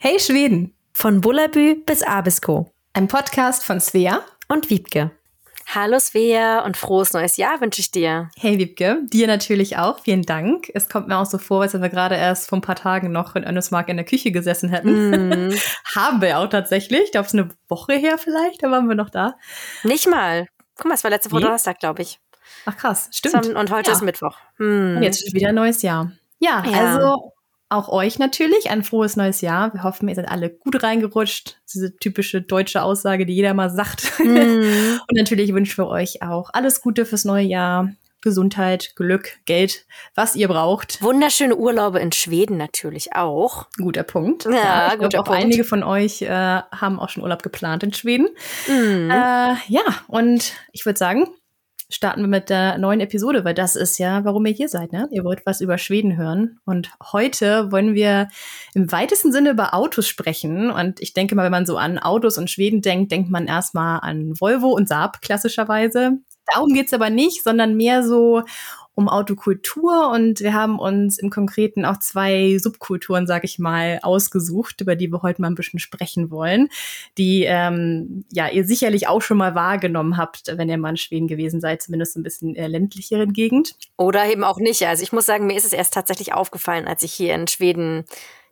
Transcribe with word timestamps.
Hey 0.00 0.20
Schweden! 0.20 0.76
Von 0.92 1.20
Bullabü 1.20 1.74
bis 1.84 2.04
Abisko. 2.04 2.72
Ein 2.92 3.08
Podcast 3.08 3.64
von 3.64 3.80
Svea 3.80 4.22
und 4.46 4.70
Wiebke. 4.70 5.10
Hallo 5.74 5.98
Svea 5.98 6.64
und 6.64 6.76
frohes 6.76 7.14
neues 7.14 7.36
Jahr 7.36 7.60
wünsche 7.60 7.80
ich 7.80 7.90
dir. 7.90 8.30
Hey 8.36 8.58
Wiebke, 8.58 9.00
dir 9.12 9.26
natürlich 9.26 9.76
auch. 9.76 9.98
Vielen 9.98 10.22
Dank. 10.22 10.70
Es 10.72 10.88
kommt 10.88 11.08
mir 11.08 11.18
auch 11.18 11.26
so 11.26 11.38
vor, 11.38 11.62
als 11.62 11.74
wenn 11.74 11.82
wir 11.82 11.88
gerade 11.88 12.14
erst 12.14 12.48
vor 12.48 12.58
ein 12.58 12.62
paar 12.62 12.76
Tagen 12.76 13.10
noch 13.10 13.34
in 13.34 13.42
Önnesmark 13.42 13.88
in 13.88 13.96
der 13.96 14.06
Küche 14.06 14.30
gesessen 14.30 14.68
hätten. 14.68 15.48
Mm. 15.48 15.54
Haben 15.96 16.22
wir 16.22 16.38
auch 16.38 16.46
tatsächlich. 16.46 17.02
Ich 17.02 17.10
glaube, 17.10 17.26
es 17.26 17.34
ist 17.34 17.40
eine 17.40 17.48
Woche 17.66 17.94
her 17.94 18.18
vielleicht, 18.18 18.62
da 18.62 18.70
waren 18.70 18.86
wir 18.86 18.94
noch 18.94 19.10
da. 19.10 19.34
Nicht 19.82 20.06
mal. 20.06 20.46
Guck 20.76 20.86
mal, 20.86 20.94
es 20.94 21.02
war 21.02 21.10
letzte 21.10 21.32
Woche 21.32 21.40
Donnerstag, 21.40 21.80
glaube 21.80 22.02
ich. 22.02 22.20
Ach 22.66 22.76
krass, 22.76 23.10
stimmt. 23.12 23.48
Und 23.48 23.72
heute 23.72 23.90
ja. 23.90 23.96
ist 23.96 24.02
Mittwoch. 24.02 24.36
Hm. 24.58 24.98
Und 24.98 25.02
jetzt 25.02 25.26
ist 25.26 25.34
wieder 25.34 25.48
ein 25.48 25.56
neues 25.56 25.82
Jahr. 25.82 26.12
Ja, 26.38 26.62
ja, 26.64 26.94
also 26.94 27.32
auch 27.68 27.88
euch 27.88 28.18
natürlich 28.18 28.70
ein 28.70 28.82
frohes 28.82 29.16
neues 29.16 29.40
Jahr. 29.40 29.72
Wir 29.74 29.82
hoffen, 29.82 30.08
ihr 30.08 30.14
seid 30.14 30.28
alle 30.28 30.50
gut 30.50 30.82
reingerutscht. 30.82 31.58
Diese 31.72 31.94
typische 31.96 32.40
deutsche 32.40 32.82
Aussage, 32.82 33.26
die 33.26 33.34
jeder 33.34 33.54
mal 33.54 33.70
sagt. 33.70 34.18
Mhm. 34.18 35.00
Und 35.08 35.16
natürlich 35.16 35.52
wünschen 35.52 35.78
wir 35.78 35.88
euch 35.88 36.22
auch 36.22 36.50
alles 36.52 36.80
Gute 36.80 37.04
fürs 37.04 37.24
neue 37.24 37.44
Jahr. 37.44 37.90
Gesundheit, 38.20 38.94
Glück, 38.96 39.38
Geld, 39.44 39.86
was 40.16 40.34
ihr 40.34 40.48
braucht. 40.48 41.00
Wunderschöne 41.00 41.54
Urlaube 41.54 42.00
in 42.00 42.10
Schweden 42.10 42.56
natürlich 42.56 43.14
auch. 43.14 43.66
Guter 43.76 44.02
Punkt. 44.02 44.44
Ja, 44.44 44.50
ja 44.50 44.92
ich 44.94 44.98
guter 44.98 45.20
auch 45.20 45.24
Punkt. 45.24 45.40
einige 45.40 45.62
von 45.62 45.84
euch 45.84 46.22
äh, 46.22 46.28
haben 46.28 46.98
auch 46.98 47.10
schon 47.10 47.22
Urlaub 47.22 47.44
geplant 47.44 47.84
in 47.84 47.92
Schweden. 47.92 48.28
Mhm. 48.66 49.10
Äh, 49.10 49.54
ja, 49.68 49.82
und 50.08 50.52
ich 50.72 50.84
würde 50.84 50.98
sagen, 50.98 51.28
starten 51.90 52.20
wir 52.20 52.28
mit 52.28 52.50
der 52.50 52.76
neuen 52.78 53.00
Episode, 53.00 53.44
weil 53.44 53.54
das 53.54 53.74
ist 53.74 53.98
ja, 53.98 54.24
warum 54.24 54.44
ihr 54.46 54.52
hier 54.52 54.68
seid. 54.68 54.92
Ne? 54.92 55.08
Ihr 55.10 55.24
wollt 55.24 55.46
was 55.46 55.60
über 55.60 55.78
Schweden 55.78 56.16
hören. 56.16 56.60
Und 56.64 56.90
heute 57.12 57.72
wollen 57.72 57.94
wir 57.94 58.28
im 58.74 58.92
weitesten 58.92 59.32
Sinne 59.32 59.50
über 59.50 59.74
Autos 59.74 60.06
sprechen. 60.06 60.70
Und 60.70 61.00
ich 61.00 61.14
denke 61.14 61.34
mal, 61.34 61.44
wenn 61.44 61.52
man 61.52 61.66
so 61.66 61.78
an 61.78 61.98
Autos 61.98 62.36
und 62.36 62.50
Schweden 62.50 62.82
denkt, 62.82 63.10
denkt 63.10 63.30
man 63.30 63.46
erstmal 63.46 64.00
an 64.00 64.34
Volvo 64.38 64.68
und 64.68 64.88
Saab 64.88 65.22
klassischerweise. 65.22 66.18
Darum 66.52 66.72
geht's 66.72 66.92
aber 66.92 67.10
nicht, 67.10 67.42
sondern 67.42 67.76
mehr 67.76 68.02
so 68.02 68.42
um 68.98 69.08
Autokultur 69.08 70.10
und 70.10 70.40
wir 70.40 70.54
haben 70.54 70.80
uns 70.80 71.18
im 71.18 71.30
Konkreten 71.30 71.84
auch 71.84 72.00
zwei 72.00 72.58
Subkulturen, 72.58 73.28
sag 73.28 73.44
ich 73.44 73.60
mal, 73.60 74.00
ausgesucht, 74.02 74.80
über 74.80 74.96
die 74.96 75.12
wir 75.12 75.22
heute 75.22 75.40
mal 75.40 75.46
ein 75.46 75.54
bisschen 75.54 75.78
sprechen 75.78 76.32
wollen, 76.32 76.68
die 77.16 77.44
ähm, 77.44 78.24
ja 78.32 78.48
ihr 78.48 78.64
sicherlich 78.64 79.06
auch 79.06 79.22
schon 79.22 79.36
mal 79.36 79.54
wahrgenommen 79.54 80.16
habt, 80.16 80.52
wenn 80.52 80.68
ihr 80.68 80.78
mal 80.78 80.90
in 80.90 80.96
Schweden 80.96 81.28
gewesen 81.28 81.60
seid, 81.60 81.80
zumindest 81.80 82.16
ein 82.16 82.24
bisschen 82.24 82.56
äh, 82.56 82.66
ländlicheren 82.66 83.32
Gegend. 83.32 83.76
Oder 83.96 84.26
eben 84.26 84.42
auch 84.42 84.58
nicht. 84.58 84.84
Also 84.84 85.04
ich 85.04 85.12
muss 85.12 85.26
sagen, 85.26 85.46
mir 85.46 85.56
ist 85.56 85.66
es 85.66 85.72
erst 85.72 85.94
tatsächlich 85.94 86.32
aufgefallen, 86.32 86.88
als 86.88 87.04
ich 87.04 87.12
hier 87.12 87.36
in 87.36 87.46
Schweden 87.46 88.04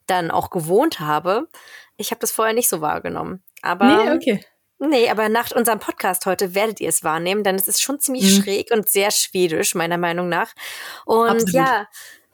dann 0.06 0.30
auch 0.30 0.50
gewohnt 0.50 1.00
habe. 1.00 1.48
Ich 1.96 2.12
habe 2.12 2.20
das 2.20 2.30
vorher 2.30 2.54
nicht 2.54 2.68
so 2.68 2.80
wahrgenommen. 2.80 3.42
Aber 3.62 4.04
nee, 4.04 4.12
okay. 4.12 4.44
Nee, 4.78 5.08
aber 5.08 5.28
nach 5.28 5.52
unserem 5.52 5.78
Podcast 5.78 6.26
heute 6.26 6.54
werdet 6.54 6.80
ihr 6.80 6.90
es 6.90 7.02
wahrnehmen, 7.02 7.42
denn 7.42 7.54
es 7.54 7.66
ist 7.66 7.80
schon 7.80 7.98
ziemlich 7.98 8.24
mhm. 8.24 8.42
schräg 8.42 8.70
und 8.70 8.88
sehr 8.88 9.10
schwedisch, 9.10 9.74
meiner 9.74 9.96
Meinung 9.96 10.28
nach. 10.28 10.52
Und 11.06 11.28
Absolut. 11.28 11.54
ja, 11.54 11.88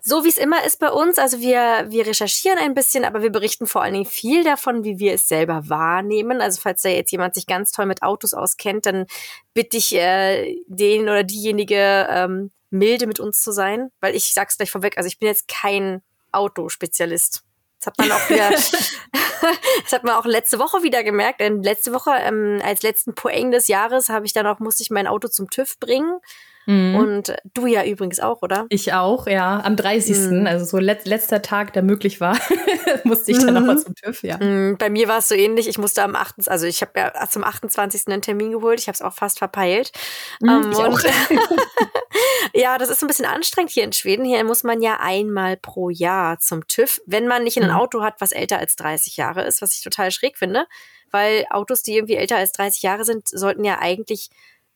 so 0.04 0.24
wie 0.24 0.28
es 0.28 0.36
immer 0.36 0.64
ist 0.64 0.80
bei 0.80 0.90
uns, 0.90 1.18
also 1.18 1.38
wir, 1.38 1.86
wir 1.88 2.04
recherchieren 2.04 2.58
ein 2.58 2.74
bisschen, 2.74 3.04
aber 3.04 3.22
wir 3.22 3.30
berichten 3.30 3.68
vor 3.68 3.82
allen 3.82 3.94
Dingen 3.94 4.06
viel 4.06 4.42
davon, 4.42 4.82
wie 4.82 4.98
wir 4.98 5.14
es 5.14 5.28
selber 5.28 5.68
wahrnehmen. 5.68 6.40
Also 6.40 6.60
falls 6.60 6.82
da 6.82 6.88
jetzt 6.88 7.12
jemand 7.12 7.34
sich 7.34 7.46
ganz 7.46 7.70
toll 7.70 7.86
mit 7.86 8.02
Autos 8.02 8.34
auskennt, 8.34 8.86
dann 8.86 9.06
bitte 9.54 9.76
ich 9.76 9.94
äh, 9.94 10.56
den 10.66 11.02
oder 11.02 11.22
diejenige 11.22 12.08
ähm, 12.10 12.50
milde 12.70 13.06
mit 13.06 13.20
uns 13.20 13.44
zu 13.44 13.52
sein, 13.52 13.90
weil 14.00 14.16
ich 14.16 14.34
sag's 14.34 14.56
gleich 14.56 14.72
vorweg, 14.72 14.96
also 14.96 15.06
ich 15.06 15.20
bin 15.20 15.28
jetzt 15.28 15.46
kein 15.46 16.02
Autospezialist. 16.32 17.44
Das 17.82 17.86
hat 17.88 17.98
man 17.98 18.12
auch 18.12 18.30
wieder, 18.30 18.50
das 19.82 19.92
hat 19.92 20.04
man 20.04 20.14
auch 20.14 20.24
letzte 20.24 20.60
Woche 20.60 20.84
wieder 20.84 21.02
gemerkt. 21.02 21.40
Denn 21.40 21.62
letzte 21.62 21.92
Woche, 21.92 22.12
ähm, 22.12 22.60
als 22.64 22.82
letzten 22.82 23.14
Poeng 23.14 23.50
des 23.50 23.66
Jahres, 23.66 24.08
habe 24.08 24.24
ich 24.24 24.32
dann 24.32 24.46
auch, 24.46 24.60
musste 24.60 24.84
ich 24.84 24.90
mein 24.90 25.08
Auto 25.08 25.26
zum 25.26 25.50
TÜV 25.50 25.80
bringen. 25.80 26.20
Mhm. 26.66 26.94
Und 26.94 27.34
du 27.54 27.66
ja 27.66 27.84
übrigens 27.84 28.20
auch, 28.20 28.42
oder? 28.42 28.66
Ich 28.68 28.92
auch, 28.92 29.26
ja. 29.26 29.60
Am 29.64 29.76
30. 29.76 30.16
Mhm. 30.18 30.46
Also 30.46 30.64
so 30.64 30.78
let 30.78 31.06
letzter 31.06 31.42
Tag, 31.42 31.72
der 31.72 31.82
möglich 31.82 32.20
war, 32.20 32.38
musste 33.04 33.32
ich 33.32 33.38
dann 33.38 33.48
mhm. 33.48 33.54
nochmal 33.54 33.78
zum 33.78 33.94
TÜV, 33.94 34.22
ja. 34.22 34.38
Mhm. 34.38 34.76
Bei 34.78 34.88
mir 34.88 35.08
war 35.08 35.18
es 35.18 35.28
so 35.28 35.34
ähnlich. 35.34 35.68
Ich 35.68 35.78
musste 35.78 36.02
am 36.02 36.14
8. 36.14 36.48
Also 36.48 36.66
ich 36.66 36.80
habe 36.82 36.92
ja 36.96 37.28
zum 37.28 37.44
28. 37.44 38.08
einen 38.08 38.22
Termin 38.22 38.52
geholt. 38.52 38.78
Ich 38.80 38.86
habe 38.86 38.94
es 38.94 39.02
auch 39.02 39.14
fast 39.14 39.38
verpeilt. 39.38 39.92
Mhm, 40.40 40.48
ähm, 40.48 40.70
ich 40.70 40.78
auch. 40.78 41.00
ja, 42.54 42.78
das 42.78 42.90
ist 42.90 43.02
ein 43.02 43.08
bisschen 43.08 43.26
anstrengend 43.26 43.72
hier 43.72 43.84
in 43.84 43.92
Schweden. 43.92 44.24
Hier 44.24 44.44
muss 44.44 44.62
man 44.62 44.82
ja 44.82 44.98
einmal 45.00 45.56
pro 45.56 45.90
Jahr 45.90 46.38
zum 46.38 46.66
TÜV, 46.68 47.00
wenn 47.06 47.26
man 47.26 47.44
nicht 47.44 47.56
in 47.56 47.64
ein 47.64 47.70
mhm. 47.70 47.76
Auto 47.76 48.02
hat, 48.02 48.20
was 48.20 48.32
älter 48.32 48.58
als 48.58 48.76
30 48.76 49.16
Jahre 49.16 49.42
ist, 49.42 49.62
was 49.62 49.74
ich 49.74 49.82
total 49.82 50.10
schräg 50.10 50.38
finde. 50.38 50.66
Weil 51.10 51.44
Autos, 51.50 51.82
die 51.82 51.94
irgendwie 51.94 52.14
älter 52.14 52.36
als 52.36 52.52
30 52.52 52.82
Jahre 52.82 53.04
sind, 53.04 53.28
sollten 53.28 53.64
ja 53.64 53.78
eigentlich 53.80 54.30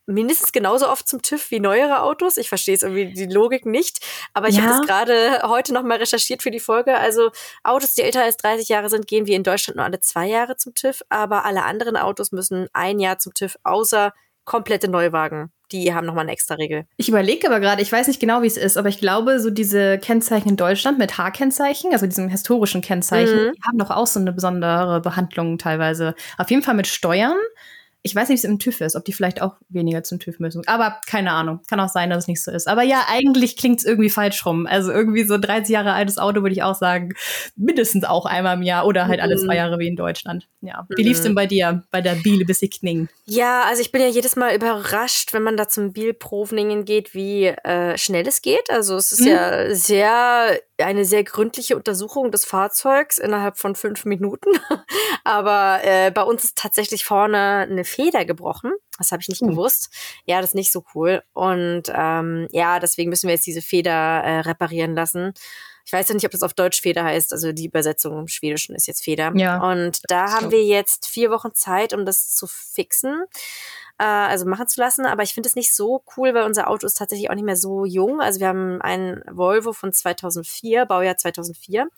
mindestens 0.07 0.53
genauso 0.53 0.89
oft 0.89 1.07
zum 1.09 1.23
TÜV 1.23 1.51
wie 1.51 1.61
neuere 1.61 2.03
Autos. 2.03 2.37
Ich 2.37 2.49
verstehe 2.49 2.75
es 2.75 2.83
irgendwie 2.83 3.13
die 3.13 3.27
Logik 3.27 3.67
nicht, 3.67 4.05
aber 4.33 4.49
ich 4.49 4.57
ja. 4.57 4.63
habe 4.63 4.79
das 4.79 4.87
gerade 4.87 5.43
heute 5.49 5.73
noch 5.75 5.83
mal 5.83 5.99
recherchiert 5.99 6.43
für 6.43 6.51
die 6.51 6.61
Folge. 6.61 6.97
Also 6.97 7.31
Autos, 7.65 7.95
die 7.95 8.03
älter 8.03 8.23
als 8.23 8.37
30 8.39 8.69
Jahre 8.69 8.89
sind, 8.89 9.07
gehen 9.07 9.27
wir 9.27 9.37
in 9.37 9.43
Deutschland 9.43 9.77
nur 9.77 9.85
alle 9.85 10.01
zwei 10.01 10.27
Jahre 10.27 10.57
zum 10.57 10.75
TÜV, 10.75 11.03
aber 11.09 11.45
alle 11.45 11.65
anderen 11.65 11.97
Autos 11.97 12.33
müssen 12.33 12.69
ein 12.73 13.01
Jahr 13.01 13.19
zum 13.19 13.35
TÜV, 13.35 13.57
außer 13.65 14.13
komplette 14.45 14.89
Neuwagen. 14.89 15.51
Die 15.73 15.93
haben 15.93 16.07
nochmal 16.07 16.23
eine 16.23 16.33
extra 16.33 16.55
Regel. 16.55 16.87
Ich 16.97 17.09
überlege 17.09 17.49
aber 17.49 17.59
gerade, 17.59 17.83
ich 17.83 17.91
weiß 17.91 18.07
nicht 18.07 18.21
genau, 18.21 18.43
wie 18.43 18.47
es 18.47 18.57
ist, 18.57 18.77
aber 18.77 18.89
ich 18.89 18.99
glaube, 18.99 19.41
so 19.41 19.51
diese 19.51 19.99
Kennzeichen 19.99 20.51
in 20.51 20.57
Deutschland 20.57 20.97
mit 20.97 21.19
H-Kennzeichen, 21.19 21.93
also 21.93 22.07
diesem 22.07 22.29
historischen 22.29 22.83
Kennzeichen, 22.83 23.47
mhm. 23.49 23.53
die 23.53 23.63
haben 23.67 23.79
doch 23.79 23.91
auch 23.91 24.07
so 24.07 24.21
eine 24.21 24.33
besondere 24.33 25.01
Behandlung 25.01 25.59
teilweise. 25.59 26.15
Auf 26.39 26.51
jeden 26.51 26.63
Fall 26.63 26.75
mit 26.75 26.87
Steuern 26.87 27.37
ich 28.07 28.15
weiß 28.15 28.29
nicht, 28.29 28.43
wie 28.43 28.47
es 28.47 28.51
im 28.51 28.59
TÜV 28.61 28.81
ist, 28.81 28.95
ob 28.95 29.05
die 29.05 29.13
vielleicht 29.13 29.43
auch 29.43 29.57
weniger 29.69 30.05
zum 30.05 30.21
TÜV 30.21 30.39
müssen. 30.39 30.63
Aber 30.67 31.01
keine 31.07 31.33
Ahnung. 31.33 31.61
Kann 31.69 31.81
auch 31.81 31.89
sein, 31.89 32.09
dass 32.09 32.21
es 32.21 32.29
nicht 32.29 32.43
so 32.43 32.53
ist. 32.53 32.69
Aber 32.69 32.83
ja, 32.83 33.05
eigentlich 33.09 33.57
klingt 33.57 33.81
es 33.81 33.85
irgendwie 33.85 34.11
falsch 34.11 34.47
rum. 34.47 34.67
Also 34.67 34.93
irgendwie 34.93 35.25
so 35.25 35.35
ein 35.35 35.43
30 35.43 35.73
Jahre 35.73 35.93
altes 35.93 36.17
Auto 36.17 36.43
würde 36.43 36.53
ich 36.53 36.63
auch 36.63 36.77
sagen, 36.77 37.15
mindestens 37.57 38.05
auch 38.05 38.25
einmal 38.25 38.57
im 38.57 38.63
Jahr 38.63 38.87
oder 38.87 39.09
halt 39.09 39.19
mhm. 39.19 39.25
alle 39.25 39.37
zwei 39.37 39.57
Jahre 39.57 39.81
wie 39.81 39.89
in 39.89 39.97
Deutschland. 39.97 40.47
Ja. 40.61 40.87
Wie 40.97 41.03
mhm. 41.03 41.09
lief's 41.09 41.23
denn 41.23 41.35
bei 41.35 41.47
dir, 41.47 41.83
bei 41.91 42.01
der 42.01 42.15
Bielebesichtigung? 42.15 43.09
Ja, 43.25 43.65
also 43.65 43.83
ich 43.83 43.91
bin 43.91 44.03
ja 44.03 44.09
jedes 44.09 44.37
Mal 44.37 44.55
überrascht, 44.55 45.33
wenn 45.33 45.43
man 45.43 45.57
da 45.57 45.69
zum 45.69 45.93
Bielprovningen 45.93 46.85
geht, 46.85 47.13
wie 47.13 47.47
äh, 47.47 47.99
schnell 47.99 48.27
es 48.29 48.41
geht. 48.41 48.71
Also 48.71 48.97
es 48.97 49.11
ist 49.11 49.23
mhm. 49.23 49.27
ja 49.27 49.75
sehr 49.75 50.61
eine 50.79 51.05
sehr 51.05 51.25
gründliche 51.25 51.77
Untersuchung 51.77 52.31
des 52.31 52.45
Fahrzeugs 52.45 53.19
innerhalb 53.19 53.59
von 53.59 53.75
fünf 53.75 54.05
Minuten. 54.05 54.51
Aber 55.25 55.81
äh, 55.83 56.11
bei 56.11 56.23
uns 56.23 56.45
ist 56.45 56.59
tatsächlich 56.59 57.05
vorne 57.05 57.67
eine 57.71 57.85
Feder 57.85 58.25
gebrochen. 58.25 58.73
Das 58.99 59.13
habe 59.13 59.23
ich 59.23 59.29
nicht 59.29 59.43
uh. 59.43 59.49
gewusst. 59.49 59.91
Ja, 60.25 60.41
das 60.41 60.51
ist 60.51 60.55
nicht 60.55 60.73
so 60.73 60.85
cool. 60.95 61.23
Und 61.33 61.85
ähm, 61.95 62.47
ja, 62.51 62.79
deswegen 62.79 63.11
müssen 63.11 63.27
wir 63.27 63.35
jetzt 63.35 63.47
diese 63.47 63.63
Feder 63.63 63.93
äh, 63.93 64.41
reparieren 64.41 64.95
lassen. 64.95 65.33
Ich 65.87 65.93
weiß 65.93 66.09
ja 66.09 66.15
nicht, 66.15 66.25
ob 66.25 66.33
das 66.33 66.43
auf 66.43 66.55
Deutsch 66.55 66.81
Feder 66.81 67.05
heißt. 67.05 67.33
Also 67.33 67.53
die 67.53 67.67
Übersetzung 67.67 68.19
im 68.19 68.29
Schwedischen 68.29 68.75
ist 68.75 68.89
jetzt 68.89 69.05
Feder. 69.05 69.33
Ja. 69.37 69.63
Und 69.71 70.01
da 70.09 70.33
haben 70.33 70.51
wir 70.51 70.65
jetzt 70.65 71.07
vier 71.07 71.31
Wochen 71.31 71.55
Zeit, 71.55 71.95
um 71.95 72.05
das 72.05 72.35
zu 72.35 72.47
fixen 72.49 73.25
äh, 73.99 74.05
also 74.05 74.47
machen 74.47 74.69
zu 74.69 74.81
lassen. 74.81 75.07
Aber 75.07 75.23
ich 75.23 75.35
finde 75.35 75.49
es 75.49 75.57
nicht 75.57 75.75
so 75.75 76.03
cool, 76.17 76.35
weil 76.35 76.45
unser 76.45 76.69
Auto 76.69 76.87
ist 76.87 76.97
tatsächlich 76.97 77.31
auch 77.31 77.35
nicht 77.35 77.45
mehr 77.45 77.57
so 77.57 77.85
jung. 77.85 78.21
Also 78.21 78.41
wir 78.41 78.49
haben 78.49 78.81
einen 78.83 79.23
Volvo 79.31 79.73
von 79.73 79.93
2004, 79.93 80.87
Baujahr 80.87 81.17
2004. 81.17 81.89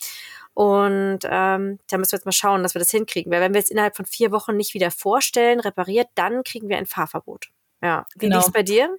Und 0.55 1.21
ähm, 1.25 1.79
da 1.89 1.99
müssen 1.99 2.13
wir 2.13 2.17
jetzt 2.17 2.25
mal 2.25 2.33
schauen, 2.33 2.63
dass 2.63 2.75
wir 2.75 2.81
das 2.81 2.91
hinkriegen. 2.91 3.31
Weil 3.33 3.41
wenn 3.41 3.55
wir 3.55 3.61
jetzt 3.61 3.71
innerhalb 3.71 3.97
von 3.97 4.07
vier 4.07 4.33
Wochen 4.33 4.57
nicht 4.57 4.75
wieder 4.75 4.91
vorstellen, 4.91 5.61
repariert, 5.61 6.09
dann 6.15 6.43
kriegen 6.43 6.69
wir 6.69 6.79
ein 6.79 6.87
Fahrverbot. 6.87 7.51
Ja. 7.83 8.07
Wie 8.15 8.27
genau. 8.27 8.39
lief's 8.39 8.53
bei 8.53 8.63
dir? 8.63 8.95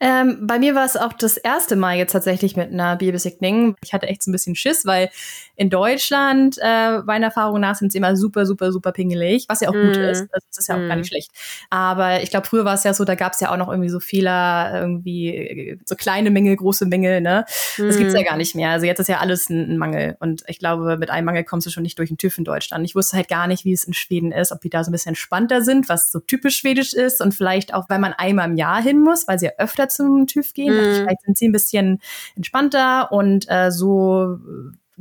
Ähm, 0.00 0.46
bei 0.46 0.58
mir 0.58 0.74
war 0.74 0.84
es 0.84 0.96
auch 0.96 1.12
das 1.12 1.36
erste 1.36 1.76
Mal 1.76 1.96
jetzt 1.96 2.12
tatsächlich 2.12 2.56
mit 2.56 2.72
einer 2.72 2.96
Bierbesigning. 2.96 3.76
Ich 3.82 3.92
hatte 3.92 4.06
echt 4.06 4.22
so 4.22 4.30
ein 4.30 4.32
bisschen 4.32 4.54
Schiss, 4.54 4.84
weil 4.84 5.08
in 5.56 5.70
Deutschland, 5.70 6.58
äh, 6.60 6.98
meiner 7.02 7.26
Erfahrung 7.26 7.60
nach, 7.60 7.76
sind 7.76 7.92
sie 7.92 7.98
immer 7.98 8.16
super, 8.16 8.44
super, 8.44 8.72
super 8.72 8.90
pingelig, 8.90 9.46
was 9.48 9.60
ja 9.60 9.68
auch 9.68 9.74
mm. 9.74 9.86
gut 9.86 9.96
ist. 9.96 10.26
Das 10.32 10.58
ist 10.58 10.68
ja 10.68 10.74
auch 10.74 10.80
mm. 10.80 10.88
gar 10.88 10.96
nicht 10.96 11.08
schlecht. 11.08 11.30
Aber 11.70 12.22
ich 12.22 12.30
glaube, 12.30 12.46
früher 12.46 12.64
war 12.64 12.74
es 12.74 12.82
ja 12.82 12.92
so, 12.92 13.04
da 13.04 13.14
gab 13.14 13.34
es 13.34 13.40
ja 13.40 13.52
auch 13.52 13.56
noch 13.56 13.68
irgendwie 13.68 13.88
so 13.88 14.00
Fehler, 14.00 14.72
irgendwie 14.74 15.78
so 15.86 15.94
kleine 15.94 16.30
Mängel, 16.30 16.56
große 16.56 16.86
Mängel, 16.86 17.20
ne? 17.20 17.44
Mm. 17.78 17.86
Das 17.86 17.96
gibt's 17.96 18.14
ja 18.14 18.22
gar 18.22 18.36
nicht 18.36 18.56
mehr. 18.56 18.70
Also 18.70 18.86
jetzt 18.86 18.98
ist 18.98 19.08
ja 19.08 19.18
alles 19.18 19.48
ein, 19.48 19.70
ein, 19.70 19.78
Mangel. 19.78 20.16
Und 20.18 20.42
ich 20.48 20.58
glaube, 20.58 20.96
mit 20.98 21.10
einem 21.10 21.26
Mangel 21.26 21.44
kommst 21.44 21.66
du 21.66 21.70
schon 21.70 21.84
nicht 21.84 21.98
durch 21.98 22.10
den 22.10 22.18
TÜV 22.18 22.36
in 22.38 22.44
Deutschland. 22.44 22.84
Ich 22.84 22.96
wusste 22.96 23.16
halt 23.16 23.28
gar 23.28 23.46
nicht, 23.46 23.64
wie 23.64 23.72
es 23.72 23.84
in 23.84 23.94
Schweden 23.94 24.32
ist, 24.32 24.50
ob 24.50 24.60
die 24.60 24.70
da 24.70 24.82
so 24.82 24.90
ein 24.90 24.92
bisschen 24.92 25.10
entspannter 25.10 25.62
sind, 25.62 25.88
was 25.88 26.10
so 26.10 26.18
typisch 26.18 26.56
schwedisch 26.56 26.94
ist 26.94 27.20
und 27.20 27.32
vielleicht 27.32 27.74
auch, 27.74 27.88
weil 27.88 28.00
man 28.00 28.12
einmal 28.12 28.50
im 28.50 28.56
Jahr 28.56 28.82
hin 28.82 29.00
muss, 29.00 29.28
weil 29.28 29.38
sie 29.38 29.46
ja 29.46 29.52
öfter 29.58 29.88
zum 29.88 30.26
TÜV 30.26 30.52
gehen. 30.54 30.74
Mhm. 30.74 30.94
Vielleicht 30.94 31.22
sind 31.22 31.38
sie 31.38 31.48
ein 31.48 31.52
bisschen 31.52 32.00
entspannter 32.36 33.12
und 33.12 33.46
äh, 33.48 33.70
so 33.70 34.38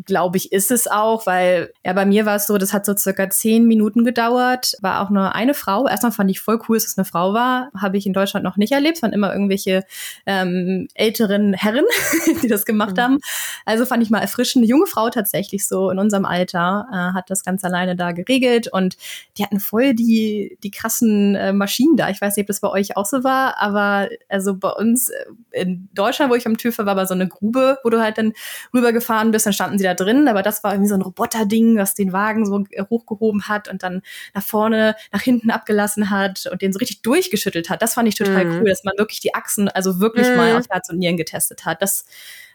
glaube 0.05 0.37
ich, 0.37 0.51
ist 0.51 0.71
es 0.71 0.87
auch, 0.87 1.25
weil 1.27 1.71
ja 1.85 1.93
bei 1.93 2.05
mir 2.05 2.25
war 2.25 2.35
es 2.35 2.47
so, 2.47 2.57
das 2.57 2.73
hat 2.73 2.85
so 2.85 2.95
circa 2.95 3.29
zehn 3.29 3.65
Minuten 3.65 4.03
gedauert, 4.03 4.73
war 4.81 5.01
auch 5.01 5.09
nur 5.09 5.35
eine 5.35 5.53
Frau. 5.53 5.87
Erstmal 5.87 6.11
fand 6.11 6.31
ich 6.31 6.39
voll 6.39 6.59
cool, 6.67 6.77
dass 6.77 6.85
es 6.85 6.97
eine 6.97 7.05
Frau 7.05 7.33
war, 7.33 7.69
habe 7.79 7.97
ich 7.97 8.07
in 8.07 8.13
Deutschland 8.13 8.43
noch 8.43 8.57
nicht 8.57 8.71
erlebt, 8.71 8.97
es 8.97 9.03
waren 9.03 9.13
immer 9.13 9.31
irgendwelche 9.31 9.83
ähm, 10.25 10.87
älteren 10.95 11.53
Herren, 11.53 11.85
die 12.41 12.47
das 12.47 12.65
gemacht 12.65 12.97
mhm. 12.97 13.01
haben. 13.01 13.17
Also 13.65 13.85
fand 13.85 14.01
ich 14.01 14.09
mal 14.09 14.19
erfrischend. 14.19 14.63
Eine 14.63 14.69
junge 14.69 14.87
Frau 14.87 15.09
tatsächlich 15.09 15.67
so 15.67 15.89
in 15.89 15.99
unserem 15.99 16.25
Alter 16.25 16.87
äh, 16.91 16.95
hat 17.13 17.29
das 17.29 17.43
ganz 17.43 17.63
alleine 17.63 17.95
da 17.95 18.11
geregelt 18.11 18.67
und 18.67 18.97
die 19.37 19.43
hatten 19.43 19.59
voll 19.59 19.93
die 19.93 20.57
die 20.63 20.71
krassen 20.71 21.35
äh, 21.35 21.53
Maschinen 21.53 21.97
da. 21.97 22.09
Ich 22.09 22.19
weiß 22.19 22.35
nicht, 22.35 22.43
ob 22.43 22.47
das 22.47 22.61
bei 22.61 22.69
euch 22.69 22.97
auch 22.97 23.05
so 23.05 23.23
war, 23.23 23.61
aber 23.61 24.09
also 24.29 24.55
bei 24.55 24.69
uns 24.69 25.09
äh, 25.09 25.25
in 25.51 25.89
Deutschland, 25.93 26.31
wo 26.31 26.35
ich 26.35 26.47
am 26.47 26.57
TÜV 26.57 26.79
war, 26.79 26.95
war 26.95 27.05
so 27.05 27.13
eine 27.13 27.27
Grube, 27.27 27.77
wo 27.83 27.89
du 27.89 28.01
halt 28.01 28.17
dann 28.17 28.33
rübergefahren 28.73 29.31
bist, 29.31 29.45
dann 29.45 29.53
standen 29.53 29.77
sie 29.77 29.82
da 29.83 29.93
drin, 29.93 30.27
aber 30.27 30.41
das 30.41 30.63
war 30.63 30.73
irgendwie 30.73 30.89
so 30.89 30.95
ein 30.95 31.01
Roboterding, 31.01 31.77
was 31.77 31.93
den 31.93 32.13
Wagen 32.13 32.45
so 32.45 32.63
hochgehoben 32.89 33.47
hat 33.47 33.67
und 33.67 33.83
dann 33.83 34.01
nach 34.33 34.43
vorne, 34.43 34.95
nach 35.11 35.21
hinten 35.21 35.51
abgelassen 35.51 36.09
hat 36.09 36.47
und 36.51 36.61
den 36.61 36.73
so 36.73 36.79
richtig 36.79 37.01
durchgeschüttelt 37.01 37.69
hat. 37.69 37.81
Das 37.81 37.93
fand 37.93 38.07
ich 38.07 38.15
total 38.15 38.45
mhm. 38.45 38.59
cool, 38.59 38.69
dass 38.69 38.83
man 38.83 38.97
wirklich 38.97 39.19
die 39.19 39.33
Achsen, 39.33 39.69
also 39.69 39.99
wirklich 39.99 40.27
mhm. 40.27 40.37
mal 40.37 40.57
auf 40.57 40.65
Herz 40.69 40.89
und 40.89 40.99
Nieren 40.99 41.17
getestet 41.17 41.65
hat. 41.65 41.81
Das 41.81 42.05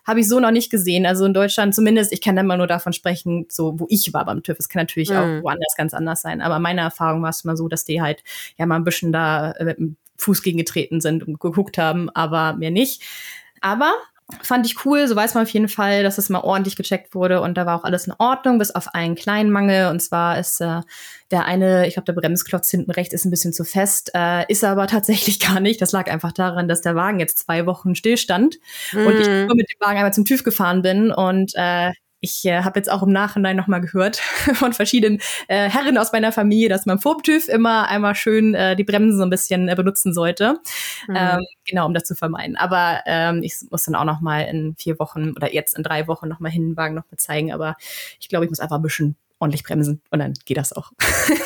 habe 0.09 0.21
ich 0.21 0.29
so 0.29 0.41
noch 0.41 0.51
nicht 0.51 0.71
gesehen. 0.71 1.05
Also 1.05 1.27
in 1.27 1.35
Deutschland 1.35 1.75
zumindest, 1.75 2.13
ich 2.13 2.23
kann 2.23 2.35
dann 2.35 2.47
mal 2.47 2.57
nur 2.57 2.67
davon 2.67 2.95
sprechen, 2.95 3.47
so 3.51 3.79
wo 3.79 3.87
ich 3.91 4.15
war 4.15 4.25
beim 4.25 4.43
TÜV. 4.43 4.57
Es 4.59 4.71
kann 4.71 4.81
natürlich 4.81 5.11
mhm. 5.11 5.17
auch 5.17 5.43
woanders 5.43 5.75
ganz 5.77 5.93
anders 5.93 6.23
sein. 6.23 6.41
Aber 6.41 6.59
meine 6.59 6.81
Erfahrung 6.81 7.23
war 7.23 7.31
es 7.31 7.45
mal 7.45 7.59
so, 7.59 7.69
dass 7.69 7.85
die 7.85 8.01
halt 8.01 8.25
ja 8.57 8.65
mal 8.65 8.77
ein 8.77 8.85
bisschen 8.85 9.13
da 9.13 9.55
mit 9.61 9.79
dem 9.79 9.97
Fuß 10.17 10.43
gegengetreten 10.43 11.01
sind 11.01 11.29
und 11.29 11.39
geguckt 11.39 11.79
haben, 11.79 12.09
aber 12.11 12.55
mehr 12.55 12.71
nicht. 12.71 13.03
Aber 13.61 13.93
fand 14.43 14.67
ich 14.67 14.85
cool. 14.85 15.09
So 15.09 15.17
weiß 15.17 15.35
man 15.35 15.45
auf 15.45 15.51
jeden 15.51 15.69
Fall, 15.69 16.03
dass 16.03 16.19
es 16.19 16.29
mal 16.29 16.41
ordentlich 16.41 16.77
gecheckt 16.77 17.15
wurde 17.15 17.41
und 17.41 17.57
da 17.57 17.65
war 17.65 17.79
auch 17.79 17.85
alles 17.85 18.07
in 18.07 18.15
Ordnung, 18.19 18.59
bis 18.59 18.71
auf 18.71 18.95
einen 18.95 19.15
kleinen 19.15 19.51
Mangel. 19.51 19.89
Und 19.89 20.01
zwar 20.01 20.39
ist 20.39 20.61
äh, 20.61 20.81
der 21.31 21.47
eine, 21.47 21.87
ich 21.87 21.95
glaube, 21.95 22.13
der 22.13 22.21
Bremsklotz 22.21 22.71
hinten 22.71 22.91
rechts 22.91 23.15
ist 23.15 23.25
ein 23.25 23.31
bisschen 23.31 23.53
zu 23.53 23.65
fest, 23.65 24.11
äh, 24.15 24.45
ist 24.51 24.65
aber 24.65 24.87
tatsächlich 24.89 25.41
gar 25.41 25.61
nicht. 25.61 25.81
Das 25.81 25.93
lag 25.93 26.11
einfach 26.11 26.33
daran, 26.33 26.69
dass 26.69 26.83
der 26.83 26.95
Wagen 26.95 27.21
jetzt 27.21 27.39
zwei 27.39 27.65
Wochen 27.67 27.95
stillstand 27.95 28.57
mm. 28.93 29.07
und 29.07 29.21
ich 29.21 29.29
mhm. 29.29 29.47
nur 29.47 29.57
mit 29.57 29.71
dem 29.71 29.81
Wagen 29.81 29.97
einmal 29.97 30.13
zum 30.13 30.25
TÜV 30.25 30.45
gefahren 30.45 30.83
bin 30.83 31.11
und 31.11 31.53
äh, 31.55 31.91
ich 32.21 32.45
äh, 32.45 32.63
habe 32.63 32.79
jetzt 32.79 32.91
auch 32.91 33.03
im 33.03 33.13
Nachhinein 33.13 33.57
nochmal 33.57 33.81
gehört 33.81 34.17
von 34.55 34.73
verschiedenen 34.73 35.21
äh, 35.47 35.69
Herren 35.69 35.99
aus 35.99 36.13
meiner 36.13 36.33
Familie, 36.33 36.69
dass 36.69 36.87
man 36.87 36.99
vor 36.99 37.23
TÜV 37.23 37.49
immer 37.49 37.89
einmal 37.89 38.15
schön 38.15 38.55
äh, 38.55 38.77
die 38.77 38.85
Bremsen 38.85 39.19
so 39.19 39.23
ein 39.23 39.31
bisschen 39.31 39.69
äh, 39.69 39.75
benutzen 39.75 40.13
sollte. 40.13 40.61
Mhm. 41.07 41.17
Ähm, 41.17 41.47
genau, 41.65 41.87
um 41.87 41.95
das 41.95 42.05
zu 42.05 42.15
vermeiden. 42.15 42.57
Aber 42.57 43.01
ähm, 43.07 43.43
ich 43.43 43.55
muss 43.71 43.85
dann 43.85 43.95
auch 43.95 44.05
nochmal 44.05 44.47
in 44.47 44.75
vier 44.77 44.99
Wochen 44.99 45.33
oder 45.37 45.53
jetzt 45.53 45.77
in 45.77 45.83
drei 45.83 46.07
Wochen 46.09 46.29
nochmal 46.29 46.51
hin, 46.51 46.71
den 46.71 46.77
Wagen 46.77 46.95
nochmal 46.95 47.19
zeigen. 47.19 47.53
Aber 47.53 47.77
ich 48.21 48.29
glaube, 48.29 48.45
ich 48.45 48.51
muss 48.51 48.61
einfach 48.61 48.77
ein 48.77 48.83
bisschen 48.83 49.17
ordentlich 49.39 49.65
bremsen 49.65 50.03
und 50.11 50.19
dann 50.19 50.35
geht 50.45 50.57
das 50.57 50.73
auch. 50.73 50.91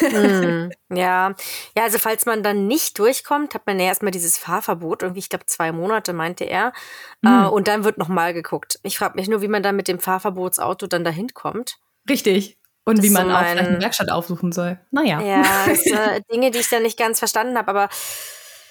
mm, 0.01 0.71
ja. 0.95 1.35
Ja, 1.77 1.83
also 1.83 1.99
falls 1.99 2.27
man 2.27 2.43
dann 2.43 2.67
nicht 2.67 2.99
durchkommt, 2.99 3.55
hat 3.55 3.67
man 3.67 3.79
ja 3.79 3.87
erstmal 3.87 4.13
dieses 4.13 4.39
Fahrverbot, 4.39 5.03
irgendwie, 5.03 5.21
ich 5.21 5.29
glaube, 5.29 5.47
zwei 5.47 5.73
Monate, 5.73 6.13
meinte 6.13 6.45
er. 6.45 6.73
Mm. 7.21 7.27
Äh, 7.27 7.49
und 7.49 7.69
dann 7.69 7.85
wird 7.85 7.99
nochmal 7.99 8.35
geguckt. 8.35 8.79
Ich 8.83 8.99
frage 8.99 9.17
mich 9.17 9.29
nur, 9.29 9.43
wie 9.43 9.49
man 9.49 9.63
dann 9.63 9.77
mit 9.77 9.89
dem 9.89 9.99
Fahrverbotsauto 9.99 10.87
dann 10.87 11.05
dahin 11.05 11.35
kommt. 11.35 11.79
Richtig. 12.09 12.59
Und 12.85 12.99
das 12.99 13.05
wie 13.05 13.11
man 13.11 13.29
so 13.29 13.33
auch 13.33 13.39
eine 13.39 13.81
Werkstatt 13.81 14.11
aufsuchen 14.11 14.53
soll. 14.53 14.81
Naja. 14.91 15.21
Ja, 15.21 15.45
das, 15.67 15.87
äh, 15.87 16.21
Dinge, 16.33 16.51
die 16.51 16.59
ich 16.59 16.69
dann 16.69 16.83
nicht 16.83 16.99
ganz 16.99 17.19
verstanden 17.19 17.57
habe, 17.57 17.69
aber 17.69 17.89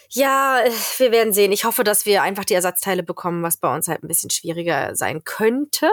ja, 0.09 0.61
wir 0.97 1.11
werden 1.11 1.31
sehen. 1.31 1.53
Ich 1.53 1.63
hoffe, 1.63 1.85
dass 1.85 2.05
wir 2.05 2.21
einfach 2.21 2.43
die 2.43 2.53
Ersatzteile 2.53 3.01
bekommen, 3.01 3.43
was 3.43 3.55
bei 3.55 3.73
uns 3.73 3.87
halt 3.87 4.03
ein 4.03 4.09
bisschen 4.09 4.29
schwieriger 4.29 4.93
sein 4.95 5.23
könnte. 5.23 5.89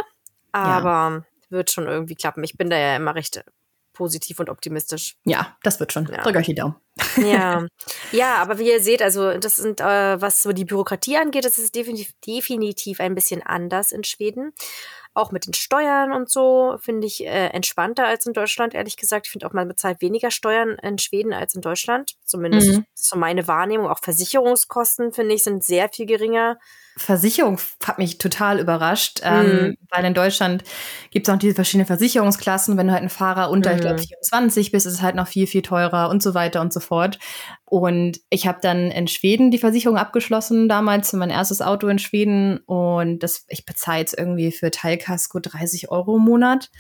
Aber 0.51 1.25
wird 1.51 1.71
schon 1.71 1.87
irgendwie 1.87 2.15
klappen. 2.15 2.45
Ich 2.45 2.57
bin 2.57 2.71
da 2.71 2.79
ja 2.79 2.97
immer 2.97 3.15
recht 3.15 3.45
positiv 3.99 4.39
und 4.39 4.49
optimistisch. 4.49 5.17
Ja, 5.25 5.57
das 5.65 5.81
wird 5.81 5.93
schon. 5.93 6.07
Ja. 6.07 6.23
Drück 6.23 6.37
euch 6.37 6.47
die 6.47 6.55
Daumen. 6.55 6.77
Ja. 7.17 7.67
ja, 8.13 8.37
aber 8.37 8.61
wie 8.61 8.71
ihr 8.71 8.81
seht, 8.81 9.03
also 9.03 9.37
das 9.39 9.57
sind, 9.57 9.81
äh, 9.81 10.21
was 10.21 10.41
so 10.41 10.53
die 10.53 10.65
Bürokratie 10.65 11.17
angeht, 11.17 11.45
das 11.45 11.59
ist 11.59 11.75
definitiv, 11.75 12.13
definitiv 12.25 13.01
ein 13.01 13.17
bisschen 13.17 13.43
anders 13.43 13.91
in 13.91 14.05
Schweden. 14.05 14.53
Auch 15.15 15.33
mit 15.33 15.47
den 15.47 15.55
Steuern 15.55 16.13
und 16.13 16.31
so 16.31 16.77
finde 16.81 17.09
ich 17.09 17.27
äh, 17.27 17.49
entspannter 17.49 18.07
als 18.07 18.25
in 18.25 18.35
Deutschland, 18.35 18.73
ehrlich 18.73 18.97
gesagt. 18.97 19.27
Ich 19.27 19.33
finde 19.33 19.49
auch, 19.49 19.53
man 19.53 19.67
bezahlt 19.67 20.01
weniger 20.01 20.31
Steuern 20.31 20.77
in 20.81 20.99
Schweden 20.99 21.33
als 21.33 21.57
in 21.57 21.61
Deutschland. 21.61 22.15
Zumindest 22.25 22.69
mhm. 22.69 22.85
so 22.95 23.19
meine 23.19 23.49
Wahrnehmung. 23.49 23.89
Auch 23.89 23.99
Versicherungskosten, 24.01 25.13
finde 25.13 25.35
ich, 25.35 25.43
sind 25.43 25.65
sehr 25.65 25.89
viel 25.89 26.07
geringer. 26.07 26.61
Versicherung 26.99 27.59
hat 27.85 27.99
mich 27.99 28.19
total 28.19 28.59
überrascht, 28.59 29.21
ähm, 29.23 29.47
mhm. 29.47 29.77
weil 29.91 30.05
in 30.05 30.15
Deutschland 30.15 30.65
gibt 31.11 31.29
es 31.29 31.35
auch 31.35 31.39
diese 31.39 31.55
verschiedenen 31.55 31.87
Versicherungsklassen. 31.87 32.77
Wenn 32.77 32.89
du 32.89 32.93
halt 32.93 33.03
ein 33.03 33.09
Fahrer 33.09 33.51
unter, 33.51 33.71
mhm. 33.71 33.77
ich 33.77 33.83
glaube, 33.83 33.99
24 33.99 34.73
bist, 34.73 34.87
ist 34.87 34.95
es 34.95 35.03
halt 35.03 35.15
noch 35.15 35.29
viel, 35.29 35.47
viel 35.47 35.63
teurer 35.63 36.11
und 36.11 36.23
so 36.23 36.35
weiter 36.35 36.61
und 36.61 36.73
so 36.73 36.81
fort. 36.81 37.19
Und 37.71 38.21
ich 38.31 38.47
habe 38.47 38.59
dann 38.63 38.91
in 38.91 39.09
Schweden 39.09 39.51
die 39.51 39.59
Versicherung 39.59 39.99
abgeschlossen, 39.99 40.71
damals 40.71 41.11
für 41.11 41.19
mein 41.19 41.29
erstes 41.29 41.61
Auto 41.61 41.87
in 41.89 41.99
Schweden. 41.99 42.59
Und 42.65 43.23
das, 43.23 43.45
ich 43.49 43.67
bezahle 43.67 43.99
jetzt 43.99 44.17
irgendwie 44.17 44.53
für 44.53 44.71
Teilkasko 44.71 45.39
30 45.39 45.91
Euro 45.91 46.17
im 46.17 46.23
Monat. 46.23 46.71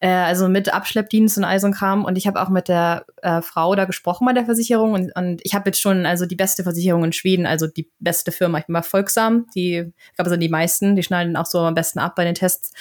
Äh, 0.00 0.08
also 0.08 0.48
mit 0.48 0.72
Abschleppdienst 0.72 1.38
und 1.38 1.44
all 1.44 1.58
so 1.60 1.66
ein 1.66 1.72
Kram. 1.72 2.04
Und 2.04 2.18
ich 2.18 2.26
habe 2.26 2.42
auch 2.42 2.50
mit 2.50 2.68
der 2.68 3.06
äh, 3.22 3.40
Frau 3.40 3.74
da 3.74 3.86
gesprochen 3.86 4.26
bei 4.26 4.34
der 4.34 4.44
Versicherung. 4.44 4.92
Und, 4.92 5.16
und 5.16 5.40
ich 5.44 5.54
habe 5.54 5.70
jetzt 5.70 5.80
schon 5.80 6.04
also 6.04 6.26
die 6.26 6.36
beste 6.36 6.62
Versicherung 6.62 7.04
in 7.04 7.12
Schweden, 7.12 7.46
also 7.46 7.66
die 7.66 7.90
beste 7.98 8.30
Firma. 8.30 8.58
Ich 8.58 8.66
bin 8.66 8.74
mal 8.74 8.82
Folgsam. 8.82 9.46
Die, 9.54 9.63
ich 9.72 10.14
glaube, 10.16 10.28
sind 10.28 10.40
die 10.40 10.48
meisten. 10.48 10.96
Die 10.96 11.02
schneiden 11.02 11.36
auch 11.36 11.46
so 11.46 11.60
am 11.60 11.74
besten 11.74 11.98
ab 11.98 12.14
bei 12.16 12.24
den 12.24 12.34
Tests. 12.34 12.72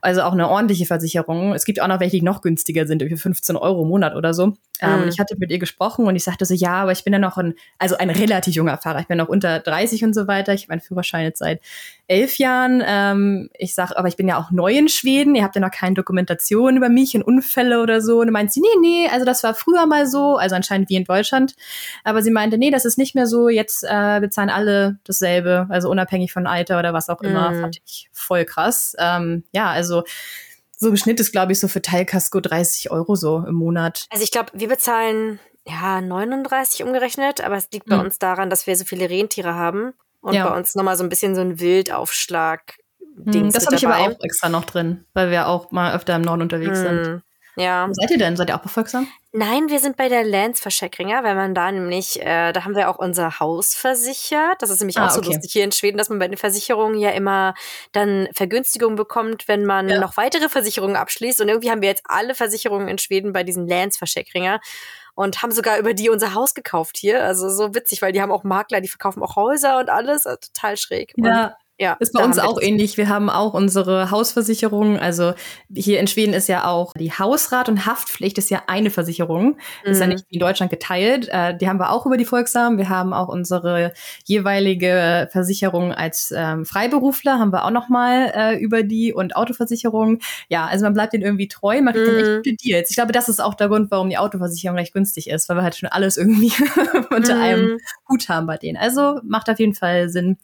Also 0.00 0.22
auch 0.22 0.32
eine 0.32 0.48
ordentliche 0.48 0.86
Versicherung. 0.86 1.52
Es 1.54 1.64
gibt 1.64 1.80
auch 1.80 1.88
noch 1.88 2.00
welche, 2.00 2.18
die 2.18 2.22
noch 2.22 2.42
günstiger 2.42 2.86
sind, 2.86 3.02
für 3.02 3.16
15 3.16 3.56
Euro 3.56 3.82
im 3.82 3.88
Monat 3.88 4.14
oder 4.14 4.34
so. 4.34 4.54
Ähm, 4.80 4.96
mhm. 4.96 5.02
Und 5.02 5.08
ich 5.08 5.18
hatte 5.18 5.36
mit 5.38 5.50
ihr 5.50 5.58
gesprochen 5.58 6.06
und 6.06 6.16
ich 6.16 6.24
sagte 6.24 6.44
so, 6.44 6.54
ja, 6.54 6.82
aber 6.82 6.92
ich 6.92 7.04
bin 7.04 7.12
ja 7.12 7.18
noch 7.18 7.36
ein, 7.36 7.54
also 7.78 7.96
ein 7.96 8.10
relativ 8.10 8.54
junger 8.54 8.78
Fahrer. 8.78 9.00
Ich 9.00 9.08
bin 9.08 9.18
noch 9.18 9.28
unter 9.28 9.58
30 9.60 10.04
und 10.04 10.14
so 10.14 10.26
weiter. 10.26 10.54
Ich 10.54 10.62
habe 10.62 10.72
meinen 10.72 10.80
Führerschein 10.80 11.24
jetzt 11.24 11.40
seit 11.40 11.60
elf 12.08 12.38
Jahren. 12.38 12.82
Ähm, 12.84 13.50
ich 13.54 13.74
sage, 13.74 13.96
aber 13.96 14.08
ich 14.08 14.16
bin 14.16 14.26
ja 14.26 14.38
auch 14.38 14.50
neu 14.50 14.72
in 14.72 14.88
Schweden. 14.88 15.34
Ihr 15.34 15.44
habt 15.44 15.54
ja 15.54 15.60
noch 15.60 15.70
keine 15.70 15.94
Dokumentation 15.94 16.76
über 16.76 16.88
mich 16.88 17.14
und 17.14 17.22
Unfälle 17.22 17.80
oder 17.80 18.00
so. 18.00 18.20
Und 18.20 18.26
dann 18.26 18.32
meint 18.32 18.52
sie, 18.52 18.60
nee, 18.60 18.66
nee, 18.80 19.08
also 19.08 19.24
das 19.24 19.42
war 19.44 19.54
früher 19.54 19.86
mal 19.86 20.06
so, 20.06 20.36
also 20.36 20.56
anscheinend 20.56 20.88
wie 20.88 20.96
in 20.96 21.04
Deutschland. 21.04 21.54
Aber 22.04 22.22
sie 22.22 22.30
meinte, 22.30 22.58
nee, 22.58 22.70
das 22.70 22.86
ist 22.86 22.98
nicht 22.98 23.14
mehr 23.14 23.26
so. 23.26 23.48
Jetzt 23.48 23.84
äh, 23.84 24.20
bezahlen 24.20 24.48
alle 24.50 24.98
dasselbe, 25.04 25.66
also 25.68 25.90
unabhängig 25.90 26.32
von 26.32 26.46
Alter 26.46 26.78
oder 26.78 26.94
was 26.94 27.10
auch 27.10 27.20
immer. 27.20 27.50
Mhm. 27.50 27.60
Fand 27.60 27.78
ich 27.84 28.08
voll 28.12 28.44
krass. 28.46 28.96
Ähm, 28.98 29.44
ja, 29.52 29.70
also 29.70 30.02
so 30.76 30.88
im 30.88 30.96
Schnitt 30.96 31.20
ist, 31.20 31.32
glaube 31.32 31.52
ich, 31.52 31.60
so 31.60 31.68
für 31.68 31.82
Teilkasko 31.82 32.40
30 32.40 32.90
Euro 32.90 33.16
so 33.16 33.44
im 33.46 33.54
Monat. 33.54 34.06
Also 34.10 34.24
ich 34.24 34.30
glaube, 34.30 34.50
wir 34.54 34.68
bezahlen 34.68 35.40
ja 35.66 36.00
39 36.00 36.84
umgerechnet, 36.84 37.42
aber 37.42 37.56
es 37.56 37.68
liegt 37.70 37.86
bei 37.86 37.98
hm. 37.98 38.06
uns 38.06 38.18
daran, 38.18 38.48
dass 38.48 38.66
wir 38.66 38.76
so 38.76 38.84
viele 38.84 39.10
Rentiere 39.10 39.54
haben 39.54 39.92
und 40.28 40.34
ja. 40.34 40.48
bei 40.48 40.56
uns 40.56 40.74
nochmal 40.74 40.96
so 40.96 41.02
ein 41.02 41.08
bisschen 41.08 41.34
so 41.34 41.40
ein 41.40 41.60
Wildaufschlag. 41.60 42.76
Hm, 43.24 43.52
das 43.52 43.66
habe 43.66 43.76
ich 43.76 43.86
aber 43.86 43.98
auch 43.98 44.20
extra 44.20 44.48
noch 44.48 44.64
drin, 44.64 45.04
weil 45.14 45.30
wir 45.30 45.48
auch 45.48 45.70
mal 45.70 45.94
öfter 45.94 46.14
im 46.16 46.22
Norden 46.22 46.42
unterwegs 46.42 46.78
hm. 46.78 46.84
sind. 46.84 47.22
Ja. 47.58 47.88
Wo 47.88 47.92
seid 47.92 48.10
ihr 48.12 48.18
denn? 48.18 48.36
Seid 48.36 48.50
ihr 48.50 48.56
auch 48.56 48.62
befolgsam? 48.62 49.08
Nein, 49.32 49.68
wir 49.68 49.80
sind 49.80 49.96
bei 49.96 50.08
der 50.08 50.24
Landsversicherung, 50.24 51.10
weil 51.22 51.34
man 51.34 51.54
da 51.54 51.72
nämlich, 51.72 52.20
äh, 52.20 52.52
da 52.52 52.64
haben 52.64 52.76
wir 52.76 52.88
auch 52.88 52.98
unser 52.98 53.40
Haus 53.40 53.74
versichert. 53.74 54.62
Das 54.62 54.70
ist 54.70 54.78
nämlich 54.78 54.98
ah, 54.98 55.06
auch 55.06 55.10
so 55.10 55.18
okay. 55.18 55.32
lustig 55.32 55.52
hier 55.52 55.64
in 55.64 55.72
Schweden, 55.72 55.98
dass 55.98 56.08
man 56.08 56.20
bei 56.20 56.28
den 56.28 56.36
Versicherungen 56.36 56.98
ja 56.98 57.10
immer 57.10 57.54
dann 57.92 58.28
Vergünstigungen 58.32 58.96
bekommt, 58.96 59.48
wenn 59.48 59.64
man 59.64 59.88
ja. 59.88 59.98
noch 59.98 60.16
weitere 60.16 60.48
Versicherungen 60.48 60.96
abschließt. 60.96 61.40
Und 61.40 61.48
irgendwie 61.48 61.70
haben 61.70 61.82
wir 61.82 61.88
jetzt 61.88 62.04
alle 62.06 62.36
Versicherungen 62.36 62.86
in 62.86 62.98
Schweden 62.98 63.32
bei 63.32 63.42
diesen 63.42 63.66
Landsversicherungen 63.66 64.60
und 65.18 65.42
haben 65.42 65.50
sogar 65.50 65.78
über 65.80 65.94
die 65.94 66.10
unser 66.10 66.34
Haus 66.34 66.54
gekauft 66.54 66.96
hier. 66.96 67.24
Also 67.24 67.48
so 67.48 67.74
witzig, 67.74 68.02
weil 68.02 68.12
die 68.12 68.22
haben 68.22 68.30
auch 68.30 68.44
Makler, 68.44 68.80
die 68.80 68.86
verkaufen 68.86 69.20
auch 69.20 69.34
Häuser 69.34 69.80
und 69.80 69.90
alles. 69.90 70.26
Also 70.26 70.38
total 70.38 70.76
schräg. 70.76 71.12
Ja. 71.16 71.46
Und 71.46 71.54
ja, 71.78 71.96
ist 72.00 72.12
bei 72.12 72.24
uns 72.24 72.38
auch 72.40 72.60
ähnlich. 72.60 72.96
Wir 72.96 73.08
haben 73.08 73.30
auch 73.30 73.54
unsere 73.54 74.10
Hausversicherung. 74.10 74.98
Also 74.98 75.34
hier 75.72 76.00
in 76.00 76.08
Schweden 76.08 76.34
ist 76.34 76.48
ja 76.48 76.66
auch 76.66 76.92
die 76.94 77.12
Hausrat- 77.12 77.68
und 77.68 77.86
Haftpflicht 77.86 78.36
ist 78.36 78.50
ja 78.50 78.64
eine 78.66 78.90
Versicherung. 78.90 79.56
Mhm. 79.84 79.90
Ist 79.90 80.00
ja 80.00 80.06
mhm. 80.06 80.14
nicht 80.14 80.24
wie 80.28 80.34
in 80.34 80.40
Deutschland 80.40 80.70
geteilt. 80.70 81.28
Äh, 81.30 81.56
die 81.56 81.68
haben 81.68 81.78
wir 81.78 81.92
auch 81.92 82.04
über 82.04 82.16
die 82.16 82.24
Volksam. 82.24 82.78
Wir 82.78 82.88
haben 82.88 83.12
auch 83.12 83.28
unsere 83.28 83.92
jeweilige 84.24 85.28
Versicherung 85.30 85.92
als 85.92 86.34
ähm, 86.36 86.66
Freiberufler, 86.66 87.38
haben 87.38 87.52
wir 87.52 87.64
auch 87.64 87.70
nochmal 87.70 88.32
äh, 88.34 88.58
über 88.58 88.82
die 88.82 89.12
und 89.12 89.36
Autoversicherung. 89.36 90.18
Ja, 90.48 90.66
also 90.66 90.84
man 90.84 90.94
bleibt 90.94 91.12
denen 91.12 91.22
irgendwie 91.22 91.48
treu, 91.48 91.80
man 91.80 91.94
kriegt 91.94 92.10
mhm. 92.10 92.18
echt 92.18 92.36
gute 92.38 92.56
Deals. 92.56 92.90
Ich 92.90 92.96
glaube, 92.96 93.12
das 93.12 93.28
ist 93.28 93.40
auch 93.40 93.54
der 93.54 93.68
Grund, 93.68 93.90
warum 93.92 94.10
die 94.10 94.18
Autoversicherung 94.18 94.76
recht 94.76 94.92
günstig 94.92 95.30
ist, 95.30 95.48
weil 95.48 95.56
wir 95.56 95.62
halt 95.62 95.76
schon 95.76 95.88
alles 95.88 96.16
irgendwie 96.16 96.52
unter 97.14 97.36
mhm. 97.36 97.40
einem 97.40 97.78
Hut 98.08 98.28
haben 98.28 98.48
bei 98.48 98.56
denen. 98.56 98.76
Also 98.76 99.20
macht 99.22 99.48
auf 99.48 99.60
jeden 99.60 99.74
Fall 99.74 100.08
Sinn 100.08 100.38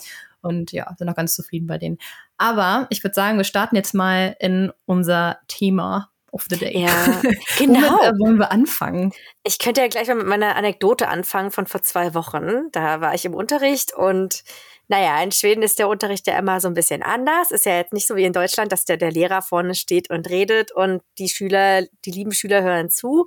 und 0.44 0.72
ja, 0.72 0.94
sind 0.96 1.08
auch 1.08 1.16
ganz 1.16 1.34
zufrieden 1.34 1.66
bei 1.66 1.78
denen. 1.78 1.98
Aber 2.38 2.86
ich 2.90 3.02
würde 3.02 3.14
sagen, 3.14 3.36
wir 3.36 3.44
starten 3.44 3.76
jetzt 3.76 3.94
mal 3.94 4.36
in 4.38 4.72
unser 4.86 5.38
Thema 5.48 6.10
of 6.32 6.46
the 6.50 6.56
Day. 6.56 6.78
Ja, 6.78 7.20
genau. 7.58 7.80
Womit 7.80 8.02
äh, 8.02 8.18
wollen 8.18 8.38
wir 8.38 8.50
anfangen? 8.50 9.12
Ich 9.44 9.58
könnte 9.58 9.80
ja 9.80 9.88
gleich 9.88 10.08
mal 10.08 10.16
mit 10.16 10.26
meiner 10.26 10.56
Anekdote 10.56 11.08
anfangen 11.08 11.50
von 11.50 11.66
vor 11.66 11.82
zwei 11.82 12.14
Wochen. 12.14 12.70
Da 12.72 13.00
war 13.00 13.14
ich 13.14 13.24
im 13.24 13.34
Unterricht 13.34 13.94
und 13.94 14.42
naja, 14.88 15.22
in 15.22 15.32
Schweden 15.32 15.62
ist 15.62 15.78
der 15.78 15.88
Unterricht 15.88 16.26
ja 16.26 16.38
immer 16.38 16.60
so 16.60 16.68
ein 16.68 16.74
bisschen 16.74 17.02
anders. 17.02 17.50
Ist 17.50 17.64
ja 17.64 17.76
jetzt 17.76 17.94
nicht 17.94 18.06
so 18.06 18.16
wie 18.16 18.24
in 18.24 18.34
Deutschland, 18.34 18.70
dass 18.70 18.84
der, 18.84 18.98
der 18.98 19.10
Lehrer 19.10 19.40
vorne 19.40 19.74
steht 19.74 20.10
und 20.10 20.28
redet 20.28 20.72
und 20.72 21.02
die 21.18 21.30
Schüler, 21.30 21.82
die 22.04 22.10
lieben 22.10 22.32
Schüler 22.32 22.62
hören 22.62 22.90
zu 22.90 23.24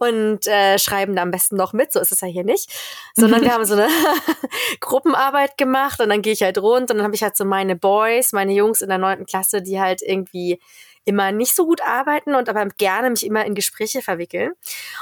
und 0.00 0.46
äh, 0.46 0.78
schreiben 0.78 1.14
da 1.14 1.22
am 1.22 1.30
besten 1.30 1.56
noch 1.56 1.74
mit. 1.74 1.92
So 1.92 2.00
ist 2.00 2.10
es 2.10 2.22
ja 2.22 2.28
hier 2.28 2.44
nicht. 2.44 2.72
Sondern 3.14 3.42
wir 3.42 3.52
haben 3.52 3.66
so 3.66 3.74
eine 3.74 3.88
Gruppenarbeit 4.80 5.58
gemacht 5.58 6.00
und 6.00 6.08
dann 6.08 6.22
gehe 6.22 6.32
ich 6.32 6.42
halt 6.42 6.58
rund 6.58 6.90
und 6.90 6.96
dann 6.96 7.02
habe 7.02 7.14
ich 7.14 7.22
halt 7.22 7.36
so 7.36 7.44
meine 7.44 7.76
Boys, 7.76 8.32
meine 8.32 8.52
Jungs 8.52 8.80
in 8.80 8.88
der 8.88 8.98
neunten 8.98 9.26
Klasse, 9.26 9.60
die 9.60 9.78
halt 9.78 10.00
irgendwie 10.00 10.58
immer 11.04 11.32
nicht 11.32 11.54
so 11.54 11.66
gut 11.66 11.82
arbeiten 11.82 12.34
und 12.34 12.48
aber 12.48 12.66
gerne 12.66 13.10
mich 13.10 13.26
immer 13.26 13.44
in 13.44 13.54
Gespräche 13.54 14.00
verwickeln. 14.00 14.52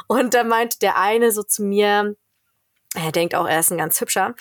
Und 0.09 0.35
da 0.35 0.43
meint 0.43 0.83
der 0.83 0.99
eine 0.99 1.31
so 1.31 1.43
zu 1.45 1.63
mir, 1.63 2.17
er 2.95 3.13
denkt 3.13 3.35
auch, 3.35 3.47
er 3.47 3.61
ist 3.61 3.71
ein 3.71 3.77
ganz 3.77 4.01
hübscher, 4.01 4.35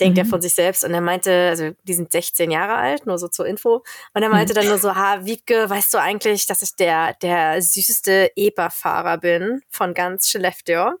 denkt 0.00 0.16
mhm. 0.16 0.24
er 0.24 0.26
von 0.26 0.40
sich 0.40 0.54
selbst. 0.54 0.84
Und 0.84 0.94
er 0.94 1.00
meinte, 1.00 1.48
also 1.48 1.70
die 1.82 1.94
sind 1.94 2.12
16 2.12 2.48
Jahre 2.50 2.76
alt, 2.76 3.06
nur 3.06 3.18
so 3.18 3.26
zur 3.26 3.44
Info. 3.46 3.82
Und 4.14 4.22
er 4.22 4.28
meinte 4.28 4.52
mhm. 4.52 4.58
dann 4.58 4.68
nur 4.68 4.78
so, 4.78 4.94
ha, 4.94 5.24
Wiebke, 5.24 5.68
weißt 5.68 5.92
du 5.94 5.98
eigentlich, 5.98 6.46
dass 6.46 6.62
ich 6.62 6.76
der, 6.76 7.14
der 7.14 7.60
süßeste 7.60 8.30
EPA-Fahrer 8.36 9.18
bin 9.18 9.62
von 9.68 9.94
ganz 9.94 10.28
Skellefteå? 10.28 10.92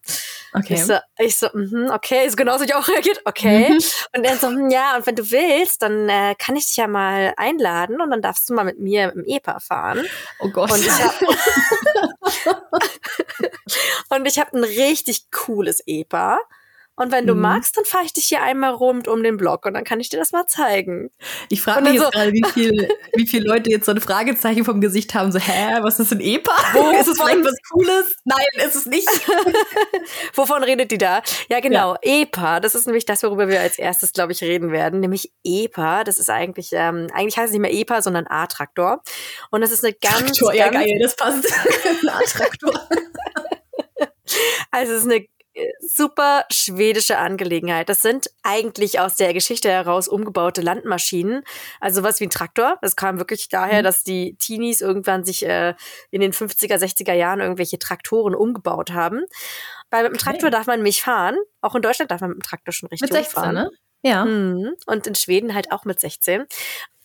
Okay. 0.54 0.74
Ich 0.74 0.84
so, 0.86 0.94
ich 1.18 1.36
so 1.36 1.46
mm 1.52 1.90
okay, 1.92 2.28
so 2.28 2.34
genauso 2.34 2.64
ich 2.64 2.74
auch 2.74 2.88
reagiert, 2.88 3.20
okay. 3.24 3.70
Mhm. 3.70 3.78
Und 4.16 4.24
er 4.24 4.36
so, 4.36 4.48
hm, 4.48 4.70
ja, 4.70 4.96
und 4.96 5.06
wenn 5.06 5.14
du 5.14 5.30
willst, 5.30 5.82
dann 5.82 6.08
äh, 6.08 6.34
kann 6.36 6.56
ich 6.56 6.66
dich 6.66 6.76
ja 6.76 6.88
mal 6.88 7.32
einladen 7.36 8.00
und 8.00 8.10
dann 8.10 8.22
darfst 8.22 8.50
du 8.50 8.54
mal 8.54 8.64
mit 8.64 8.80
mir 8.80 9.12
im 9.12 9.24
EPA 9.24 9.60
fahren. 9.60 10.04
Oh 10.40 10.48
Gott. 10.48 10.72
Und 10.72 10.80
ich 10.80 10.90
habe 10.90 11.14
und 14.08 14.26
ich 14.26 14.38
habe 14.38 14.56
ein 14.56 14.64
richtig 14.64 15.30
cooles 15.30 15.80
EPA. 15.86 16.38
Und 16.98 17.12
wenn 17.12 17.28
du 17.28 17.34
mhm. 17.34 17.42
magst, 17.42 17.76
dann 17.76 17.84
fahre 17.84 18.04
ich 18.04 18.12
dich 18.12 18.24
hier 18.24 18.42
einmal 18.42 18.72
rund 18.72 19.06
um 19.06 19.22
den 19.22 19.36
Block 19.36 19.66
und 19.66 19.74
dann 19.74 19.84
kann 19.84 20.00
ich 20.00 20.08
dir 20.08 20.18
das 20.18 20.32
mal 20.32 20.46
zeigen. 20.46 21.10
Ich 21.48 21.62
frage 21.62 21.82
mich 21.82 21.92
jetzt 21.94 22.02
so, 22.02 22.10
gerade, 22.10 22.32
wie, 22.32 22.44
viel, 22.52 22.88
wie 23.14 23.26
viele 23.26 23.46
Leute 23.46 23.70
jetzt 23.70 23.86
so 23.86 23.92
ein 23.92 24.00
Fragezeichen 24.00 24.64
vom 24.64 24.80
Gesicht 24.80 25.14
haben, 25.14 25.30
so, 25.30 25.38
hä, 25.38 25.76
was 25.82 26.00
ist 26.00 26.12
ein 26.12 26.20
EPA? 26.20 26.52
Wo, 26.72 26.90
ist 27.00 27.06
es 27.06 27.20
vielleicht 27.20 27.44
was 27.44 27.54
Cooles? 27.70 28.16
Nein, 28.24 28.66
ist 28.66 28.74
es 28.74 28.86
nicht. 28.86 29.08
Wovon 30.34 30.64
redet 30.64 30.90
die 30.90 30.98
da? 30.98 31.22
Ja, 31.48 31.60
genau, 31.60 31.94
ja. 32.02 32.22
EPA, 32.22 32.58
das 32.58 32.74
ist 32.74 32.86
nämlich 32.86 33.06
das, 33.06 33.22
worüber 33.22 33.46
wir 33.46 33.60
als 33.60 33.78
erstes, 33.78 34.12
glaube 34.12 34.32
ich, 34.32 34.42
reden 34.42 34.72
werden, 34.72 34.98
nämlich 34.98 35.32
EPA, 35.44 36.02
das 36.02 36.18
ist 36.18 36.30
eigentlich, 36.30 36.70
ähm, 36.72 37.06
eigentlich 37.14 37.36
heißt 37.36 37.46
es 37.46 37.52
nicht 37.52 37.60
mehr 37.60 37.72
EPA, 37.72 38.02
sondern 38.02 38.26
A-Traktor. 38.26 39.02
Und 39.52 39.60
das 39.60 39.70
ist 39.70 39.84
eine 39.84 39.94
ganz, 39.94 40.36
Traktor, 40.36 40.48
ganz, 40.48 40.58
ja 40.58 40.70
geil, 40.70 40.98
das 41.00 41.14
passt. 41.14 41.46
A-Traktor. 42.08 42.88
Also 44.70 44.92
es 44.92 45.04
ist 45.04 45.10
eine 45.10 45.26
super 45.80 46.44
schwedische 46.50 47.18
Angelegenheit. 47.18 47.88
Das 47.88 48.02
sind 48.02 48.30
eigentlich 48.42 49.00
aus 49.00 49.16
der 49.16 49.32
Geschichte 49.32 49.68
heraus 49.68 50.08
umgebaute 50.08 50.60
Landmaschinen. 50.60 51.42
Also 51.80 52.02
was 52.02 52.20
wie 52.20 52.24
ein 52.24 52.30
Traktor. 52.30 52.78
Das 52.82 52.96
kam 52.96 53.18
wirklich 53.18 53.48
daher, 53.48 53.80
mhm. 53.80 53.84
dass 53.84 54.04
die 54.04 54.36
Teenies 54.36 54.80
irgendwann 54.80 55.24
sich 55.24 55.44
äh, 55.44 55.74
in 56.10 56.20
den 56.20 56.32
50er, 56.32 56.76
60er 56.76 57.14
Jahren 57.14 57.40
irgendwelche 57.40 57.78
Traktoren 57.78 58.34
umgebaut 58.34 58.92
haben. 58.92 59.24
Weil 59.90 60.04
mit 60.04 60.12
dem 60.12 60.18
Traktor 60.18 60.50
darf 60.50 60.66
man 60.66 60.82
mich 60.82 61.02
fahren. 61.02 61.36
Auch 61.60 61.74
in 61.74 61.82
Deutschland 61.82 62.10
darf 62.10 62.20
man 62.20 62.30
mit 62.30 62.38
dem 62.38 62.42
Traktor 62.42 62.72
schon 62.72 62.88
richtig 62.88 63.10
mit 63.10 63.24
16, 63.24 63.34
fahren. 63.34 63.54
Ne? 63.54 63.70
Ja. 64.02 64.24
Mhm. 64.24 64.74
Und 64.86 65.06
in 65.06 65.14
Schweden 65.14 65.54
halt 65.54 65.72
auch 65.72 65.84
mit 65.84 65.98
16. 65.98 66.46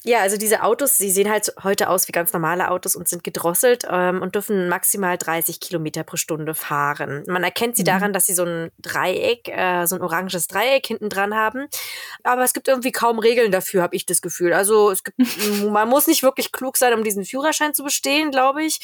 Ja, 0.05 0.19
also 0.19 0.36
diese 0.36 0.63
Autos, 0.63 0.98
sie 0.98 1.12
sehen 1.12 1.29
halt 1.29 1.53
heute 1.63 1.89
aus 1.89 2.07
wie 2.10 2.12
ganz 2.12 2.33
normale 2.33 2.69
Autos 2.69 2.95
und 2.95 3.07
sind 3.07 3.24
gedrosselt 3.24 3.86
ähm, 3.89 4.22
und 4.22 4.36
dürfen 4.36 4.67
maximal 4.67 5.17
30 5.17 5.62
Kilometer 5.62 6.03
pro 6.03 6.17
Stunde 6.17 6.53
fahren. 6.53 7.24
Man 7.27 7.43
erkennt 7.43 7.77
sie 7.77 7.83
mhm. 7.83 7.88
daran, 7.88 8.13
dass 8.13 8.25
sie 8.25 8.33
so 8.33 8.43
ein 8.43 8.69
Dreieck, 8.79 9.48
äh, 9.48 9.86
so 9.86 9.95
ein 9.95 10.01
oranges 10.01 10.48
Dreieck 10.48 10.86
hinten 10.86 11.07
dran 11.10 11.33
haben. 11.33 11.67
Aber 12.24 12.43
es 12.43 12.53
gibt 12.53 12.67
irgendwie 12.67 12.91
kaum 12.91 13.17
Regeln 13.19 13.51
dafür, 13.51 13.81
habe 13.81 13.95
ich 13.95 14.05
das 14.05 14.22
Gefühl. 14.22 14.53
Also 14.53 14.91
es 14.91 15.05
gibt, 15.05 15.17
man 15.72 15.88
muss 15.88 16.07
nicht 16.07 16.22
wirklich 16.22 16.51
klug 16.51 16.75
sein, 16.75 16.93
um 16.93 17.05
diesen 17.05 17.24
Führerschein 17.24 17.74
zu 17.74 17.83
bestehen, 17.83 18.31
glaube 18.31 18.63
ich 18.63 18.79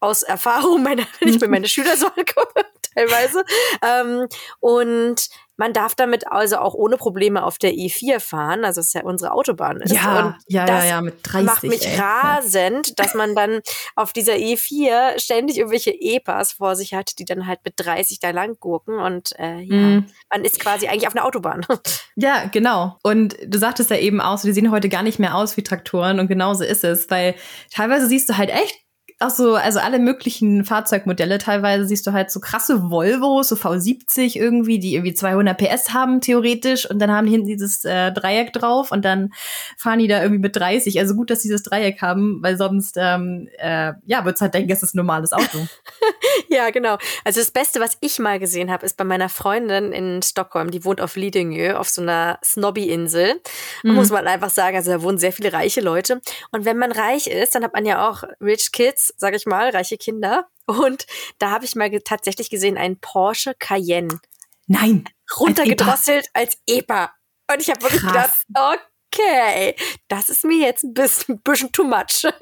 aus 0.00 0.22
Erfahrung, 0.22 0.82
meine, 0.82 1.06
wenn 1.20 1.28
ich 1.34 1.40
mir 1.40 1.48
meine 1.48 1.68
Schüler 1.68 1.96
so 1.96 2.06
angucke, 2.06 2.66
teilweise. 2.94 3.44
Ähm, 3.82 4.28
und 4.60 5.28
man 5.58 5.72
darf 5.72 5.96
damit 5.96 6.28
also 6.28 6.58
auch 6.58 6.74
ohne 6.74 6.96
Probleme 6.96 7.42
auf 7.42 7.58
der 7.58 7.72
E4 7.72 8.20
fahren, 8.20 8.64
also 8.64 8.80
es 8.80 8.92
ja 8.92 9.02
unsere 9.02 9.32
Autobahn 9.32 9.80
ist. 9.80 9.92
Ja, 9.92 10.26
und 10.26 10.34
ja, 10.46 10.64
das 10.64 10.84
ja, 10.84 10.90
ja, 10.90 11.00
mit 11.02 11.16
30. 11.24 11.46
macht 11.46 11.62
mich 11.64 11.86
ey. 11.86 11.98
rasend, 12.00 12.98
dass 12.98 13.14
man 13.14 13.34
dann 13.34 13.60
auf 13.96 14.12
dieser 14.12 14.34
E4 14.34 15.18
ständig 15.18 15.58
irgendwelche 15.58 15.90
EPAs 15.90 16.52
vor 16.52 16.76
sich 16.76 16.94
hat, 16.94 17.18
die 17.18 17.24
dann 17.24 17.46
halt 17.46 17.58
mit 17.64 17.74
30 17.76 18.20
da 18.20 18.30
lang 18.30 18.56
gurken 18.60 19.00
und 19.00 19.36
äh, 19.38 19.58
ja, 19.58 19.76
mm. 19.76 20.06
man 20.30 20.44
ist 20.44 20.60
quasi 20.60 20.86
eigentlich 20.86 21.08
auf 21.08 21.16
einer 21.16 21.26
Autobahn. 21.26 21.66
Ja, 22.20 22.46
genau. 22.50 22.98
Und 23.04 23.36
du 23.46 23.58
sagtest 23.58 23.90
ja 23.90 23.96
eben 23.96 24.20
auch, 24.20 24.40
die 24.40 24.52
sehen 24.52 24.72
heute 24.72 24.88
gar 24.88 25.04
nicht 25.04 25.20
mehr 25.20 25.36
aus 25.36 25.56
wie 25.56 25.62
Traktoren 25.62 26.18
und 26.18 26.26
genauso 26.26 26.64
ist 26.64 26.82
es, 26.82 27.08
weil 27.10 27.36
teilweise 27.72 28.08
siehst 28.08 28.28
du 28.28 28.36
halt 28.36 28.50
echt 28.50 28.76
auch 29.20 29.30
so, 29.30 29.56
also 29.56 29.80
alle 29.80 29.98
möglichen 29.98 30.64
Fahrzeugmodelle. 30.64 31.38
Teilweise 31.38 31.86
siehst 31.86 32.06
du 32.06 32.12
halt 32.12 32.30
so 32.30 32.38
krasse 32.38 32.90
Volvos, 32.90 33.48
so 33.48 33.56
V70 33.56 34.36
irgendwie, 34.36 34.78
die 34.78 34.94
irgendwie 34.94 35.14
200 35.14 35.58
PS 35.58 35.92
haben 35.92 36.20
theoretisch 36.20 36.88
und 36.88 37.00
dann 37.00 37.10
haben 37.10 37.26
die 37.26 37.32
hinten 37.32 37.48
dieses 37.48 37.84
äh, 37.84 38.12
Dreieck 38.12 38.52
drauf 38.52 38.92
und 38.92 39.04
dann 39.04 39.32
fahren 39.76 39.98
die 39.98 40.06
da 40.06 40.22
irgendwie 40.22 40.42
mit 40.42 40.54
30. 40.54 41.00
Also 41.00 41.16
gut, 41.16 41.30
dass 41.30 41.42
sie 41.42 41.48
dieses 41.48 41.64
Dreieck 41.64 42.00
haben, 42.00 42.38
weil 42.42 42.56
sonst 42.56 42.96
ähm, 42.96 43.48
äh, 43.58 43.92
ja 44.06 44.24
wird's 44.24 44.40
halt 44.40 44.54
denken, 44.54 44.70
es 44.70 44.84
ist 44.84 44.94
ein 44.94 44.98
normales 44.98 45.32
Auto. 45.32 45.66
ja, 46.48 46.70
genau. 46.70 46.96
Also 47.24 47.40
das 47.40 47.50
Beste, 47.50 47.80
was 47.80 47.98
ich 48.00 48.20
mal 48.20 48.38
gesehen 48.38 48.70
habe, 48.70 48.86
ist 48.86 48.96
bei 48.96 49.04
meiner 49.04 49.28
Freundin 49.28 49.92
in 49.92 50.22
Stockholm. 50.22 50.70
Die 50.70 50.84
wohnt 50.84 51.00
auf 51.00 51.16
Lidingö, 51.16 51.74
auf 51.74 51.88
so 51.88 52.02
einer 52.02 52.38
Snobby-Insel. 52.44 53.40
Mhm. 53.82 53.94
Muss 53.94 54.10
man 54.10 54.28
einfach 54.28 54.50
sagen, 54.50 54.76
also 54.76 54.92
da 54.92 55.02
wohnen 55.02 55.18
sehr 55.18 55.32
viele 55.32 55.52
reiche 55.52 55.80
Leute. 55.80 56.20
Und 56.52 56.64
wenn 56.64 56.78
man 56.78 56.92
reich 56.92 57.26
ist, 57.26 57.56
dann 57.56 57.64
hat 57.64 57.72
man 57.72 57.84
ja 57.84 58.08
auch 58.08 58.22
Rich 58.40 58.70
Kids 58.70 59.07
sag 59.16 59.34
ich 59.34 59.46
mal, 59.46 59.70
reiche 59.70 59.96
Kinder. 59.96 60.48
Und 60.66 61.06
da 61.38 61.50
habe 61.50 61.64
ich 61.64 61.74
mal 61.74 61.90
ge 61.90 62.00
tatsächlich 62.04 62.50
gesehen, 62.50 62.76
einen 62.76 63.00
Porsche 63.00 63.54
Cayenne. 63.58 64.20
Nein. 64.66 65.04
Runtergedrosselt 65.38 66.28
als 66.34 66.58
EPA. 66.66 67.12
Und 67.50 67.60
ich 67.60 67.70
habe 67.70 67.82
wirklich 67.82 68.02
Krass. 68.02 68.44
gedacht, 68.46 68.86
okay, 69.12 69.74
das 70.08 70.28
ist 70.28 70.44
mir 70.44 70.66
jetzt 70.66 70.84
ein 70.84 70.94
bisschen, 70.94 71.36
ein 71.36 71.40
bisschen 71.42 71.72
too 71.72 71.84
much. 71.84 72.26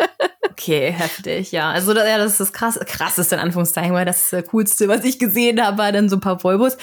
Okay, 0.59 0.91
heftig, 0.91 1.53
ja. 1.53 1.71
Also 1.71 1.93
ja, 1.93 2.17
das 2.17 2.33
ist 2.33 2.41
das 2.41 2.53
krass, 2.55 2.81
krasseste 2.87 3.35
in 3.35 3.43
Anführungszeichen, 3.43 3.93
weil 3.93 4.07
das, 4.07 4.31
das 4.31 4.47
coolste, 4.47 4.89
was 4.89 5.05
ich 5.05 5.19
gesehen 5.19 5.63
habe, 5.63 5.77
war 5.77 5.93
dann 5.93 6.09
so 6.09 6.17
ein 6.17 6.21
paar 6.21 6.43
Volvos. 6.43 6.79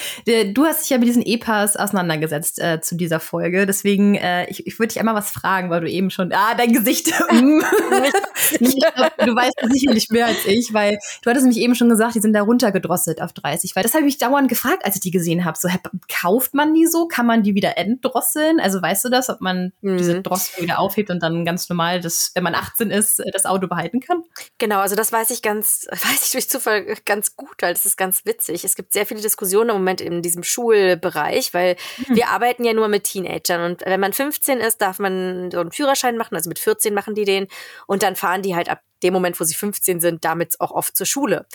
Du 0.54 0.66
hast 0.66 0.84
dich 0.84 0.92
ja 0.92 1.00
mit 1.00 1.08
diesen 1.08 1.24
E-Pass 1.24 1.76
auseinandergesetzt 1.76 2.60
äh, 2.60 2.82
zu 2.82 2.96
dieser 2.96 3.20
Folge. 3.20 3.66
Deswegen, 3.66 4.14
äh, 4.14 4.48
ich, 4.48 4.68
ich 4.68 4.78
würde 4.78 4.90
dich 4.90 5.00
einmal 5.00 5.16
was 5.16 5.32
fragen, 5.32 5.72
weil 5.72 5.82
du 5.82 5.90
eben 5.90 6.12
schon, 6.12 6.32
ah, 6.34 6.54
dein 6.56 6.72
Gesicht. 6.72 7.12
Ich 8.60 8.76
glaub, 8.76 9.18
du 9.18 9.36
weißt 9.36 9.56
sicherlich 9.72 10.10
mehr 10.10 10.28
als 10.28 10.46
ich, 10.46 10.74
weil 10.74 11.00
du 11.24 11.30
hattest 11.30 11.48
mich 11.48 11.58
eben 11.58 11.76
schon 11.76 11.90
gesagt, 11.90 12.14
die 12.16 12.20
sind 12.20 12.34
da 12.34 12.42
runtergedrosselt 12.42 13.22
auf 13.22 13.34
30. 13.34 13.76
Weil 13.76 13.84
das 13.84 13.94
habe 13.94 14.02
ich 14.02 14.06
mich 14.06 14.18
dauernd 14.18 14.50
gefragt, 14.50 14.86
als 14.86 14.96
ich 14.96 15.02
die 15.02 15.12
gesehen 15.12 15.46
habe. 15.46 15.58
So, 15.58 15.70
kauft 16.12 16.54
man 16.54 16.74
die 16.74 16.86
so? 16.86 17.08
Kann 17.08 17.26
man 17.26 17.42
die 17.42 17.56
wieder 17.56 17.78
entdrosseln? 17.78 18.60
Also 18.60 18.82
weißt 18.82 19.06
du 19.06 19.10
das, 19.10 19.30
ob 19.30 19.42
man 19.42 19.72
mhm. 19.84 19.98
diese 19.98 20.22
Drossel 20.22 20.64
wieder 20.64 20.80
aufhebt 20.80 21.10
und 21.10 21.22
dann 21.22 21.46
ganz 21.46 21.70
normal, 21.70 22.02
das, 22.02 22.32
wenn 22.36 22.44
man 22.44 22.56
18 22.56 22.92
ist, 22.92 23.22
das 23.32 23.46
Auto 23.46 23.68
behalten 23.68 24.00
kann? 24.00 24.24
Genau, 24.58 24.80
also 24.80 24.96
das 24.96 25.12
weiß 25.12 25.30
ich 25.32 25.42
ganz, 25.42 25.88
weiß 25.92 26.26
ich 26.26 26.32
durch 26.32 26.50
Zufall 26.50 26.96
ganz 27.06 27.36
gut, 27.36 27.56
weil 27.62 27.74
das 27.74 27.86
ist 27.86 27.98
ganz 27.98 28.26
witzig. 28.26 28.64
Es 28.64 28.76
gibt 28.76 28.94
sehr 28.94 29.06
viele 29.06 29.22
Diskussionen 29.22 29.70
im 29.72 29.78
Moment 29.78 30.02
in 30.02 30.22
diesem 30.22 30.44
Schulbereich, 30.44 31.54
weil 31.54 31.76
hm. 32.06 32.16
wir 32.16 32.30
arbeiten 32.30 32.64
ja 32.64 32.74
nur 32.74 32.88
mit 32.88 33.06
Teenagern 33.06 33.72
und 33.72 33.82
wenn 33.86 34.00
man 34.00 34.14
15 34.14 34.60
ist, 34.60 34.82
darf 34.82 35.00
man 35.00 35.52
so 35.52 35.60
einen 35.60 35.72
Führerschein 35.72 36.18
machen, 36.18 36.36
also 36.36 36.50
mit 36.50 36.60
14 36.60 36.94
machen 36.94 37.16
die 37.16 37.26
den 37.26 37.48
und 37.88 38.04
dann 38.04 38.16
fahren 38.16 38.42
die 38.42 38.56
halt 38.56 38.70
ab 38.70 38.82
dem 39.04 39.14
Moment, 39.14 39.40
wo 39.40 39.44
sie 39.44 39.56
15 39.56 40.00
sind, 40.00 40.24
damit 40.26 40.60
auch 40.60 40.72
oft 40.72 40.96
zur 40.96 41.06
Schule. 41.06 41.46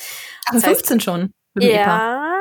Ach, 0.46 0.52
das 0.52 0.64
15 0.64 0.96
heißt, 0.96 1.04
schon? 1.04 1.32
Ja, 1.58 2.37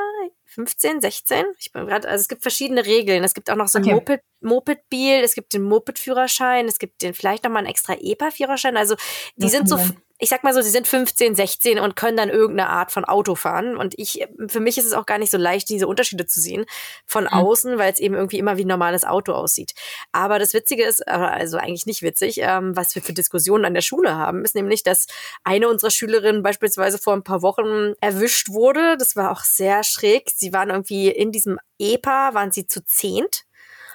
15, 0.57 1.01
16. 1.01 1.45
Ich 1.59 1.71
bin 1.71 1.85
gerade, 1.85 2.07
also 2.07 2.21
es 2.21 2.27
gibt 2.27 2.41
verschiedene 2.41 2.83
Regeln. 2.83 3.23
Es 3.23 3.35
gibt 3.35 3.49
auch 3.51 3.55
noch 3.55 3.67
so 3.67 3.77
ein 3.77 3.83
okay. 3.83 3.93
Moped, 3.93 4.21
Moped-Biel, 4.41 5.21
es 5.23 5.35
gibt 5.35 5.53
den 5.53 5.61
Moped-Führerschein, 5.61 6.67
es 6.67 6.79
gibt 6.79 7.03
den 7.03 7.13
vielleicht 7.13 7.43
noch 7.43 7.51
mal 7.51 7.59
einen 7.59 7.67
extra 7.67 7.93
EPA-Führerschein. 7.93 8.75
Also 8.75 8.95
die 9.35 9.43
das 9.43 9.51
sind 9.51 9.69
so, 9.69 9.77
sein 9.77 10.01
ich 10.19 10.29
sag 10.29 10.43
mal 10.43 10.53
so, 10.53 10.61
sie 10.61 10.69
sind 10.69 10.87
15, 10.87 11.35
16 11.35 11.79
und 11.79 11.95
können 11.95 12.17
dann 12.17 12.29
irgendeine 12.29 12.69
Art 12.69 12.91
von 12.91 13.05
Auto 13.05 13.35
fahren. 13.35 13.77
Und 13.77 13.93
ich, 13.97 14.25
für 14.47 14.59
mich 14.59 14.77
ist 14.77 14.85
es 14.85 14.93
auch 14.93 15.05
gar 15.05 15.19
nicht 15.19 15.31
so 15.31 15.37
leicht, 15.37 15.69
diese 15.69 15.87
Unterschiede 15.87 16.25
zu 16.25 16.41
sehen 16.41 16.65
von 17.05 17.25
mhm. 17.25 17.29
außen, 17.29 17.77
weil 17.77 17.93
es 17.93 17.99
eben 17.99 18.15
irgendwie 18.15 18.39
immer 18.39 18.57
wie 18.57 18.65
ein 18.65 18.69
normales 18.69 19.05
Auto 19.05 19.33
aussieht. 19.33 19.73
Aber 20.11 20.39
das 20.39 20.53
Witzige 20.53 20.83
ist, 20.83 21.07
also 21.07 21.57
eigentlich 21.57 21.85
nicht 21.85 22.01
witzig, 22.01 22.39
ähm, 22.41 22.75
was 22.75 22.95
wir 22.95 23.01
für 23.01 23.13
Diskussionen 23.13 23.65
an 23.65 23.75
der 23.75 23.81
Schule 23.81 24.15
haben, 24.15 24.43
ist 24.43 24.55
nämlich, 24.55 24.83
dass 24.83 25.05
eine 25.43 25.67
unserer 25.69 25.91
Schülerinnen 25.91 26.41
beispielsweise 26.41 26.97
vor 26.97 27.13
ein 27.13 27.23
paar 27.23 27.43
Wochen 27.43 27.93
erwischt 28.01 28.49
wurde. 28.49 28.97
Das 28.97 29.15
war 29.15 29.31
auch 29.31 29.41
sehr 29.41 29.83
schräg. 29.83 30.31
Sie 30.35 30.51
waren 30.51 30.69
irgendwie 30.69 31.09
in 31.09 31.31
diesem 31.31 31.59
EPA, 31.77 32.33
waren 32.33 32.51
sie 32.51 32.65
zu 32.65 32.83
zehnt 32.83 33.46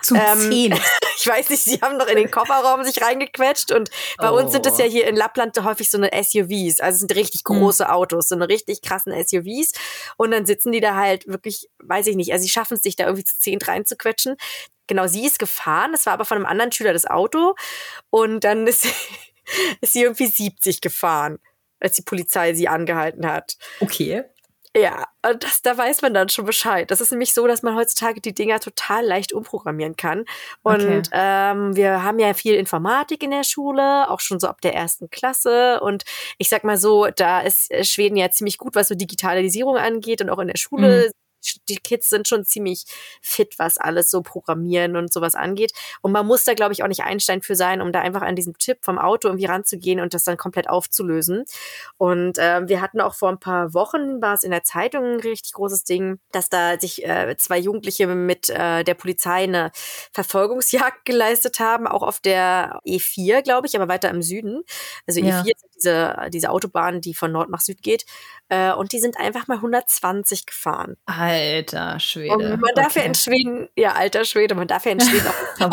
zu 0.03 0.15
ähm, 0.15 0.39
zehn. 0.39 0.81
ich 1.17 1.27
weiß 1.27 1.51
nicht, 1.51 1.63
sie 1.63 1.81
haben 1.81 1.97
noch 1.97 2.07
in 2.07 2.17
den 2.17 2.31
Kofferraum 2.31 2.85
sich 2.85 3.03
reingequetscht 3.03 3.73
und 3.73 3.91
bei 4.19 4.31
oh. 4.31 4.39
uns 4.39 4.53
sind 4.53 4.67
es 4.67 4.79
ja 4.79 4.85
hier 4.85 5.07
in 5.07 5.17
Lappland 5.17 5.63
häufig 5.63 5.91
so 5.91 5.99
eine 5.99 6.11
SUVs. 6.13 6.81
Also 6.81 6.95
es 6.95 6.99
sind 7.01 7.15
richtig 7.15 7.43
hm. 7.47 7.59
große. 7.59 7.83
Autos, 7.93 8.29
so 8.29 8.35
eine 8.35 8.49
richtig 8.49 8.81
krassen 8.83 9.13
SUVs. 9.13 9.73
Und 10.17 10.31
dann 10.31 10.47
sitzen 10.47 10.73
die 10.73 10.81
da 10.81 10.95
halt 10.95 11.27
wirklich, 11.27 11.69
weiß 11.81 12.07
ich 12.07 12.17
nicht, 12.17 12.33
also 12.33 12.43
sie 12.43 12.49
schaffen 12.49 12.75
es 12.75 12.83
sich 12.83 12.97
da 12.97 13.05
irgendwie 13.05 13.25
zu 13.25 13.39
zehn 13.39 13.61
reinzuquetschen 13.61 14.37
genau, 14.87 15.07
sie 15.07 15.25
ist 15.27 15.39
gefahren, 15.39 15.93
das 15.93 16.07
war 16.07 16.13
aber 16.13 16.27
von 16.27 16.37
einem 16.37 16.47
anderen 16.47 16.73
Schüler 16.73 16.93
das 16.93 17.07
Auto 17.07 17.55
und 18.11 18.45
dann 18.45 18.67
ist, 18.67 18.87
ist 19.81 19.93
sie 19.93 20.03
irgendwie 20.03 20.27
70 20.27 20.81
gefahren, 20.81 21.39
als 21.81 21.97
die 21.97 22.03
Polizei 22.03 22.55
sie 22.55 22.69
angehalten 22.69 23.27
hat. 23.27 23.57
Okay. 23.81 24.25
Ja, 24.75 25.07
und 25.29 25.45
das, 25.45 25.61
da 25.61 25.77
weiß 25.77 26.01
man 26.01 26.15
dann 26.15 26.31
schon 26.31 26.47
Bescheid. 26.47 26.91
Das 26.91 27.03
ist 27.03 27.11
nämlich 27.11 27.35
so, 27.35 27.47
dass 27.47 27.63
man 27.63 27.75
heutzutage 27.75 28.23
die 28.23 28.33
Dinger 28.33 28.59
total 28.59 29.05
leicht 29.05 29.35
umprogrammieren 29.35 29.97
kann. 29.97 30.25
Und 30.63 30.83
okay. 30.83 31.03
ähm, 31.13 31.77
wir 31.77 32.03
haben 32.03 32.19
ja 32.19 32.33
viel 32.33 32.55
Informatik 32.55 33.23
in 33.23 33.33
der 33.33 33.45
Schule, 33.45 34.09
auch 34.09 34.21
schon 34.21 34.41
so 34.41 34.47
ab 34.47 34.63
der 34.63 34.75
ersten 34.75 35.11
Klasse. 35.11 35.81
Und 35.81 36.05
ich 36.39 36.49
sag 36.49 36.65
mal 36.65 36.79
so, 36.79 37.09
da 37.15 37.41
ist 37.41 37.71
Schweden 37.87 38.17
ja 38.17 38.31
ziemlich 38.31 38.57
gut, 38.57 38.75
was 38.75 38.89
so 38.89 38.95
Digitalisierung 38.95 39.77
angeht 39.77 40.23
und 40.23 40.31
auch 40.31 40.39
in 40.39 40.49
der 40.49 40.57
Schule 40.57 41.09
mhm 41.09 41.22
die 41.69 41.77
Kids 41.77 42.09
sind 42.09 42.29
schon 42.29 42.45
ziemlich 42.45 42.85
fit, 43.21 43.59
was 43.59 43.79
alles 43.79 44.11
so 44.11 44.23
Programmieren 44.23 44.97
und 44.97 45.13
sowas 45.13 45.35
angeht. 45.35 45.73
Und 46.01 46.13
man 46.13 46.27
muss 46.27 46.45
da, 46.45 46.55
glaube 46.55 46.73
ich, 46.73 46.83
auch 46.83 46.89
nicht 46.89 47.03
Einstein 47.03 47.43
für 47.43 47.57
sein, 47.57 47.81
um 47.81 47.93
da 47.93 48.01
einfach 48.01 48.23
an 48.23 48.37
diesen 48.37 48.55
Tipp 48.55 48.79
vom 48.83 48.99
Auto 48.99 49.29
irgendwie 49.29 49.47
ranzugehen 49.47 50.01
und 50.01 50.15
das 50.15 50.25
dann 50.25 50.37
komplett 50.37 50.69
aufzulösen. 50.69 51.45
Und 51.97 52.39
äh, 52.39 52.67
wir 52.69 52.81
hatten 52.81 53.01
auch 53.01 53.15
vor 53.15 53.31
ein 53.31 53.39
paar 53.39 53.75
Wochen, 53.75 54.21
war 54.23 54.35
es 54.35 54.45
in 54.45 54.51
der 54.51 54.65
Zeitung 54.65 55.05
ein 55.15 55.21
richtig 55.21 55.53
großes 55.53 55.85
Ding, 55.85 56.19
dass 56.31 56.49
da 56.49 56.79
sich 56.79 57.05
äh, 57.05 57.37
zwei 57.37 57.59
Jugendliche 57.59 58.07
mit 58.07 58.51
äh, 58.51 58.85
der 58.85 58.95
Polizei 58.95 59.45
eine 59.45 59.71
Verfolgungsjagd 60.13 61.05
geleistet 61.05 61.61
haben, 61.61 61.87
auch 61.87 62.03
auf 62.03 62.21
der 62.21 62.81
E4, 62.87 63.43
glaube 63.43 63.67
ich, 63.67 63.77
aber 63.77 63.89
weiter 63.89 64.11
im 64.11 64.23
Süden. 64.23 64.63
Also 65.07 65.21
ja. 65.21 65.41
E4 65.41 65.51
ist 65.51 65.72
diese, 65.83 66.17
diese 66.33 66.51
Autobahn, 66.51 67.01
die 67.01 67.15
von 67.15 67.33
Nord 67.33 67.51
nach 67.51 67.61
Süd 67.61 67.83
geht. 67.83 68.05
Äh, 68.49 68.73
und 68.73 68.93
die 68.93 69.01
sind 69.01 69.19
einfach 69.19 69.49
mal 69.49 69.57
120 69.57 70.47
gefahren. 70.47 70.97
Alter 71.07 71.99
Schwede. 71.99 72.35
Und 72.35 72.61
man 72.61 72.75
darf 72.75 72.91
okay. 72.91 73.01
ja 73.01 73.05
in 73.07 73.15
Schweden, 73.15 73.69
ja, 73.77 73.93
alter 73.93 74.25
Schwede, 74.25 74.55
man 74.55 74.69
darf 74.69 74.85
ja 74.85 74.93
in 74.93 75.01
Schweden 75.01 75.27
auch, 75.61 75.71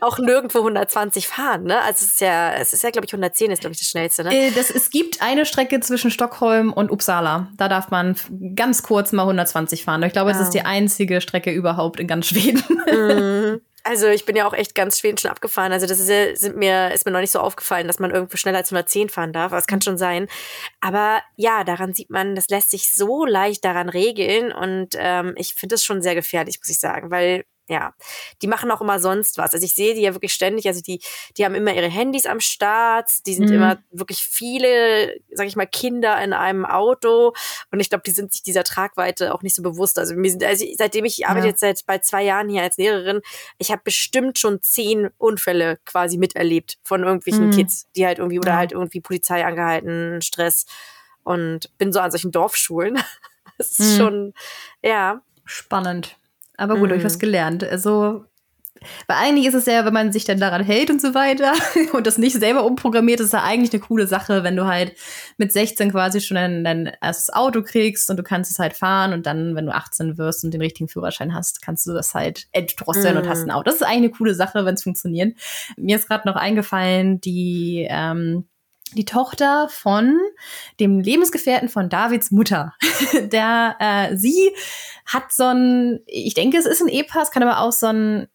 auch 0.00 0.18
nirgendwo 0.18 0.58
120 0.58 1.26
fahren, 1.26 1.64
ne? 1.64 1.80
Also 1.82 2.04
es 2.04 2.12
ist 2.12 2.20
ja, 2.20 2.52
es 2.54 2.72
ist 2.72 2.82
ja, 2.82 2.90
glaube 2.90 3.06
ich, 3.06 3.12
110 3.12 3.50
ist, 3.50 3.60
glaube 3.60 3.72
ich, 3.72 3.78
das 3.78 3.88
schnellste, 3.88 4.24
ne? 4.24 4.34
Äh, 4.34 4.50
das, 4.52 4.70
es 4.70 4.90
gibt 4.90 5.20
eine 5.20 5.44
Strecke 5.44 5.80
zwischen 5.80 6.10
Stockholm 6.10 6.72
und 6.72 6.90
Uppsala. 6.90 7.48
Da 7.56 7.68
darf 7.68 7.90
man 7.90 8.16
ganz 8.54 8.82
kurz 8.82 9.12
mal 9.12 9.22
120 9.22 9.84
fahren. 9.84 10.02
Ich 10.02 10.12
glaube, 10.12 10.30
es 10.30 10.40
ist 10.40 10.50
die 10.50 10.62
einzige 10.62 11.20
Strecke 11.20 11.50
überhaupt 11.52 12.00
in 12.00 12.06
ganz 12.06 12.26
Schweden. 12.28 12.62
Mhm. 12.90 13.60
Also 13.88 14.08
ich 14.08 14.24
bin 14.24 14.34
ja 14.34 14.48
auch 14.48 14.52
echt 14.52 14.74
ganz 14.74 14.98
Schweden 14.98 15.16
schon 15.16 15.30
abgefahren. 15.30 15.70
Also 15.72 15.86
das 15.86 16.00
ist, 16.00 16.40
sind 16.40 16.56
mir, 16.56 16.90
ist 16.90 17.06
mir 17.06 17.12
noch 17.12 17.20
nicht 17.20 17.30
so 17.30 17.38
aufgefallen, 17.38 17.86
dass 17.86 18.00
man 18.00 18.10
irgendwo 18.10 18.36
schneller 18.36 18.58
als 18.58 18.72
110 18.72 19.10
fahren 19.10 19.32
darf. 19.32 19.52
Aber 19.52 19.58
es 19.58 19.68
kann 19.68 19.80
schon 19.80 19.96
sein. 19.96 20.26
Aber 20.80 21.22
ja, 21.36 21.62
daran 21.62 21.94
sieht 21.94 22.10
man, 22.10 22.34
das 22.34 22.48
lässt 22.48 22.72
sich 22.72 22.92
so 22.92 23.24
leicht 23.24 23.64
daran 23.64 23.88
regeln. 23.88 24.50
Und 24.50 24.96
ähm, 24.98 25.34
ich 25.36 25.54
finde 25.54 25.76
es 25.76 25.84
schon 25.84 26.02
sehr 26.02 26.16
gefährlich, 26.16 26.58
muss 26.58 26.68
ich 26.68 26.80
sagen, 26.80 27.12
weil 27.12 27.44
ja, 27.68 27.94
die 28.42 28.46
machen 28.46 28.70
auch 28.70 28.80
immer 28.80 29.00
sonst 29.00 29.38
was. 29.38 29.52
Also 29.52 29.64
ich 29.64 29.74
sehe 29.74 29.94
die 29.94 30.02
ja 30.02 30.14
wirklich 30.14 30.32
ständig, 30.32 30.68
also 30.68 30.80
die, 30.80 31.00
die 31.36 31.44
haben 31.44 31.54
immer 31.54 31.74
ihre 31.74 31.88
Handys 31.88 32.26
am 32.26 32.40
Start, 32.40 33.10
die 33.26 33.34
sind 33.34 33.48
mhm. 33.48 33.56
immer 33.56 33.78
wirklich 33.90 34.22
viele, 34.24 35.14
sag 35.32 35.46
ich 35.46 35.56
mal, 35.56 35.66
Kinder 35.66 36.22
in 36.22 36.32
einem 36.32 36.64
Auto 36.64 37.32
und 37.72 37.80
ich 37.80 37.88
glaube, 37.88 38.02
die 38.06 38.12
sind 38.12 38.32
sich 38.32 38.42
dieser 38.42 38.64
Tragweite 38.64 39.34
auch 39.34 39.42
nicht 39.42 39.54
so 39.54 39.62
bewusst. 39.62 39.98
Also, 39.98 40.14
mir 40.14 40.30
sind, 40.30 40.44
also 40.44 40.64
seitdem 40.76 41.04
ich, 41.04 41.18
ich 41.18 41.26
arbeite 41.26 41.48
jetzt 41.48 41.60
seit 41.60 41.84
bald 41.86 42.04
zwei 42.04 42.22
Jahren 42.22 42.48
hier 42.48 42.62
als 42.62 42.76
Lehrerin, 42.76 43.20
ich 43.58 43.70
habe 43.70 43.82
bestimmt 43.84 44.38
schon 44.38 44.62
zehn 44.62 45.10
Unfälle 45.18 45.78
quasi 45.84 46.18
miterlebt 46.18 46.78
von 46.84 47.02
irgendwelchen 47.02 47.48
mhm. 47.48 47.52
Kids, 47.52 47.88
die 47.96 48.06
halt 48.06 48.18
irgendwie, 48.18 48.38
oder 48.38 48.52
ja. 48.52 48.56
halt 48.58 48.72
irgendwie 48.72 49.00
Polizei 49.00 49.44
angehalten, 49.44 50.22
Stress 50.22 50.66
und 51.24 51.76
bin 51.78 51.92
so 51.92 52.00
an 52.00 52.10
solchen 52.10 52.32
Dorfschulen. 52.32 52.98
Das 53.58 53.70
ist 53.70 53.94
mhm. 53.94 53.96
schon, 53.96 54.34
ja. 54.82 55.22
Spannend. 55.46 56.18
Aber 56.56 56.74
gut, 56.74 56.84
mhm. 56.84 56.90
habe 56.90 56.98
ich 56.98 57.04
was 57.04 57.18
gelernt. 57.18 57.64
Also, 57.64 58.24
weil 59.06 59.16
eigentlich 59.16 59.46
ist 59.46 59.54
es 59.54 59.66
ja, 59.66 59.84
wenn 59.84 59.92
man 59.92 60.12
sich 60.12 60.24
dann 60.24 60.38
daran 60.38 60.64
hält 60.64 60.90
und 60.90 61.00
so 61.00 61.14
weiter 61.14 61.52
und 61.92 62.06
das 62.06 62.18
nicht 62.18 62.36
selber 62.38 62.64
umprogrammiert, 62.64 63.20
ist 63.20 63.32
ja 63.32 63.42
eigentlich 63.42 63.72
eine 63.72 63.80
coole 63.80 64.06
Sache, 64.06 64.44
wenn 64.44 64.56
du 64.56 64.66
halt 64.66 64.94
mit 65.38 65.52
16 65.52 65.92
quasi 65.92 66.20
schon 66.20 66.36
dein, 66.36 66.64
dein 66.64 66.92
erstes 67.00 67.32
Auto 67.32 67.62
kriegst 67.62 68.10
und 68.10 68.16
du 68.16 68.22
kannst 68.22 68.50
es 68.50 68.58
halt 68.58 68.74
fahren 68.74 69.12
und 69.12 69.26
dann, 69.26 69.54
wenn 69.54 69.66
du 69.66 69.74
18 69.74 70.18
wirst 70.18 70.44
und 70.44 70.52
den 70.52 70.60
richtigen 70.60 70.88
Führerschein 70.88 71.34
hast, 71.34 71.62
kannst 71.62 71.86
du 71.86 71.92
das 71.92 72.14
halt 72.14 72.46
entdrosseln 72.52 73.14
mhm. 73.14 73.22
und 73.22 73.28
hast 73.28 73.42
ein 73.42 73.50
Auto. 73.50 73.64
Das 73.64 73.76
ist 73.76 73.82
eigentlich 73.82 73.96
eine 73.96 74.10
coole 74.10 74.34
Sache, 74.34 74.64
wenn 74.64 74.74
es 74.74 74.82
funktioniert. 74.82 75.36
Mir 75.76 75.96
ist 75.96 76.08
gerade 76.08 76.28
noch 76.28 76.36
eingefallen, 76.36 77.20
die 77.20 77.86
ähm, 77.88 78.46
die 78.94 79.04
Tochter 79.04 79.68
von 79.68 80.18
dem 80.80 81.00
Lebensgefährten 81.00 81.68
von 81.68 81.88
Davids 81.88 82.30
Mutter. 82.30 82.74
Der, 83.32 83.76
äh, 83.78 84.16
sie 84.16 84.52
hat 85.04 85.32
so 85.32 85.44
ein, 85.44 86.00
ich 86.06 86.34
denke, 86.34 86.56
es 86.58 86.66
ist 86.66 86.80
ein 86.80 86.88
E-Pass, 86.88 87.30
kann 87.30 87.42
aber 87.42 87.60
auch 87.60 87.72
so 87.72 87.86
ein 87.86 88.28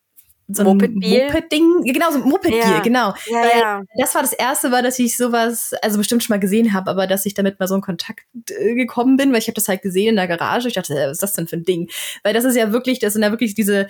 so 0.53 0.63
ein 0.63 0.77
Moped-Ding, 0.77 1.83
genau, 1.83 2.11
so 2.11 2.17
ein 2.21 2.27
Moped-Deal, 2.29 2.59
ja. 2.59 2.79
genau. 2.79 3.13
Ja, 3.27 3.57
ja. 3.57 3.83
Das 3.97 4.13
war 4.15 4.21
das 4.21 4.33
erste 4.33 4.69
Mal, 4.69 4.83
dass 4.83 4.99
ich 4.99 5.17
sowas, 5.17 5.73
also 5.81 5.97
bestimmt 5.97 6.23
schon 6.23 6.33
mal 6.33 6.39
gesehen 6.39 6.73
habe, 6.73 6.91
aber 6.91 7.07
dass 7.07 7.25
ich 7.25 7.33
damit 7.33 7.59
mal 7.59 7.67
so 7.67 7.75
in 7.75 7.81
Kontakt 7.81 8.25
äh, 8.49 8.75
gekommen 8.75 9.17
bin, 9.17 9.31
weil 9.31 9.39
ich 9.39 9.47
habe 9.47 9.55
das 9.55 9.67
halt 9.67 9.81
gesehen 9.81 10.09
in 10.09 10.15
der 10.17 10.27
Garage. 10.27 10.67
Ich 10.67 10.73
dachte, 10.73 10.93
was 10.93 11.11
ist 11.13 11.23
das 11.23 11.33
denn 11.33 11.47
für 11.47 11.57
ein 11.57 11.63
Ding? 11.63 11.89
Weil 12.23 12.33
das 12.33 12.43
ist 12.43 12.55
ja 12.55 12.71
wirklich, 12.71 12.99
das 12.99 13.13
sind 13.13 13.23
ja 13.23 13.31
wirklich 13.31 13.55
diese 13.55 13.87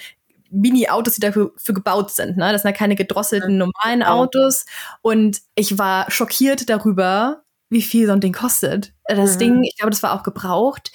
Mini-Autos, 0.51 1.15
die 1.15 1.21
dafür 1.21 1.51
für 1.57 1.73
gebaut 1.73 2.11
sind. 2.11 2.37
Ne? 2.37 2.51
Das 2.51 2.61
sind 2.61 2.71
ja 2.71 2.77
keine 2.77 2.95
gedrosselten 2.95 3.57
normalen 3.57 4.03
Autos. 4.03 4.65
Und 5.01 5.39
ich 5.55 5.77
war 5.77 6.09
schockiert 6.11 6.69
darüber, 6.69 7.43
wie 7.69 7.81
viel 7.81 8.05
so 8.05 8.13
ein 8.13 8.19
Ding 8.19 8.33
kostet. 8.33 8.93
Das 9.07 9.35
mhm. 9.35 9.39
Ding, 9.39 9.63
ich 9.63 9.77
glaube, 9.77 9.91
das 9.91 10.03
war 10.03 10.13
auch 10.13 10.23
gebraucht. 10.23 10.91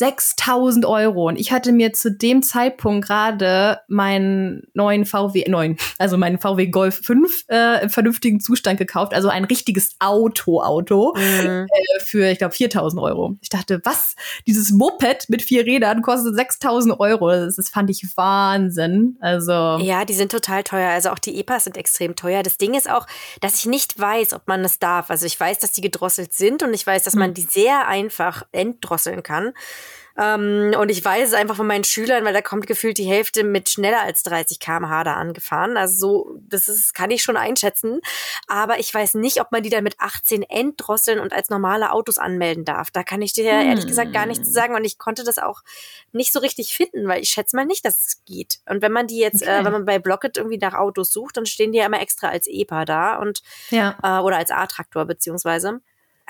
6000 0.00 0.86
Euro. 0.86 1.28
Und 1.28 1.36
ich 1.38 1.52
hatte 1.52 1.72
mir 1.72 1.92
zu 1.92 2.10
dem 2.10 2.42
Zeitpunkt 2.42 3.06
gerade 3.06 3.80
meinen 3.86 4.62
neuen 4.72 5.04
VW, 5.04 5.44
neuen, 5.46 5.76
also 5.98 6.16
meinen 6.16 6.38
VW 6.38 6.68
Golf 6.68 7.02
5 7.04 7.44
äh, 7.48 7.82
im 7.82 7.90
vernünftigen 7.90 8.40
Zustand 8.40 8.78
gekauft. 8.78 9.12
Also 9.12 9.28
ein 9.28 9.44
richtiges 9.44 9.96
Auto-Auto 9.98 11.14
mhm. 11.14 11.66
äh, 11.68 12.00
für, 12.00 12.30
ich 12.30 12.38
glaube, 12.38 12.54
4000 12.54 13.02
Euro. 13.02 13.36
Ich 13.42 13.50
dachte, 13.50 13.82
was? 13.84 14.16
Dieses 14.46 14.72
Moped 14.72 15.28
mit 15.28 15.42
vier 15.42 15.66
Rädern 15.66 16.00
kostet 16.00 16.34
6000 16.34 16.98
Euro. 16.98 17.28
Das, 17.28 17.56
das 17.56 17.68
fand 17.68 17.90
ich 17.90 18.02
Wahnsinn. 18.16 19.18
Also. 19.20 19.52
Ja, 19.82 20.06
die 20.06 20.14
sind 20.14 20.32
total 20.32 20.62
teuer. 20.62 20.92
Also 20.92 21.10
auch 21.10 21.18
die 21.18 21.38
EPAs 21.38 21.64
sind 21.64 21.76
extrem 21.76 22.16
teuer. 22.16 22.42
Das 22.42 22.56
Ding 22.56 22.72
ist 22.72 22.90
auch, 22.90 23.06
dass 23.42 23.56
ich 23.56 23.66
nicht 23.66 24.00
weiß, 24.00 24.32
ob 24.32 24.48
man 24.48 24.64
es 24.64 24.78
darf. 24.78 25.10
Also 25.10 25.26
ich 25.26 25.38
weiß, 25.38 25.58
dass 25.58 25.72
die 25.72 25.82
gedrosselt 25.82 26.32
sind 26.32 26.62
und 26.62 26.72
ich 26.72 26.86
weiß, 26.86 27.02
dass 27.02 27.14
man 27.14 27.30
mhm. 27.30 27.34
die 27.34 27.42
sehr 27.42 27.86
einfach 27.86 28.44
entdrosseln 28.52 29.22
kann. 29.22 29.52
Ähm, 30.18 30.74
und 30.78 30.90
ich 30.90 31.04
weiß 31.04 31.28
es 31.28 31.34
einfach 31.34 31.56
von 31.56 31.66
meinen 31.66 31.84
Schülern, 31.84 32.24
weil 32.24 32.34
da 32.34 32.42
kommt 32.42 32.66
gefühlt 32.66 32.98
die 32.98 33.04
Hälfte 33.04 33.44
mit 33.44 33.70
schneller 33.70 34.02
als 34.02 34.22
30 34.24 34.60
km/h 34.60 35.04
da 35.04 35.14
angefahren. 35.14 35.76
Also 35.76 35.98
so, 35.98 36.38
das 36.48 36.68
ist, 36.68 36.94
kann 36.94 37.10
ich 37.10 37.22
schon 37.22 37.36
einschätzen. 37.36 38.00
Aber 38.46 38.78
ich 38.78 38.92
weiß 38.92 39.14
nicht, 39.14 39.40
ob 39.40 39.52
man 39.52 39.62
die 39.62 39.70
dann 39.70 39.84
mit 39.84 39.98
18 39.98 40.42
entdrosseln 40.42 41.20
und 41.20 41.32
als 41.32 41.48
normale 41.48 41.92
Autos 41.92 42.18
anmelden 42.18 42.64
darf. 42.64 42.90
Da 42.90 43.02
kann 43.02 43.22
ich 43.22 43.32
dir 43.32 43.50
hm. 43.50 43.68
ehrlich 43.68 43.86
gesagt 43.86 44.12
gar 44.12 44.26
nichts 44.26 44.52
sagen. 44.52 44.74
Und 44.74 44.84
ich 44.84 44.98
konnte 44.98 45.24
das 45.24 45.38
auch 45.38 45.62
nicht 46.12 46.32
so 46.32 46.40
richtig 46.40 46.74
finden, 46.74 47.08
weil 47.08 47.22
ich 47.22 47.30
schätze 47.30 47.56
mal 47.56 47.64
nicht, 47.64 47.84
dass 47.84 48.00
es 48.00 48.24
geht. 48.24 48.60
Und 48.68 48.82
wenn 48.82 48.92
man 48.92 49.06
die 49.06 49.18
jetzt, 49.18 49.42
äh, 49.42 49.46
okay. 49.46 49.60
äh, 49.60 49.64
wenn 49.64 49.72
man 49.72 49.84
bei 49.84 49.98
Blocket 49.98 50.36
irgendwie 50.36 50.58
nach 50.58 50.74
Autos 50.74 51.12
sucht, 51.12 51.36
dann 51.36 51.46
stehen 51.46 51.72
die 51.72 51.78
ja 51.78 51.86
immer 51.86 52.00
extra 52.00 52.28
als 52.28 52.46
EPA 52.46 52.84
da 52.84 53.16
und 53.16 53.42
ja. 53.70 53.96
äh, 54.02 54.20
oder 54.20 54.36
als 54.36 54.50
A-Traktor 54.50 55.04
beziehungsweise. 55.04 55.80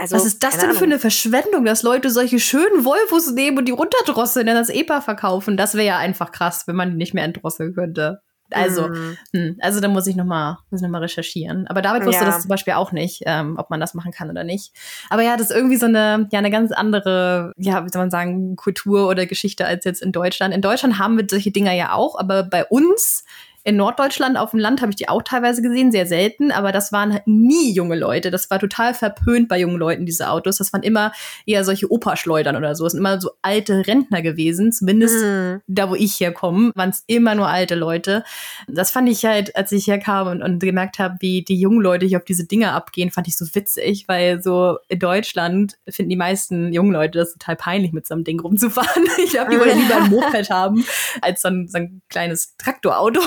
Also, 0.01 0.17
Was 0.17 0.25
ist 0.25 0.43
das 0.43 0.57
denn 0.57 0.71
Ahnung. 0.71 0.77
für 0.77 0.85
eine 0.85 0.99
Verschwendung, 0.99 1.67
dass 1.67 1.83
Leute 1.83 2.09
solche 2.09 2.41
schönen 2.41 2.87
Volvos 2.87 3.33
nehmen 3.33 3.59
und 3.59 3.67
die 3.67 3.73
runterdrosseln 3.73 4.49
und 4.49 4.55
das 4.55 4.71
EPA 4.71 5.03
verkaufen? 5.03 5.59
Das 5.59 5.75
wäre 5.75 5.87
ja 5.87 5.99
einfach 5.99 6.33
krass, 6.33 6.67
wenn 6.67 6.75
man 6.75 6.93
die 6.93 6.97
nicht 6.97 7.13
mehr 7.13 7.25
entdrosseln 7.25 7.75
könnte. 7.75 8.23
Also, 8.51 8.89
mm. 8.89 9.17
hm, 9.33 9.57
also 9.61 9.81
da 9.81 9.89
muss 9.89 10.07
ich 10.07 10.17
nochmal 10.17 10.57
noch, 10.71 10.89
mal, 10.89 11.03
recherchieren. 11.03 11.67
Aber 11.69 11.83
David 11.83 12.07
wusste 12.07 12.25
ja. 12.25 12.31
das 12.31 12.41
zum 12.41 12.49
Beispiel 12.49 12.73
auch 12.73 12.93
nicht, 12.93 13.23
ähm, 13.27 13.57
ob 13.59 13.69
man 13.69 13.79
das 13.79 13.93
machen 13.93 14.11
kann 14.11 14.31
oder 14.31 14.43
nicht. 14.43 14.73
Aber 15.11 15.23
ja, 15.23 15.37
das 15.37 15.51
ist 15.51 15.57
irgendwie 15.57 15.77
so 15.77 15.87
eine, 15.87 16.29
ja, 16.33 16.39
eine 16.39 16.51
ganz 16.51 16.73
andere, 16.73 17.53
ja, 17.59 17.85
wie 17.85 17.91
soll 17.91 18.03
man 18.03 18.11
sagen, 18.11 18.57
Kultur 18.57 19.07
oder 19.07 19.27
Geschichte 19.27 19.67
als 19.67 19.85
jetzt 19.85 20.03
in 20.03 20.13
Deutschland. 20.13 20.55
In 20.55 20.63
Deutschland 20.63 20.99
haben 20.99 21.19
wir 21.19 21.27
solche 21.29 21.51
Dinger 21.51 21.73
ja 21.73 21.93
auch, 21.93 22.19
aber 22.19 22.43
bei 22.43 22.65
uns 22.65 23.23
in 23.63 23.77
Norddeutschland 23.77 24.39
auf 24.39 24.53
dem 24.53 24.61
Land 24.61 24.81
habe 24.81 24.91
ich 24.91 24.97
die 24.97 25.09
auch 25.09 25.23
teilweise 25.23 25.61
gesehen, 25.61 25.93
sehr 25.93 26.07
selten, 26.07 26.51
aber 26.51 26.73
das 26.73 26.93
waren 26.93 27.13
halt 27.13 27.27
nie 27.27 27.73
junge 27.73 27.97
Leute. 27.97 28.31
Das 28.31 28.51
war 28.51 28.59
total 28.59 28.95
verpönt 28.95 29.49
bei 29.49 29.59
jungen 29.59 29.77
Leuten, 29.77 30.07
diese 30.07 30.31
Autos. 30.31 30.57
Das 30.57 30.73
waren 30.73 30.83
immer 30.83 31.13
eher 31.45 31.65
solche 31.65 31.91
Operschleudern 31.91 32.57
oder 32.57 32.75
so. 32.75 32.85
Das 32.85 32.93
sind 32.93 33.01
immer 33.01 33.21
so 33.21 33.33
alte 33.43 33.87
Rentner 33.87 34.23
gewesen, 34.23 34.73
zumindest 34.73 35.23
mhm. 35.23 35.61
da, 35.67 35.91
wo 35.91 35.95
ich 35.95 36.19
herkomme, 36.21 36.73
waren 36.75 36.91
es 36.91 37.05
immer 37.07 37.35
nur 37.35 37.49
alte 37.49 37.75
Leute. 37.75 38.25
Das 38.67 38.91
fand 38.91 39.09
ich 39.09 39.25
halt, 39.25 39.55
als 39.57 39.73
ich 39.73 39.87
herkam 39.87 40.29
und, 40.29 40.43
und 40.43 40.61
gemerkt 40.61 40.99
habe, 40.99 41.17
wie 41.21 41.43
die 41.43 41.61
jungen 41.61 41.81
Leute 41.81 42.07
hier 42.07 42.19
auf 42.19 42.25
diese 42.25 42.47
Dinger 42.47 42.73
abgehen, 42.73 43.11
fand 43.11 43.29
ich 43.29 43.37
so 43.37 43.47
witzig, 43.55 44.05
weil 44.09 44.43
so 44.43 44.79
in 44.89 44.99
Deutschland 44.99 45.77
finden 45.89 46.11
die 46.11 46.17
meisten 46.17 46.73
jungen 46.73 46.93
Leute 46.93 47.19
das 47.19 47.33
total 47.33 47.57
peinlich, 47.57 47.93
mit 47.93 48.07
so 48.07 48.15
einem 48.15 48.25
Ding 48.25 48.41
rumzufahren. 48.41 49.05
Ich 49.23 49.33
glaube, 49.33 49.51
die 49.51 49.61
wollen 49.61 49.79
lieber 49.79 49.97
ein 49.97 50.11
Moped 50.11 50.51
haben, 50.51 50.85
als 51.21 51.43
so 51.43 51.49
ein, 51.49 51.69
so 51.69 51.77
ein 51.77 52.01
kleines 52.09 52.57
Traktorauto. 52.57 53.21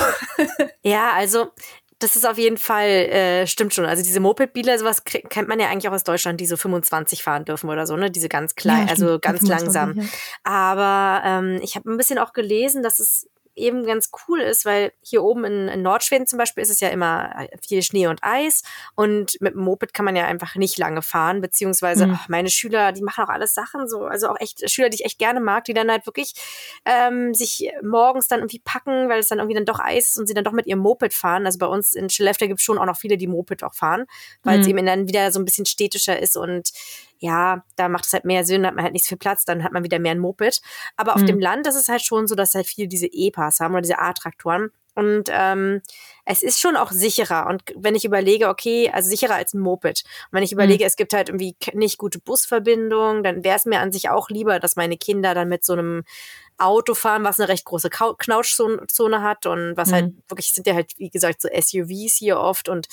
Ja, 0.84 1.12
also 1.14 1.52
das 2.04 2.18
ist 2.18 2.28
auf 2.28 2.38
jeden 2.38 2.58
Fall, 2.58 2.88
äh, 2.88 3.48
stimmt 3.48 3.74
schon. 3.74 3.86
Also 3.86 4.04
diese 4.04 4.20
Moped-Biele, 4.20 4.78
sowas 4.78 5.04
kennt 5.06 5.48
man 5.48 5.60
ja 5.60 5.70
eigentlich 5.70 5.88
auch 5.88 5.94
aus 5.94 6.04
Deutschland, 6.04 6.40
die 6.42 6.46
so 6.46 6.58
25 6.58 7.24
fahren 7.24 7.46
dürfen 7.46 7.70
oder 7.70 7.88
so, 7.88 7.96
ne? 7.96 8.12
Diese 8.12 8.28
ganz 8.28 8.56
klein, 8.56 8.88
ja, 8.88 8.92
also 8.92 9.20
ganz 9.20 9.42
langsam. 9.44 9.98
Ja. 9.98 10.04
Aber 10.44 11.26
ähm, 11.26 11.60
ich 11.64 11.76
habe 11.76 11.90
ein 11.90 11.98
bisschen 11.98 12.20
auch 12.20 12.34
gelesen, 12.34 12.84
dass 12.84 13.00
es 13.00 13.30
eben 13.56 13.86
ganz 13.86 14.10
cool 14.28 14.42
ist, 14.42 14.66
weil 14.66 14.94
hier 15.02 15.24
oben 15.24 15.46
in, 15.46 15.68
in, 15.68 15.82
Nordschweden 15.82 16.28
zum 16.28 16.38
Beispiel 16.38 16.64
ist 16.64 16.70
es 16.70 16.80
ja 16.80 16.90
immer 16.90 17.48
viel 17.66 17.82
Schnee 17.84 18.08
und 18.08 18.24
Eis 18.24 18.64
und 18.96 19.40
mit 19.42 19.54
dem 19.54 19.62
Moped 19.62 19.94
kann 19.94 20.06
man 20.06 20.16
ja 20.16 20.26
einfach 20.26 20.56
nicht 20.56 20.78
lange 20.78 21.02
fahren, 21.02 21.42
beziehungsweise 21.42 22.08
mhm. 22.08 22.18
ach, 22.18 22.30
meine 22.30 22.50
Schüler, 22.50 22.92
die 22.92 23.04
machen 23.04 23.24
auch 23.24 23.30
alles 23.30 23.54
Sachen 23.54 23.88
so, 23.88 24.06
also 24.06 24.30
auch 24.30 24.40
echt 24.40 24.70
Schüler, 24.70 24.90
die 24.90 24.96
ich 24.96 25.06
echt 25.06 25.20
gerne 25.20 25.40
mag, 25.40 25.66
die 25.66 25.74
dann 25.74 25.92
halt 25.92 26.06
wirklich 26.06 26.34
ähm, 26.86 27.34
sich 27.34 27.70
morgens 27.84 28.28
dann 28.28 28.40
irgendwie 28.40 28.62
packen, 28.64 29.10
weil 29.10 29.20
es 29.20 29.28
dann 29.28 29.40
irgendwie 29.40 29.56
dann 29.56 29.66
doch 29.66 29.80
Eis 29.80 30.10
ist 30.10 30.18
und 30.18 30.28
sie 30.28 30.34
dann 30.34 30.44
doch 30.44 30.52
mit 30.52 30.66
ihrem 30.66 30.80
Moped 30.80 31.14
fahren. 31.14 31.46
Also 31.46 31.60
bei 31.60 31.68
uns 31.68 31.94
in 31.94 32.10
Skellefteå 32.10 32.48
gibt 32.48 32.60
es 32.60 32.66
schon 32.66 32.78
auch 32.78 32.86
noch 32.86 32.98
viele, 32.98 33.18
die 33.18 33.28
Moped 33.28 33.64
auch 33.64 33.74
fahren, 33.74 34.06
weil 34.44 34.60
es 34.60 34.68
mhm. 34.68 34.78
eben 34.78 34.86
dann 34.86 35.08
wieder 35.08 35.32
so 35.32 35.40
ein 35.40 35.46
bisschen 35.46 35.66
städtischer 35.66 36.20
ist 36.20 36.38
und 36.38 36.72
ja, 37.24 37.64
da 37.78 37.88
macht 37.88 38.06
es 38.06 38.12
halt 38.12 38.26
mehr 38.26 38.44
Sinn, 38.44 38.68
hat 38.68 38.76
man 38.76 38.84
halt 38.84 38.92
nicht 38.92 39.06
so 39.06 39.10
viel 39.10 39.18
Platz, 39.18 39.46
dann 39.46 39.64
hat 39.64 39.72
man 39.72 39.86
wieder 39.86 39.98
mehr 39.98 40.12
ein 40.12 40.20
Moped. 40.20 40.62
Aber 40.98 41.16
auf 41.16 41.22
mhm. 41.22 41.28
dem 41.28 41.40
Land 41.40 41.66
ist 41.68 41.76
es 41.76 41.88
halt 41.88 42.02
schon 42.02 42.28
so, 42.28 42.36
dass 42.36 42.54
halt 42.54 42.68
viele 42.68 42.90
diese 42.90 43.08
E-Pass 43.08 43.62
haben 43.62 43.72
oder 43.72 43.82
diese 43.82 44.00
A-Traktoren. 44.00 44.72
Und 44.94 45.30
ähm, 45.32 45.82
es 46.26 46.44
ist 46.44 46.60
schon 46.60 46.76
auch 46.76 46.92
sicherer. 46.92 47.48
Und 47.48 47.64
wenn 47.78 47.96
ich 47.96 48.04
überlege, 48.04 48.50
okay, 48.50 48.92
also 48.92 49.10
sicherer 49.10 49.36
als 49.36 49.54
ein 49.54 49.62
Moped. 49.62 50.04
Und 50.04 50.34
wenn 50.34 50.44
ich 50.44 50.52
überlege, 50.52 50.84
mhm. 50.84 50.88
es 50.88 50.98
gibt 50.98 51.14
halt 51.14 51.30
irgendwie 51.30 51.56
nicht 51.72 51.98
gute 51.98 52.20
Busverbindungen, 52.20 53.24
dann 53.24 53.46
wäre 53.46 53.56
es 53.56 53.66
mir 53.66 53.80
an 53.80 53.94
sich 53.94 54.10
auch 54.10 54.30
lieber, 54.30 54.60
dass 54.60 54.76
meine 54.76 54.98
Kinder 54.98 55.34
dann 55.34 55.48
mit 55.48 55.64
so 55.64 55.74
einem 55.74 56.04
Auto 56.58 56.94
fahren, 56.94 57.24
was 57.24 57.40
eine 57.40 57.48
recht 57.48 57.64
große 57.64 57.90
Knautschzone 57.90 59.22
hat 59.22 59.46
und 59.46 59.78
was 59.78 59.92
mhm. 59.92 59.94
halt 59.94 60.14
wirklich 60.28 60.52
sind 60.52 60.68
ja 60.68 60.74
halt, 60.74 60.92
wie 60.98 61.10
gesagt, 61.10 61.42
so 61.42 61.48
SUVs 61.48 62.16
hier 62.16 62.38
oft 62.38 62.68
und 62.68 62.90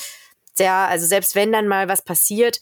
ja, 0.59 0.87
also 0.87 1.07
selbst 1.07 1.35
wenn 1.35 1.53
dann 1.53 1.69
mal 1.69 1.89
was 1.89 2.03
passiert, 2.03 2.61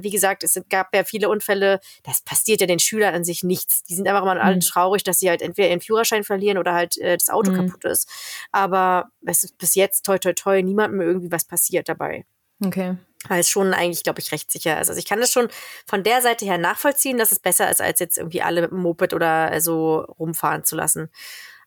wie 0.00 0.10
gesagt, 0.10 0.44
es 0.44 0.60
gab 0.68 0.94
ja 0.94 1.04
viele 1.04 1.28
Unfälle, 1.28 1.80
das 2.04 2.20
passiert 2.22 2.60
ja 2.60 2.66
den 2.66 2.78
Schülern 2.78 3.14
an 3.14 3.24
sich 3.24 3.42
nichts. 3.42 3.82
Die 3.84 3.94
sind 3.94 4.06
einfach 4.08 4.24
mal 4.24 4.36
mhm. 4.36 4.40
alle 4.42 4.58
traurig, 4.60 5.02
dass 5.02 5.20
sie 5.20 5.28
halt 5.28 5.42
entweder 5.42 5.68
ihren 5.68 5.80
Führerschein 5.80 6.24
verlieren 6.24 6.58
oder 6.58 6.74
halt 6.74 6.98
äh, 6.98 7.16
das 7.16 7.30
Auto 7.30 7.50
mhm. 7.50 7.56
kaputt 7.56 7.84
ist. 7.84 8.08
Aber 8.52 9.10
es 9.24 9.44
ist 9.44 9.58
bis 9.58 9.74
jetzt, 9.74 10.04
toi, 10.04 10.18
toi, 10.18 10.32
toi, 10.32 10.62
niemandem 10.62 11.00
irgendwie 11.00 11.32
was 11.32 11.44
passiert 11.44 11.88
dabei. 11.88 12.24
Okay. 12.64 12.96
Weil 13.28 13.40
es 13.40 13.48
schon 13.48 13.74
eigentlich, 13.74 14.02
glaube 14.02 14.20
ich, 14.20 14.32
recht 14.32 14.50
sicher 14.50 14.80
ist. 14.80 14.88
Also 14.88 14.98
ich 14.98 15.06
kann 15.06 15.20
das 15.20 15.32
schon 15.32 15.48
von 15.86 16.02
der 16.02 16.22
Seite 16.22 16.44
her 16.44 16.58
nachvollziehen, 16.58 17.18
dass 17.18 17.32
es 17.32 17.38
besser 17.38 17.70
ist, 17.70 17.80
als 17.80 18.00
jetzt 18.00 18.18
irgendwie 18.18 18.42
alle 18.42 18.62
mit 18.62 18.70
dem 18.70 18.78
Moped 18.78 19.12
oder 19.12 19.60
so 19.60 19.98
rumfahren 20.18 20.64
zu 20.64 20.76
lassen. 20.76 21.10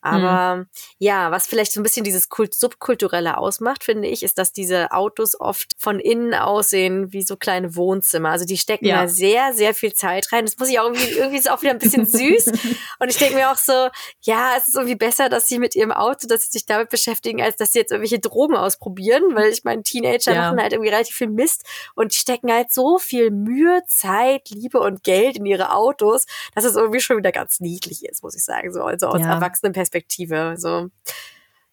Aber 0.04 0.58
mhm. 0.58 0.66
ja, 0.98 1.32
was 1.32 1.48
vielleicht 1.48 1.72
so 1.72 1.80
ein 1.80 1.84
bisschen 1.84 2.04
dieses 2.04 2.28
Kult 2.28 2.54
Subkulturelle 2.54 3.38
ausmacht, 3.38 3.86
finde 3.86 4.10
ich, 4.10 4.22
ist, 4.22 4.38
dass 4.38 4.52
diese 4.52 4.92
Autos 4.92 5.40
oft 5.40 5.72
von 5.78 5.98
innen 5.98 6.34
aussehen 6.34 7.14
wie 7.14 7.22
so 7.22 7.38
kleine 7.38 7.78
Wohnzimmer. 7.78 8.32
Also 8.32 8.44
die 8.46 8.58
stecken 8.58 8.86
ja. 8.86 9.04
da 9.04 9.08
sehr, 9.08 9.54
sehr 9.54 9.74
viel 9.74 9.94
Zeit 9.94 10.30
rein. 10.34 10.44
Das 10.44 10.58
muss 10.60 10.68
ich 10.68 10.78
auch 10.80 10.86
irgendwie, 10.86 11.10
irgendwie 11.14 11.38
ist 11.38 11.50
auch 11.50 11.62
wieder 11.62 11.72
ein 11.72 11.80
bisschen 11.80 12.06
süß. 12.06 12.48
Und 13.00 13.10
ich 13.10 13.18
denke 13.18 13.36
mir 13.36 13.50
auch 13.50 13.58
so, 13.58 13.88
ja, 14.24 14.52
es 14.58 14.68
ist 14.68 14.76
irgendwie 14.76 14.96
besser, 14.96 15.30
dass 15.30 15.48
sie 15.48 15.58
mit 15.58 15.74
ihrem 15.74 15.94
Auto, 15.94 16.28
dass 16.28 16.44
sie 16.44 16.52
sich 16.52 16.66
damit 16.66 16.90
beschäftigen, 16.90 17.42
als 17.42 17.56
dass 17.56 17.72
sie 17.72 17.80
jetzt 17.80 17.92
irgendwelche 17.92 18.20
Drogen 18.20 18.58
ausprobieren, 18.58 19.24
weil 19.36 19.54
ich 19.54 19.64
meine, 19.64 19.84
Teenager 19.84 20.34
ja. 20.34 20.50
machen 20.50 20.62
halt 20.62 20.74
irgendwie 20.74 20.92
relativ 20.92 21.16
viel 21.16 21.30
Mist 21.30 21.64
und 21.96 22.14
die 22.14 22.20
stecken 22.20 22.52
halt 22.52 22.74
so 22.74 22.98
viel 22.98 23.32
Mühe, 23.32 23.84
Zeit, 23.88 24.50
Liebe 24.50 24.82
und 24.82 25.06
Geld 25.06 25.38
in 25.38 25.46
ihre 25.46 25.74
Autos, 25.74 26.26
dass 26.56 26.66
es 26.66 26.76
irgendwie 26.76 27.00
schon 27.00 27.18
wieder 27.18 27.32
ganz 27.32 27.62
niedlich 27.62 28.04
ist, 28.04 28.22
muss 28.22 28.36
ich 28.36 28.44
sagen, 28.44 28.74
so 28.74 28.84
also 28.84 29.08
aus 29.08 29.22
ja. 29.22 29.32
Erwachsenenperspektive 29.32 29.93
Perspektive. 29.94 30.56
So. 30.58 30.90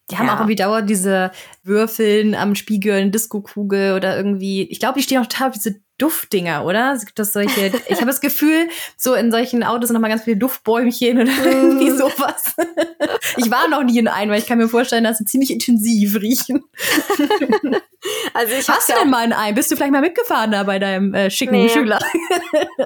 Die 0.09 0.17
haben 0.17 0.27
ja. 0.27 0.35
auch 0.35 0.39
irgendwie 0.39 0.55
dauernd 0.55 0.89
diese 0.89 1.31
Würfeln 1.63 2.35
am 2.35 2.55
Spiegel, 2.55 2.93
eine 2.93 3.11
Disco-Kugel 3.11 3.95
oder 3.95 4.15
irgendwie, 4.15 4.63
ich 4.63 4.79
glaube, 4.79 4.99
die 4.99 5.03
stehen 5.03 5.19
auch 5.19 5.27
total 5.27 5.49
auf 5.49 5.55
diese 5.55 5.81
Duftdinger, 6.01 6.65
oder? 6.65 6.93
Es 6.93 7.05
gibt 7.05 7.19
das 7.19 7.33
solche, 7.33 7.71
ich 7.87 7.97
habe 7.97 8.07
das 8.07 8.21
Gefühl, 8.21 8.69
so 8.97 9.13
in 9.13 9.31
solchen 9.31 9.63
Autos 9.63 9.87
sind 9.87 9.93
noch 9.93 10.01
mal 10.01 10.09
ganz 10.09 10.23
viele 10.23 10.37
Duftbäumchen 10.37 11.21
oder 11.21 11.45
irgendwie 11.45 11.91
sowas. 11.91 12.55
Ich 13.37 13.51
war 13.51 13.67
noch 13.67 13.83
nie 13.83 13.99
in 13.99 14.07
einem, 14.07 14.31
weil 14.31 14.39
ich 14.39 14.47
kann 14.47 14.57
mir 14.57 14.67
vorstellen, 14.67 15.03
dass 15.03 15.19
sie 15.19 15.25
ziemlich 15.25 15.51
intensiv 15.51 16.19
riechen. 16.19 16.63
Also 18.33 18.53
ich 18.55 18.67
Hast 18.67 18.89
du 18.89 18.93
denn 18.93 19.11
mal 19.11 19.23
in 19.25 19.33
einem? 19.33 19.53
Bist 19.53 19.69
du 19.69 19.75
vielleicht 19.75 19.91
mal 19.91 20.01
mitgefahren 20.01 20.51
da 20.51 20.63
bei 20.63 20.79
deinem 20.79 21.13
äh, 21.13 21.29
schicken 21.29 21.53
nee. 21.53 21.69
Schüler? 21.69 21.99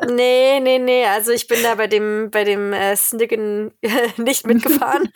nee, 0.09 0.59
nee, 0.59 0.77
nee. 0.77 1.05
Also 1.05 1.31
ich 1.31 1.47
bin 1.47 1.63
da 1.63 1.75
bei 1.75 1.87
dem, 1.87 2.29
bei 2.31 2.43
dem 2.43 2.73
äh, 2.73 2.95
Snicken 2.97 3.71
nicht 4.17 4.45
mitgefahren, 4.45 5.09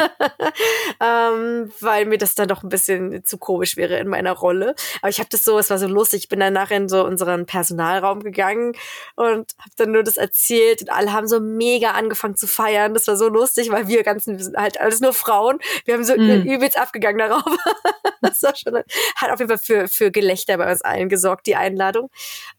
ähm, 1.01 1.71
weil 1.81 2.05
mir 2.05 2.17
das 2.17 2.35
dann 2.35 2.47
doch 2.47 2.63
ein 2.63 2.69
bisschen 2.69 3.25
zu 3.25 3.37
komisch 3.37 3.75
wäre 3.75 3.97
in 3.97 4.07
meiner 4.07 4.31
Rolle. 4.31 4.73
Aber 5.01 5.09
ich 5.09 5.19
habe 5.19 5.29
das 5.29 5.43
so, 5.43 5.59
es 5.59 5.69
war 5.69 5.79
so 5.79 5.87
lustig. 5.87 6.23
Ich 6.23 6.29
bin 6.29 6.39
dann 6.39 6.53
nachher 6.53 6.77
in 6.77 6.87
so 6.87 7.05
unseren 7.05 7.45
Personalraum 7.89 8.23
gegangen 8.23 8.73
und 9.15 9.53
habe 9.57 9.71
dann 9.77 9.91
nur 9.91 10.03
das 10.03 10.17
erzählt 10.17 10.81
und 10.81 10.91
alle 10.91 11.13
haben 11.13 11.27
so 11.27 11.39
mega 11.39 11.91
angefangen 11.91 12.35
zu 12.35 12.47
feiern. 12.47 12.93
Das 12.93 13.07
war 13.07 13.15
so 13.15 13.27
lustig, 13.27 13.71
weil 13.71 13.87
wir 13.87 14.03
ganzen, 14.03 14.37
wir 14.37 14.43
sind 14.43 14.57
halt 14.57 14.79
alles 14.79 14.99
nur 14.99 15.13
Frauen. 15.13 15.59
Wir 15.85 15.95
haben 15.95 16.03
so 16.03 16.15
mm. 16.15 16.47
übelst 16.47 16.77
abgegangen 16.77 17.19
darauf. 17.19 17.43
das 18.21 18.41
war 18.43 18.55
schon, 18.55 18.75
hat 19.15 19.31
auf 19.31 19.39
jeden 19.39 19.49
Fall 19.49 19.57
für 19.57 19.87
für 19.87 20.11
Gelächter 20.11 20.57
bei 20.57 20.71
uns 20.71 20.81
allen 20.81 21.09
gesorgt, 21.09 21.47
die 21.47 21.55
Einladung. 21.55 22.09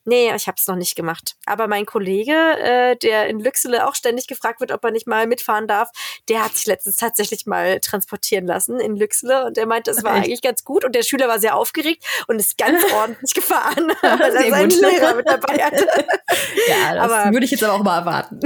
Nee, 0.04 0.34
ich 0.34 0.46
habe 0.46 0.56
es 0.58 0.66
noch 0.66 0.76
nicht 0.76 0.96
gemacht. 0.96 1.36
Aber 1.46 1.68
mein 1.68 1.86
Kollege, 1.86 2.32
äh, 2.32 2.96
der 2.96 3.28
in 3.28 3.38
Lüxele 3.38 3.86
auch 3.86 3.94
ständig 3.94 4.26
gefragt 4.26 4.60
wird, 4.60 4.72
ob 4.72 4.84
er 4.84 4.90
nicht 4.90 5.06
mal 5.06 5.26
mitfahren 5.26 5.68
darf, 5.68 5.90
der 6.28 6.44
hat 6.44 6.56
sich 6.56 6.66
letztens 6.66 6.96
tatsächlich 6.96 7.46
mal 7.46 7.80
transportieren 7.80 8.46
lassen 8.46 8.80
in 8.80 8.96
Lüxele 8.96 9.46
und 9.46 9.56
der 9.56 9.66
meinte, 9.66 9.90
es 9.90 10.02
war 10.02 10.16
Echt? 10.16 10.24
eigentlich 10.24 10.42
ganz 10.42 10.64
gut 10.64 10.84
und 10.84 10.94
der 10.94 11.02
Schüler 11.02 11.28
war 11.28 11.38
sehr 11.38 11.54
aufgeregt 11.54 12.04
und 12.26 12.40
ist 12.40 12.58
ganz 12.58 12.82
ordentlich 12.94 13.34
gefahren, 13.34 13.92
weil 14.02 14.36
er 14.36 14.50
seinen 14.50 14.70
Lehrer 14.70 15.19
mit 15.20 15.28
dabei 15.28 15.62
hatte. 15.62 15.86
ja, 16.68 16.94
das 16.94 17.10
aber, 17.10 17.32
würde 17.32 17.44
ich 17.44 17.50
jetzt 17.50 17.64
aber 17.64 17.74
auch 17.74 17.82
mal 17.82 17.98
erwarten. 17.98 18.40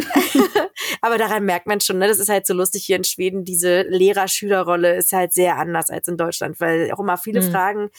aber 1.01 1.19
daran 1.19 1.45
merkt 1.45 1.67
man 1.67 1.81
schon, 1.81 1.99
ne, 1.99 2.09
das 2.09 2.19
ist 2.19 2.29
halt 2.29 2.47
so 2.47 2.55
lustig 2.55 2.85
hier 2.85 2.97
in 2.97 3.05
Schweden, 3.05 3.45
diese 3.45 3.83
Lehrer-Schüler-Rolle 3.83 4.97
ist 4.97 5.13
halt 5.13 5.33
sehr 5.33 5.57
anders 5.57 5.91
als 5.91 6.09
in 6.09 6.17
Deutschland, 6.17 6.61
weil 6.61 6.91
auch 6.93 7.01
immer 7.01 7.17
viele 7.17 7.43
mhm. 7.43 7.51
fragen, 7.51 7.91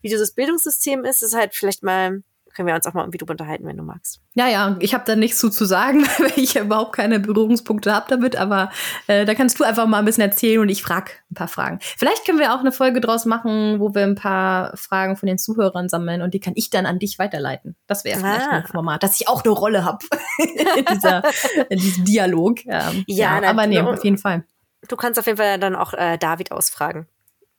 wie 0.00 0.08
dieses 0.08 0.34
Bildungssystem 0.34 1.04
ist, 1.04 1.22
ist 1.22 1.34
halt 1.34 1.54
vielleicht 1.54 1.82
mal 1.82 2.22
können 2.54 2.68
wir 2.68 2.74
uns 2.74 2.86
auch 2.86 2.94
mal 2.94 3.02
irgendwie 3.02 3.18
drüber 3.18 3.32
unterhalten, 3.32 3.66
wenn 3.66 3.76
du 3.76 3.82
magst. 3.82 4.20
Ja, 4.34 4.48
ja, 4.48 4.76
ich 4.80 4.94
habe 4.94 5.04
da 5.06 5.16
nichts 5.16 5.38
zu, 5.38 5.50
zu 5.50 5.64
sagen, 5.64 6.04
weil 6.18 6.32
ich 6.36 6.56
überhaupt 6.56 6.94
keine 6.94 7.20
Berührungspunkte 7.20 7.92
habe 7.92 8.06
damit, 8.08 8.36
aber 8.36 8.70
äh, 9.06 9.24
da 9.24 9.34
kannst 9.34 9.58
du 9.58 9.64
einfach 9.64 9.86
mal 9.86 9.98
ein 9.98 10.04
bisschen 10.04 10.22
erzählen 10.22 10.60
und 10.60 10.68
ich 10.68 10.82
frage 10.82 11.10
ein 11.30 11.34
paar 11.34 11.48
Fragen. 11.48 11.78
Vielleicht 11.80 12.24
können 12.24 12.38
wir 12.38 12.54
auch 12.54 12.60
eine 12.60 12.72
Folge 12.72 13.00
draus 13.00 13.26
machen, 13.26 13.80
wo 13.80 13.94
wir 13.94 14.02
ein 14.02 14.14
paar 14.14 14.76
Fragen 14.76 15.16
von 15.16 15.26
den 15.26 15.38
Zuhörern 15.38 15.88
sammeln 15.88 16.22
und 16.22 16.34
die 16.34 16.40
kann 16.40 16.54
ich 16.56 16.70
dann 16.70 16.86
an 16.86 16.98
dich 16.98 17.18
weiterleiten. 17.18 17.76
Das 17.86 18.04
wäre 18.04 18.18
vielleicht 18.18 18.48
ah. 18.48 18.56
ein 18.56 18.66
Format, 18.66 19.02
dass 19.02 19.20
ich 19.20 19.28
auch 19.28 19.44
eine 19.44 19.52
Rolle 19.52 19.84
habe 19.84 20.04
in, 20.38 21.66
in 21.68 21.78
diesem 21.78 22.04
Dialog. 22.04 22.64
Ähm, 22.66 23.04
ja, 23.06 23.40
ja 23.40 23.50
aber 23.50 23.66
nee, 23.66 23.80
auf 23.80 24.04
jeden 24.04 24.18
Fall. 24.18 24.44
Du 24.88 24.96
kannst 24.96 25.18
auf 25.18 25.26
jeden 25.26 25.38
Fall 25.38 25.58
dann 25.58 25.74
auch 25.74 25.94
äh, 25.94 26.18
David 26.18 26.52
ausfragen, 26.52 27.08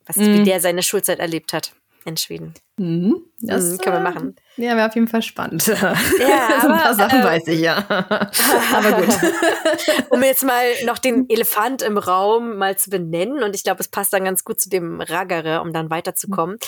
was, 0.06 0.16
mhm. 0.16 0.34
wie 0.34 0.44
der 0.44 0.60
seine 0.60 0.82
Schulzeit 0.82 1.18
erlebt 1.18 1.52
hat 1.52 1.72
in 2.06 2.16
Schweden. 2.16 2.54
Mhm, 2.78 3.24
das 3.40 3.64
mhm, 3.64 3.78
können 3.78 3.96
wir 3.96 4.00
machen. 4.00 4.36
Ja, 4.56 4.76
wäre 4.76 4.86
auf 4.86 4.94
jeden 4.94 5.08
Fall 5.08 5.22
spannend. 5.22 5.66
Ja, 5.66 5.76
aber, 6.62 6.74
ein 6.74 6.80
paar 6.80 6.94
Sachen 6.94 7.20
äh, 7.20 7.24
weiß 7.24 7.48
ich 7.48 7.60
ja. 7.60 7.78
aber 7.88 8.92
gut. 8.92 9.14
um 10.10 10.22
jetzt 10.22 10.44
mal 10.44 10.64
noch 10.84 10.98
den 10.98 11.28
Elefant 11.28 11.82
im 11.82 11.98
Raum 11.98 12.56
mal 12.56 12.76
zu 12.76 12.90
benennen, 12.90 13.42
und 13.42 13.54
ich 13.54 13.64
glaube, 13.64 13.80
es 13.80 13.88
passt 13.88 14.12
dann 14.12 14.24
ganz 14.24 14.44
gut 14.44 14.60
zu 14.60 14.70
dem 14.70 15.00
Raggere, 15.00 15.60
um 15.62 15.72
dann 15.72 15.90
weiterzukommen. 15.90 16.58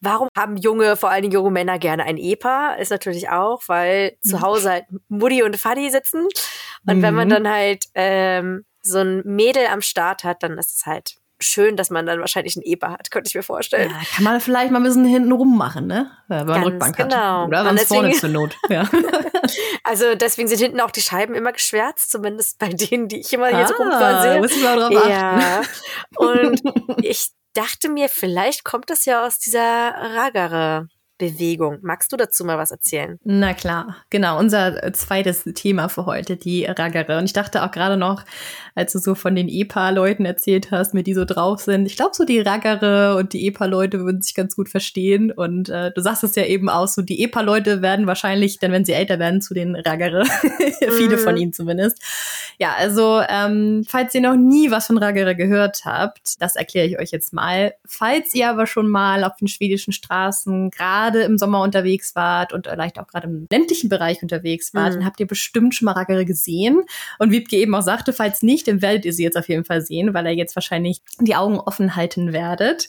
Warum 0.00 0.28
haben 0.36 0.56
junge, 0.56 0.96
vor 0.96 1.10
allen 1.10 1.22
Dingen 1.22 1.34
junge 1.34 1.50
Männer 1.50 1.78
gerne 1.78 2.04
ein 2.04 2.18
Epa? 2.18 2.74
Ist 2.74 2.90
natürlich 2.90 3.30
auch, 3.30 3.62
weil 3.68 4.16
zu 4.20 4.36
mhm. 4.36 4.42
Hause 4.42 4.70
halt 4.70 4.84
Mutti 5.08 5.42
und 5.42 5.56
Fadi 5.56 5.90
sitzen. 5.90 6.26
Und 6.86 6.98
mhm. 6.98 7.02
wenn 7.02 7.14
man 7.14 7.28
mhm. 7.28 7.32
dann 7.32 7.48
halt 7.48 7.84
ähm, 7.94 8.64
so 8.82 8.98
ein 8.98 9.22
Mädel 9.24 9.66
am 9.66 9.80
Start 9.80 10.24
hat, 10.24 10.42
dann 10.42 10.58
ist 10.58 10.74
es 10.74 10.86
halt 10.86 11.18
schön, 11.40 11.76
dass 11.76 11.90
man 11.90 12.06
dann 12.06 12.20
wahrscheinlich 12.20 12.56
einen 12.56 12.64
Eber 12.64 12.90
hat, 12.90 13.10
könnte 13.10 13.28
ich 13.28 13.34
mir 13.34 13.42
vorstellen. 13.42 13.90
Ja, 13.90 14.00
kann 14.14 14.24
man 14.24 14.40
vielleicht 14.40 14.70
mal 14.70 14.78
ein 14.78 14.82
bisschen 14.82 15.04
hinten 15.04 15.32
rum 15.32 15.56
machen, 15.56 15.86
ne? 15.86 16.10
Wenn 16.28 16.46
man 16.46 16.62
Rückbank 16.62 16.96
genau. 16.96 17.42
hat. 17.42 17.48
Oder 17.48 17.64
sonst 17.64 17.88
vorne 17.88 18.12
zur 18.12 18.28
Not. 18.30 18.56
Ja. 18.68 18.88
also 19.84 20.14
deswegen 20.14 20.48
sind 20.48 20.58
hinten 20.58 20.80
auch 20.80 20.90
die 20.90 21.00
Scheiben 21.00 21.34
immer 21.34 21.52
geschwärzt, 21.52 22.10
zumindest 22.10 22.58
bei 22.58 22.68
denen, 22.68 23.08
die 23.08 23.20
ich 23.20 23.32
immer 23.32 23.48
hier 23.48 23.58
ah, 23.58 23.68
so 23.68 23.74
rumfahren 23.74 24.22
sehe. 24.22 24.40
Muss 24.40 24.56
ich 24.56 24.62
mal 24.62 24.76
drauf 24.76 24.96
achten. 24.96 25.10
Ja. 25.10 25.62
Und 26.16 26.62
ich 27.02 27.30
dachte 27.54 27.88
mir, 27.88 28.08
vielleicht 28.08 28.64
kommt 28.64 28.90
das 28.90 29.04
ja 29.04 29.26
aus 29.26 29.38
dieser 29.38 29.60
Ragare 29.60 30.88
Bewegung. 31.18 31.78
Magst 31.82 32.12
du 32.12 32.16
dazu 32.16 32.44
mal 32.44 32.58
was 32.58 32.70
erzählen? 32.70 33.18
Na 33.24 33.52
klar, 33.52 33.96
genau. 34.08 34.38
Unser 34.38 34.82
äh, 34.82 34.92
zweites 34.92 35.44
Thema 35.54 35.88
für 35.88 36.06
heute, 36.06 36.36
die 36.36 36.64
Raggere. 36.64 37.18
Und 37.18 37.24
ich 37.24 37.32
dachte 37.32 37.64
auch 37.64 37.72
gerade 37.72 37.96
noch, 37.96 38.24
als 38.76 38.92
du 38.92 39.00
so 39.00 39.16
von 39.16 39.34
den 39.34 39.48
EPA-Leuten 39.48 40.24
erzählt 40.24 40.70
hast, 40.70 40.94
mit 40.94 41.08
die 41.08 41.14
so 41.14 41.24
drauf 41.24 41.60
sind. 41.60 41.86
Ich 41.86 41.96
glaube, 41.96 42.12
so 42.14 42.24
die 42.24 42.38
Raggere 42.38 43.16
und 43.16 43.32
die 43.32 43.46
EPA-Leute 43.48 44.04
würden 44.04 44.22
sich 44.22 44.34
ganz 44.34 44.54
gut 44.54 44.68
verstehen. 44.68 45.32
Und 45.32 45.68
äh, 45.68 45.90
du 45.92 46.00
sagst 46.00 46.22
es 46.22 46.36
ja 46.36 46.44
eben 46.44 46.68
auch 46.68 46.86
so, 46.86 47.02
die 47.02 47.22
EPA-Leute 47.24 47.82
werden 47.82 48.06
wahrscheinlich, 48.06 48.58
dann 48.60 48.70
wenn 48.70 48.84
sie 48.84 48.92
älter 48.92 49.18
werden, 49.18 49.40
zu 49.40 49.54
den 49.54 49.74
Raggere. 49.74 50.24
Viele 50.96 51.18
von 51.18 51.34
mhm. 51.34 51.40
ihnen 51.40 51.52
zumindest. 51.52 52.00
Ja, 52.58 52.74
also 52.76 53.20
ähm, 53.28 53.84
falls 53.88 54.14
ihr 54.14 54.20
noch 54.20 54.36
nie 54.36 54.70
was 54.70 54.86
von 54.86 54.98
Ragare 54.98 55.34
gehört 55.34 55.84
habt, 55.84 56.40
das 56.40 56.56
erkläre 56.56 56.86
ich 56.86 56.98
euch 56.98 57.10
jetzt 57.10 57.32
mal. 57.32 57.74
Falls 57.84 58.34
ihr 58.34 58.48
aber 58.48 58.66
schon 58.66 58.88
mal 58.88 59.24
auf 59.24 59.36
den 59.36 59.48
schwedischen 59.48 59.92
Straßen 59.92 60.70
gerade 60.70 61.07
im 61.16 61.38
Sommer 61.38 61.62
unterwegs 61.62 62.14
wart 62.14 62.52
und 62.52 62.66
vielleicht 62.66 62.98
auch 62.98 63.06
gerade 63.06 63.26
im 63.26 63.46
ländlichen 63.50 63.88
Bereich 63.88 64.22
unterwegs 64.22 64.74
wart, 64.74 64.90
mhm. 64.90 64.98
dann 64.98 65.06
habt 65.06 65.20
ihr 65.20 65.26
bestimmt 65.26 65.74
schon 65.74 65.86
mal 65.86 65.92
Ragare 65.92 66.24
gesehen. 66.24 66.82
Und 67.18 67.32
wie 67.32 67.38
Wiebke 67.38 67.56
eben 67.56 67.74
auch 67.74 67.82
sagte, 67.82 68.12
falls 68.12 68.42
nicht, 68.42 68.68
dann 68.68 68.82
werdet 68.82 69.04
ihr 69.04 69.12
sie 69.12 69.22
jetzt 69.22 69.36
auf 69.36 69.48
jeden 69.48 69.64
Fall 69.64 69.80
sehen, 69.80 70.12
weil 70.14 70.26
ihr 70.26 70.34
jetzt 70.34 70.56
wahrscheinlich 70.56 71.00
die 71.20 71.36
Augen 71.36 71.58
offen 71.58 71.96
halten 71.96 72.32
werdet. 72.32 72.88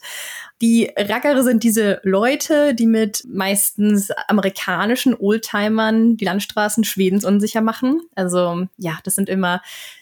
Die 0.61 0.91
Raggere 0.97 1.43
sind 1.43 1.63
diese 1.63 2.01
Leute, 2.03 2.73
die 2.73 2.87
mit 2.87 3.23
meistens 3.27 4.11
amerikanischen 4.27 5.15
Oldtimern 5.17 6.17
die 6.17 6.25
Landstraßen 6.25 6.83
Schwedens 6.83 7.23
unsicher 7.23 7.61
machen. 7.61 8.01
Also 8.15 8.65
ja, 8.77 8.97
das 9.03 9.15
sind 9.15 9.29
immer 9.29 9.61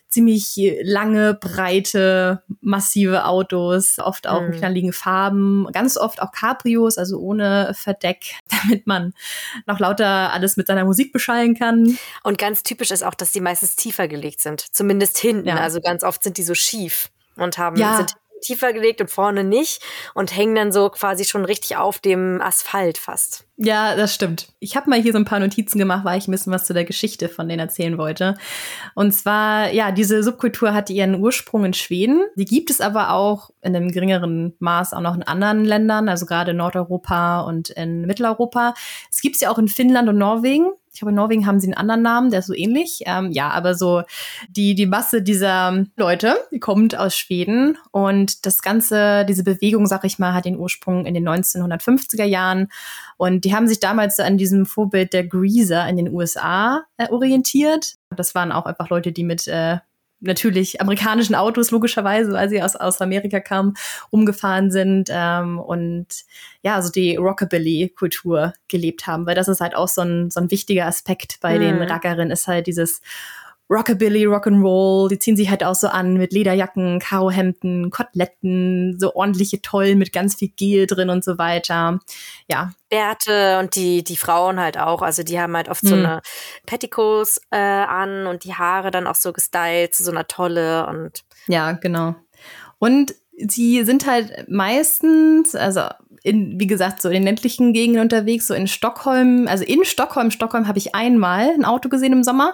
ziemlich 0.09 0.55
lange, 0.83 1.33
breite, 1.33 2.43
massive 2.61 3.25
Autos, 3.25 3.99
oft 3.99 4.27
auch 4.27 4.41
mhm. 4.41 4.47
in 4.47 4.59
knalligen 4.59 4.93
Farben, 4.93 5.67
ganz 5.73 5.97
oft 5.97 6.21
auch 6.21 6.31
Cabrios, 6.31 6.97
also 6.97 7.19
ohne 7.19 7.73
Verdeck, 7.75 8.35
damit 8.49 8.87
man 8.87 9.13
noch 9.65 9.79
lauter 9.79 10.31
alles 10.31 10.57
mit 10.57 10.67
seiner 10.67 10.85
Musik 10.85 11.11
beschallen 11.11 11.55
kann. 11.55 11.97
Und 12.23 12.37
ganz 12.37 12.63
typisch 12.63 12.91
ist 12.91 13.03
auch, 13.03 13.15
dass 13.15 13.31
die 13.31 13.41
meistens 13.41 13.75
tiefer 13.75 14.07
gelegt 14.07 14.41
sind, 14.41 14.61
zumindest 14.73 15.17
hinten. 15.17 15.47
Ja. 15.47 15.57
Also 15.57 15.81
ganz 15.81 16.03
oft 16.03 16.23
sind 16.23 16.37
die 16.37 16.43
so 16.43 16.53
schief 16.53 17.09
und 17.35 17.57
haben 17.57 17.77
ja. 17.77 17.97
sind 17.97 18.15
tiefer 18.41 18.73
gelegt 18.73 19.01
und 19.01 19.09
vorne 19.09 19.43
nicht 19.43 19.81
und 20.13 20.35
hängen 20.35 20.55
dann 20.55 20.71
so 20.71 20.89
quasi 20.89 21.25
schon 21.25 21.45
richtig 21.45 21.77
auf 21.77 21.99
dem 21.99 22.41
Asphalt 22.41 22.97
fast. 22.97 23.47
Ja, 23.59 23.95
das 23.95 24.13
stimmt. 24.13 24.49
Ich 24.59 24.75
habe 24.75 24.87
mal 24.87 25.01
hier 25.01 25.11
so 25.11 25.17
ein 25.17 25.25
paar 25.25 25.39
Notizen 25.39 25.79
gemacht, 25.79 26.05
weil 26.05 26.19
ich 26.19 26.27
ein 26.27 26.31
bisschen 26.31 26.53
was 26.53 26.65
zu 26.65 26.75
der 26.75 26.85
Geschichte 26.85 27.27
von 27.27 27.49
denen 27.49 27.59
erzählen 27.59 27.97
wollte. 27.97 28.35
Und 28.93 29.13
zwar, 29.13 29.71
ja, 29.71 29.91
diese 29.91 30.21
Subkultur 30.21 30.75
hatte 30.75 30.93
ihren 30.93 31.15
Ursprung 31.15 31.65
in 31.65 31.73
Schweden. 31.73 32.21
Die 32.35 32.45
gibt 32.45 32.69
es 32.69 32.81
aber 32.81 33.13
auch 33.13 33.49
in 33.61 33.75
einem 33.75 33.91
geringeren 33.91 34.53
Maß 34.59 34.93
auch 34.93 35.01
noch 35.01 35.15
in 35.15 35.23
anderen 35.23 35.65
Ländern, 35.65 36.07
also 36.07 36.27
gerade 36.27 36.51
in 36.51 36.57
Nordeuropa 36.57 37.41
und 37.41 37.69
in 37.71 38.01
Mitteleuropa. 38.01 38.75
Es 39.09 39.21
gibt 39.21 39.37
sie 39.37 39.47
auch 39.47 39.57
in 39.57 39.67
Finnland 39.67 40.07
und 40.07 40.19
Norwegen. 40.19 40.71
Ich 40.97 41.01
glaube, 41.01 41.11
in 41.11 41.15
Norwegen 41.17 41.45
haben 41.45 41.59
sie 41.59 41.67
einen 41.67 41.75
anderen 41.75 42.01
Namen, 42.01 42.31
der 42.31 42.39
ist 42.39 42.47
so 42.47 42.55
ähnlich. 42.55 43.03
Ähm, 43.05 43.29
ja, 43.31 43.51
aber 43.51 43.75
so 43.75 44.01
die, 44.49 44.73
die 44.73 44.87
Masse 44.87 45.21
dieser 45.21 45.85
Leute, 45.95 46.35
die 46.51 46.59
kommt 46.59 46.97
aus 46.97 47.15
Schweden. 47.15 47.77
Und 47.91 48.47
das 48.47 48.63
Ganze, 48.63 49.23
diese 49.23 49.43
Bewegung, 49.43 49.85
sag 49.85 50.05
ich 50.05 50.17
mal, 50.17 50.33
hat 50.33 50.45
den 50.45 50.57
Ursprung 50.57 51.05
in 51.05 51.13
den 51.13 51.29
1950er 51.29 52.23
Jahren. 52.23 52.69
Und 53.17 53.45
die 53.45 53.53
haben 53.53 53.67
sich 53.67 53.79
damals 53.79 54.19
an 54.19 54.39
diesem 54.39 54.65
Vorbild 54.65 55.13
der 55.13 55.27
Greaser 55.27 55.87
in 55.87 55.97
den 55.97 56.11
USA 56.11 56.81
äh, 56.97 57.11
orientiert. 57.11 57.93
Das 58.15 58.33
waren 58.33 58.51
auch 58.51 58.65
einfach 58.65 58.89
Leute, 58.89 59.11
die 59.11 59.23
mit 59.23 59.47
äh, 59.47 59.77
natürlich 60.19 60.81
amerikanischen 60.81 61.35
Autos 61.35 61.71
logischerweise, 61.71 62.31
weil 62.31 62.49
sie 62.49 62.61
aus, 62.61 62.75
aus 62.75 63.01
Amerika 63.01 63.39
kamen, 63.39 63.75
umgefahren 64.09 64.71
sind 64.71 65.09
ähm, 65.11 65.59
und 65.59 66.07
ja, 66.63 66.75
also 66.75 66.91
die 66.91 67.15
Rockabilly-Kultur 67.15 68.53
gelebt 68.67 69.07
haben, 69.07 69.25
weil 69.25 69.35
das 69.35 69.47
ist 69.47 69.61
halt 69.61 69.75
auch 69.75 69.87
so 69.87 70.01
ein, 70.01 70.29
so 70.31 70.39
ein 70.39 70.51
wichtiger 70.51 70.85
Aspekt 70.85 71.39
bei 71.41 71.57
mhm. 71.57 71.61
den 71.61 71.81
Rackerinnen, 71.83 72.31
ist 72.31 72.47
halt 72.47 72.67
dieses 72.67 73.01
Rockabilly, 73.69 74.25
Rock'n'Roll, 74.25 75.09
die 75.09 75.19
ziehen 75.19 75.35
sich 75.35 75.49
halt 75.49 75.63
auch 75.63 75.75
so 75.75 75.87
an 75.87 76.13
mit 76.13 76.31
Lederjacken, 76.31 76.99
Karohemden, 76.99 77.89
Koteletten, 77.89 78.97
so 78.99 79.13
ordentliche 79.13 79.61
Tollen 79.61 79.97
mit 79.97 80.13
ganz 80.13 80.35
viel 80.35 80.49
Gel 80.55 80.87
drin 80.87 81.09
und 81.09 81.23
so 81.23 81.37
weiter. 81.37 81.99
Ja. 82.49 82.71
Bärte 82.89 83.59
und 83.59 83.75
die, 83.75 84.03
die 84.03 84.15
Frauen 84.15 84.59
halt 84.59 84.77
auch, 84.77 85.01
also 85.01 85.23
die 85.23 85.39
haben 85.39 85.55
halt 85.55 85.67
oft 85.67 85.81
hm. 85.81 85.89
so 85.89 85.95
eine 85.95 86.21
Petticoats 86.65 87.41
äh, 87.51 87.57
an 87.57 88.27
und 88.27 88.45
die 88.45 88.53
Haare 88.53 88.91
dann 88.91 89.07
auch 89.07 89.15
so 89.15 89.33
gestylt, 89.33 89.93
so 89.93 90.11
einer 90.11 90.27
Tolle 90.27 90.87
und. 90.87 91.23
Ja, 91.47 91.73
genau. 91.73 92.15
Und 92.79 93.13
sie 93.37 93.83
sind 93.83 94.07
halt 94.07 94.49
meistens, 94.49 95.55
also 95.55 95.81
in, 96.27 96.59
wie 96.59 96.67
gesagt, 96.67 97.01
so 97.01 97.07
in 97.07 97.13
den 97.13 97.23
ländlichen 97.23 97.71
Gegenden 97.71 98.01
unterwegs, 98.01 98.47
so 98.47 98.53
in 98.53 98.67
Stockholm. 98.67 99.47
Also 99.47 99.63
in 99.63 99.85
Stockholm, 99.85 100.29
Stockholm 100.29 100.67
habe 100.67 100.77
ich 100.77 100.93
einmal 100.93 101.53
ein 101.53 101.63
Auto 101.63 101.87
gesehen 101.87 102.11
im 102.11 102.23
Sommer. 102.23 102.53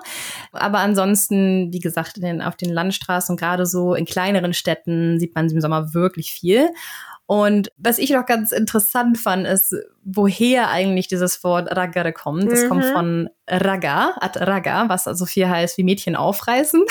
Aber 0.52 0.78
ansonsten, 0.78 1.74
wie 1.74 1.80
gesagt, 1.80 2.22
den, 2.22 2.44
auf 2.44 2.56
den 2.56 2.72
Landstraßen 2.72 3.36
gerade 3.36 3.66
so 3.66 3.96
in 3.96 4.06
kleineren 4.06 4.54
Städten 4.54 5.20
sieht 5.20 5.34
man 5.34 5.50
sie 5.50 5.56
im 5.56 5.62
Sommer 5.62 5.96
wirklich 5.96 6.32
viel. 6.32 6.70
Und 7.26 7.72
was 7.78 7.98
ich 7.98 8.12
noch 8.12 8.28
ganz 8.28 8.52
interessant 8.52 9.18
fand, 9.18 9.48
ist, 9.48 9.76
woher 10.06 10.70
eigentlich 10.70 11.08
dieses 11.08 11.44
Wort 11.44 11.76
Ragare 11.76 12.14
kommt. 12.14 12.52
Das 12.52 12.64
mhm. 12.64 12.70
kommt 12.70 12.86
von 12.86 13.30
Raga, 13.50 14.16
ad 14.22 14.40
Raga, 14.40 14.88
was 14.88 15.08
also 15.08 15.26
viel 15.26 15.50
heißt 15.50 15.78
wie 15.78 15.84
Mädchen 15.84 16.16
aufreißen. 16.16 16.82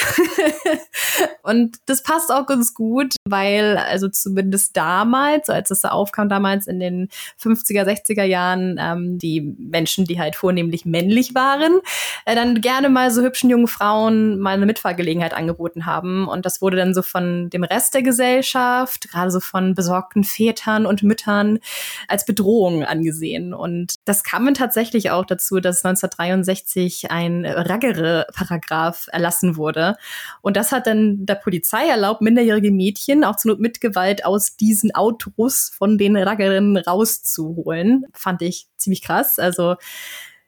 und 1.42 1.78
das 1.86 2.02
passt 2.02 2.30
auch 2.30 2.46
ganz 2.46 2.74
gut, 2.74 3.14
weil 3.24 3.78
also 3.78 4.08
zumindest 4.08 4.76
damals, 4.76 5.48
als 5.48 5.70
es 5.70 5.80
da 5.80 5.88
aufkam, 5.88 6.28
damals 6.28 6.66
in 6.66 6.78
den 6.78 7.08
50er, 7.40 7.84
60er 7.84 8.24
Jahren, 8.24 8.78
ähm, 8.78 9.18
die 9.18 9.40
Menschen, 9.40 10.04
die 10.04 10.20
halt 10.20 10.36
vornehmlich 10.36 10.84
männlich 10.84 11.34
waren, 11.34 11.80
äh, 12.26 12.34
dann 12.34 12.60
gerne 12.60 12.90
mal 12.90 13.10
so 13.10 13.22
hübschen 13.22 13.48
jungen 13.48 13.68
Frauen 13.68 14.38
mal 14.38 14.54
eine 14.54 14.66
Mitfahrgelegenheit 14.66 15.34
angeboten 15.34 15.86
haben. 15.86 16.28
Und 16.28 16.44
das 16.44 16.60
wurde 16.60 16.76
dann 16.76 16.92
so 16.92 17.00
von 17.00 17.48
dem 17.48 17.64
Rest 17.64 17.94
der 17.94 18.02
Gesellschaft, 18.02 19.08
gerade 19.10 19.30
so 19.30 19.40
von 19.40 19.74
besorgten 19.74 20.22
Vätern 20.22 20.84
und 20.84 21.02
Müttern, 21.02 21.60
als 22.08 22.26
Bedrohung 22.26 22.84
angesehen 22.84 23.01
angesehen. 23.02 23.52
Und 23.52 23.94
das 24.04 24.22
kam 24.22 24.44
dann 24.44 24.54
tatsächlich 24.54 25.10
auch 25.10 25.24
dazu, 25.24 25.60
dass 25.60 25.84
1963 25.84 27.10
ein 27.10 27.44
Raggere-Paragraph 27.44 29.08
erlassen 29.10 29.56
wurde. 29.56 29.96
Und 30.40 30.56
das 30.56 30.72
hat 30.72 30.86
dann 30.86 31.26
der 31.26 31.34
Polizei 31.34 31.88
erlaubt, 31.88 32.22
minderjährige 32.22 32.70
Mädchen 32.70 33.24
auch 33.24 33.36
zur 33.36 33.52
Not 33.52 33.60
mit 33.60 33.80
Gewalt 33.80 34.24
aus 34.24 34.56
diesen 34.56 34.94
Autos 34.94 35.72
von 35.76 35.98
den 35.98 36.16
Raggerinnen 36.16 36.76
rauszuholen. 36.76 38.06
Fand 38.14 38.42
ich 38.42 38.68
ziemlich 38.76 39.02
krass. 39.02 39.38
Also 39.38 39.76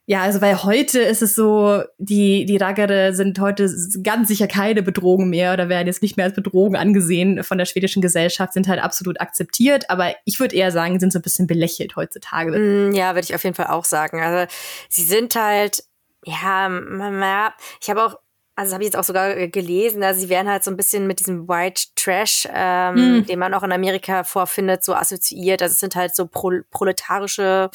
ja, 0.07 0.23
also 0.23 0.43
weil 0.43 0.63
heute 0.65 1.01
ist 1.01 1.23
es 1.23 1.35
so, 1.35 1.83
die, 1.97 2.45
die 2.45 2.59
Raggare 2.59 3.15
sind 3.15 3.39
heute 3.39 3.71
ganz 4.03 4.29
sicher 4.29 4.47
keine 4.47 4.83
Bedrohung 4.83 5.31
mehr 5.31 5.55
oder 5.55 5.71
werden 5.71 5.87
jetzt 5.87 6.03
nicht 6.03 6.19
mehr 6.19 6.27
als 6.27 6.35
Bedrohung 6.35 6.77
angesehen 6.77 7.43
von 7.43 7.57
der 7.57 7.65
schwedischen 7.65 8.03
Gesellschaft, 8.03 8.53
sind 8.53 8.69
halt 8.69 8.83
absolut 8.83 9.19
akzeptiert, 9.21 9.89
aber 9.89 10.15
ich 10.27 10.39
würde 10.41 10.57
eher 10.57 10.73
sagen, 10.73 11.01
sind 11.01 11.13
so 11.13 11.19
ein 11.21 11.23
bisschen 11.23 11.47
belächelt 11.47 11.97
heutzutage. 11.97 12.51
Mm, 12.51 12.93
ja, 12.95 13.15
würde 13.15 13.25
ich 13.25 13.35
auf 13.35 13.45
jeden 13.45 13.57
Fall 13.57 13.69
auch 13.69 13.87
sagen. 13.87 14.21
Also 14.21 14.53
sie 14.91 15.05
sind 15.05 15.37
halt, 15.37 15.85
ja, 16.27 17.55
ich 17.81 17.89
habe 17.89 18.05
auch 18.05 18.19
also 18.57 18.75
habe 18.75 18.85
ich 18.85 18.89
jetzt 18.89 18.97
auch 18.97 19.05
sogar 19.05 19.35
gelesen, 19.49 20.05
also 20.05 20.21
sie 20.21 20.29
werden 20.29 20.49
halt 20.49 20.63
so 20.63 20.71
ein 20.71 20.77
bisschen 20.77 21.09
mit 21.09 21.19
diesem 21.19 21.49
White 21.49 21.87
Trash, 21.97 22.47
ähm, 22.53 23.19
mm. 23.23 23.27
den 23.27 23.39
man 23.41 23.53
auch 23.53 23.65
in 23.65 23.73
Amerika 23.73 24.23
vorfindet, 24.23 24.85
so 24.85 24.95
assoziiert. 24.95 25.61
Also 25.61 25.73
es 25.73 25.81
sind 25.81 25.97
halt 25.97 26.15
so 26.15 26.29
pro 26.29 26.53
proletarische 26.71 27.71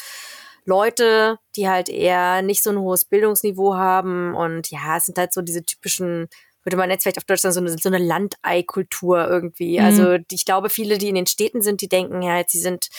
Leute, 0.69 1.39
die 1.55 1.67
halt 1.67 1.89
eher 1.89 2.41
nicht 2.41 2.63
so 2.63 2.69
ein 2.69 2.79
hohes 2.79 3.03
Bildungsniveau 3.03 3.75
haben 3.75 4.35
und 4.35 4.69
ja, 4.69 4.97
es 4.97 5.05
sind 5.05 5.17
halt 5.17 5.33
so 5.33 5.41
diese 5.41 5.65
typischen 5.65 6.29
würde 6.63 6.77
man 6.77 6.89
jetzt 6.89 7.03
vielleicht 7.03 7.17
auf 7.17 7.23
Deutschland 7.23 7.53
so 7.53 7.61
eine, 7.61 7.77
so 7.77 7.89
eine 7.89 7.97
Landei-Kultur 7.97 9.27
irgendwie. 9.27 9.79
Mhm. 9.79 9.85
Also 9.85 10.17
ich 10.29 10.45
glaube, 10.45 10.69
viele, 10.69 10.97
die 10.97 11.09
in 11.09 11.15
den 11.15 11.25
Städten 11.25 11.61
sind, 11.61 11.81
die 11.81 11.87
denken 11.87 12.21
ja, 12.21 12.43
sie 12.45 12.59
sind, 12.59 12.89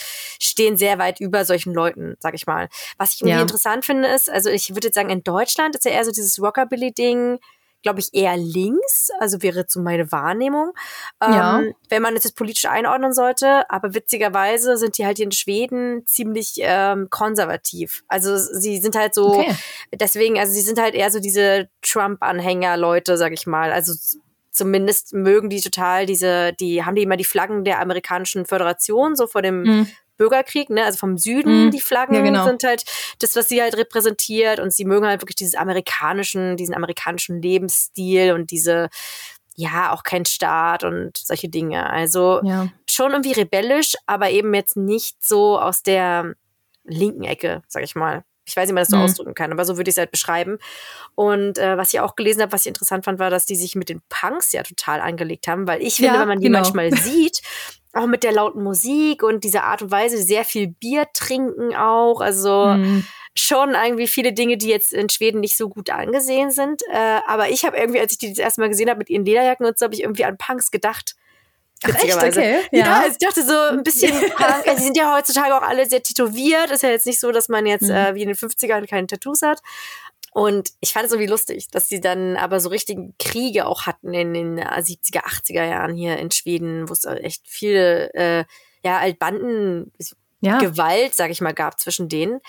stehen 0.41 0.77
sehr 0.77 0.97
weit 0.97 1.19
über 1.19 1.45
solchen 1.45 1.73
Leuten, 1.73 2.15
sag 2.19 2.33
ich 2.33 2.47
mal. 2.47 2.69
Was 2.97 3.13
ich 3.13 3.21
irgendwie 3.21 3.35
ja. 3.35 3.41
interessant 3.41 3.85
finde, 3.85 4.07
ist, 4.09 4.29
also 4.29 4.49
ich 4.49 4.71
würde 4.71 4.87
jetzt 4.87 4.95
sagen, 4.95 5.09
in 5.09 5.23
Deutschland 5.23 5.75
ist 5.75 5.85
ja 5.85 5.91
eher 5.91 6.05
so 6.05 6.11
dieses 6.11 6.41
Rockabilly-Ding, 6.41 7.39
glaube 7.83 7.99
ich, 7.99 8.13
eher 8.13 8.37
links, 8.37 9.09
also 9.19 9.41
wäre 9.41 9.65
so 9.67 9.81
meine 9.81 10.11
Wahrnehmung, 10.11 10.71
ja. 11.21 11.59
ähm, 11.59 11.73
wenn 11.89 12.01
man 12.01 12.15
es 12.15 12.23
jetzt 12.23 12.35
politisch 12.35 12.65
einordnen 12.65 13.13
sollte. 13.13 13.69
Aber 13.69 13.93
witzigerweise 13.93 14.77
sind 14.77 14.97
die 14.97 15.05
halt 15.05 15.17
hier 15.17 15.25
in 15.25 15.31
Schweden 15.31 16.05
ziemlich 16.05 16.55
ähm, 16.59 17.07
konservativ. 17.09 18.03
Also 18.07 18.37
sie 18.37 18.79
sind 18.79 18.95
halt 18.95 19.13
so, 19.15 19.39
okay. 19.39 19.55
deswegen, 19.93 20.39
also 20.39 20.53
sie 20.53 20.61
sind 20.61 20.79
halt 20.79 20.95
eher 20.95 21.11
so 21.11 21.19
diese 21.19 21.69
Trump-Anhänger-Leute, 21.81 23.17
sag 23.17 23.33
ich 23.33 23.47
mal. 23.47 23.71
Also 23.71 23.93
zumindest 24.51 25.13
mögen 25.13 25.49
die 25.49 25.61
total 25.61 26.05
diese, 26.05 26.53
die 26.53 26.83
haben 26.83 26.95
die 26.95 27.03
immer 27.03 27.17
die 27.17 27.23
Flaggen 27.23 27.63
der 27.63 27.79
amerikanischen 27.79 28.45
Föderation 28.45 29.15
so 29.15 29.27
vor 29.27 29.41
dem 29.41 29.63
mhm. 29.63 29.87
Bürgerkrieg, 30.21 30.69
ne? 30.69 30.85
Also 30.85 30.99
vom 30.99 31.17
Süden, 31.17 31.67
mm, 31.67 31.71
die 31.71 31.81
Flaggen 31.81 32.13
ja, 32.13 32.21
genau. 32.21 32.45
sind 32.45 32.63
halt 32.63 32.83
das, 33.17 33.35
was 33.35 33.49
sie 33.49 33.59
halt 33.59 33.75
repräsentiert. 33.75 34.59
Und 34.59 34.71
sie 34.71 34.85
mögen 34.85 35.07
halt 35.07 35.23
wirklich 35.23 35.35
dieses 35.35 35.55
amerikanischen, 35.55 36.57
diesen 36.57 36.75
amerikanischen 36.75 37.41
Lebensstil 37.41 38.33
und 38.33 38.51
diese, 38.51 38.89
ja, 39.55 39.91
auch 39.91 40.03
kein 40.03 40.25
Staat 40.25 40.83
und 40.83 41.17
solche 41.17 41.49
Dinge. 41.49 41.89
Also 41.89 42.39
ja. 42.43 42.67
schon 42.87 43.13
irgendwie 43.13 43.31
rebellisch, 43.31 43.95
aber 44.05 44.29
eben 44.29 44.53
jetzt 44.53 44.77
nicht 44.77 45.23
so 45.23 45.59
aus 45.59 45.81
der 45.81 46.35
linken 46.83 47.23
Ecke, 47.23 47.63
sag 47.67 47.81
ich 47.83 47.95
mal. 47.95 48.23
Ich 48.45 48.55
weiß 48.55 48.63
nicht, 48.63 48.69
wie 48.69 48.73
man 48.73 48.81
das 48.81 48.89
so 48.89 48.97
mhm. 48.97 49.03
ausdrücken 49.03 49.33
kann, 49.33 49.51
aber 49.51 49.65
so 49.65 49.77
würde 49.77 49.89
ich 49.89 49.93
es 49.93 49.97
halt 49.97 50.11
beschreiben. 50.11 50.59
Und 51.15 51.57
äh, 51.57 51.77
was 51.77 51.93
ich 51.93 51.99
auch 51.99 52.15
gelesen 52.15 52.43
habe, 52.43 52.51
was 52.51 52.61
ich 52.61 52.67
interessant 52.67 53.05
fand, 53.05 53.17
war, 53.17 53.31
dass 53.31 53.47
die 53.47 53.55
sich 53.55 53.73
mit 53.73 53.89
den 53.89 54.01
Punks 54.09 54.51
ja 54.51 54.61
total 54.61 55.01
angelegt 55.01 55.47
haben, 55.47 55.67
weil 55.67 55.81
ich 55.81 55.95
finde, 55.95 56.13
ja, 56.13 56.19
wenn 56.19 56.27
man 56.27 56.39
die 56.39 56.47
genau. 56.47 56.59
manchmal 56.59 56.91
sieht, 56.91 57.41
auch 57.93 58.07
mit 58.07 58.23
der 58.23 58.31
lauten 58.31 58.63
Musik 58.63 59.23
und 59.23 59.43
dieser 59.43 59.63
Art 59.63 59.81
und 59.81 59.91
Weise 59.91 60.17
sehr 60.17 60.45
viel 60.45 60.67
Bier 60.67 61.07
trinken 61.13 61.75
auch. 61.75 62.21
Also 62.21 62.67
mhm. 62.67 63.05
schon 63.35 63.73
irgendwie 63.73 64.07
viele 64.07 64.33
Dinge, 64.33 64.57
die 64.57 64.69
jetzt 64.69 64.93
in 64.93 65.09
Schweden 65.09 65.41
nicht 65.41 65.57
so 65.57 65.69
gut 65.69 65.89
angesehen 65.89 66.51
sind. 66.51 66.81
Äh, 66.91 67.19
aber 67.27 67.49
ich 67.49 67.65
habe 67.65 67.77
irgendwie, 67.77 67.99
als 67.99 68.13
ich 68.13 68.17
die 68.17 68.29
das 68.29 68.39
erste 68.39 68.61
Mal 68.61 68.69
gesehen 68.69 68.89
habe 68.89 68.99
mit 68.99 69.09
ihren 69.09 69.25
Lederjacken 69.25 69.65
und 69.65 69.77
so, 69.77 69.85
habe 69.85 69.93
ich 69.93 70.03
irgendwie 70.03 70.25
an 70.25 70.37
Punks 70.37 70.71
gedacht. 70.71 71.15
Witzigerweise. 71.83 72.41
Echt? 72.41 72.67
Okay. 72.67 72.77
Ja. 72.77 72.85
ja, 72.85 72.99
also 72.99 73.11
ich 73.11 73.17
dachte 73.17 73.43
so 73.43 73.57
ein 73.75 73.83
bisschen 73.83 74.11
Punk. 74.35 74.67
Also, 74.67 74.77
sie 74.77 74.83
sind 74.83 74.97
ja 74.97 75.15
heutzutage 75.15 75.55
auch 75.55 75.63
alle 75.63 75.89
sehr 75.89 76.03
tätowiert. 76.03 76.69
Ist 76.69 76.83
ja 76.83 76.89
jetzt 76.89 77.07
nicht 77.07 77.19
so, 77.19 77.31
dass 77.31 77.49
man 77.49 77.65
jetzt 77.65 77.83
mhm. 77.83 77.91
äh, 77.91 78.15
wie 78.15 78.21
in 78.21 78.27
den 78.27 78.37
50ern 78.37 78.87
keine 78.87 79.07
Tattoos 79.07 79.41
hat. 79.41 79.61
Und 80.33 80.69
ich 80.79 80.93
fand 80.93 81.05
es 81.05 81.11
irgendwie 81.11 81.29
lustig, 81.29 81.67
dass 81.71 81.89
sie 81.89 81.99
dann 81.99 82.37
aber 82.37 82.61
so 82.61 82.69
richtigen 82.69 83.13
Kriege 83.19 83.65
auch 83.65 83.85
hatten 83.85 84.13
in 84.13 84.33
den 84.33 84.59
70er, 84.59 85.25
80er 85.25 85.65
Jahren 85.65 85.93
hier 85.93 86.17
in 86.17 86.31
Schweden, 86.31 86.87
wo 86.87 86.93
es 86.93 87.03
echt 87.05 87.43
viele 87.47 88.13
äh, 88.13 88.45
ja, 88.83 88.99
Altbanden, 88.99 89.91
ja. 90.39 90.59
Gewalt, 90.59 91.13
sag 91.15 91.31
ich 91.31 91.41
mal, 91.41 91.53
gab 91.53 91.79
zwischen 91.79 92.07
denen. 92.07 92.39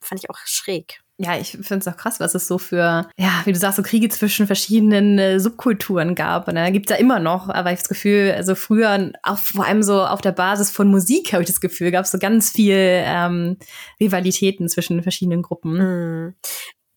Fand 0.00 0.22
ich 0.22 0.28
auch 0.30 0.38
schräg. 0.44 1.00
Ja, 1.18 1.38
ich 1.38 1.50
finde 1.50 1.76
es 1.76 1.88
auch 1.88 1.98
krass, 1.98 2.18
was 2.18 2.34
es 2.34 2.48
so 2.48 2.56
für, 2.56 3.06
ja, 3.18 3.42
wie 3.44 3.52
du 3.52 3.58
sagst, 3.58 3.76
so 3.76 3.82
Kriege 3.82 4.08
zwischen 4.08 4.46
verschiedenen 4.46 5.18
äh, 5.18 5.38
Subkulturen 5.38 6.14
gab. 6.14 6.48
Und 6.48 6.54
da 6.54 6.70
gibt's 6.70 6.90
ja 6.90 6.96
immer 6.96 7.20
noch, 7.20 7.50
aber 7.50 7.70
ich 7.70 7.78
habe 7.78 7.82
das 7.82 7.88
Gefühl, 7.90 8.32
also 8.34 8.54
früher, 8.54 9.12
auch 9.22 9.36
vor 9.36 9.66
allem 9.66 9.82
so 9.82 10.02
auf 10.02 10.22
der 10.22 10.32
Basis 10.32 10.70
von 10.70 10.90
Musik, 10.90 11.34
habe 11.34 11.42
ich 11.42 11.48
das 11.48 11.60
Gefühl, 11.60 11.90
gab 11.90 12.06
es 12.06 12.10
so 12.10 12.18
ganz 12.18 12.50
viel 12.50 12.74
ähm, 12.74 13.58
Rivalitäten 14.00 14.70
zwischen 14.70 15.02
verschiedenen 15.02 15.42
Gruppen. 15.42 16.28
Mm. 16.28 16.34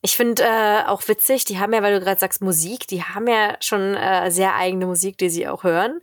Ich 0.06 0.18
finde 0.18 0.44
äh, 0.44 0.84
auch 0.86 1.08
witzig, 1.08 1.46
die 1.46 1.60
haben 1.60 1.72
ja, 1.72 1.82
weil 1.82 1.98
du 1.98 2.04
gerade 2.04 2.20
sagst 2.20 2.42
Musik, 2.42 2.88
die 2.88 3.04
haben 3.04 3.26
ja 3.26 3.56
schon 3.62 3.96
äh, 3.96 4.30
sehr 4.32 4.54
eigene 4.56 4.86
Musik, 4.86 5.18
die 5.18 5.30
sie 5.30 5.48
auch 5.48 5.64
hören. 5.64 6.02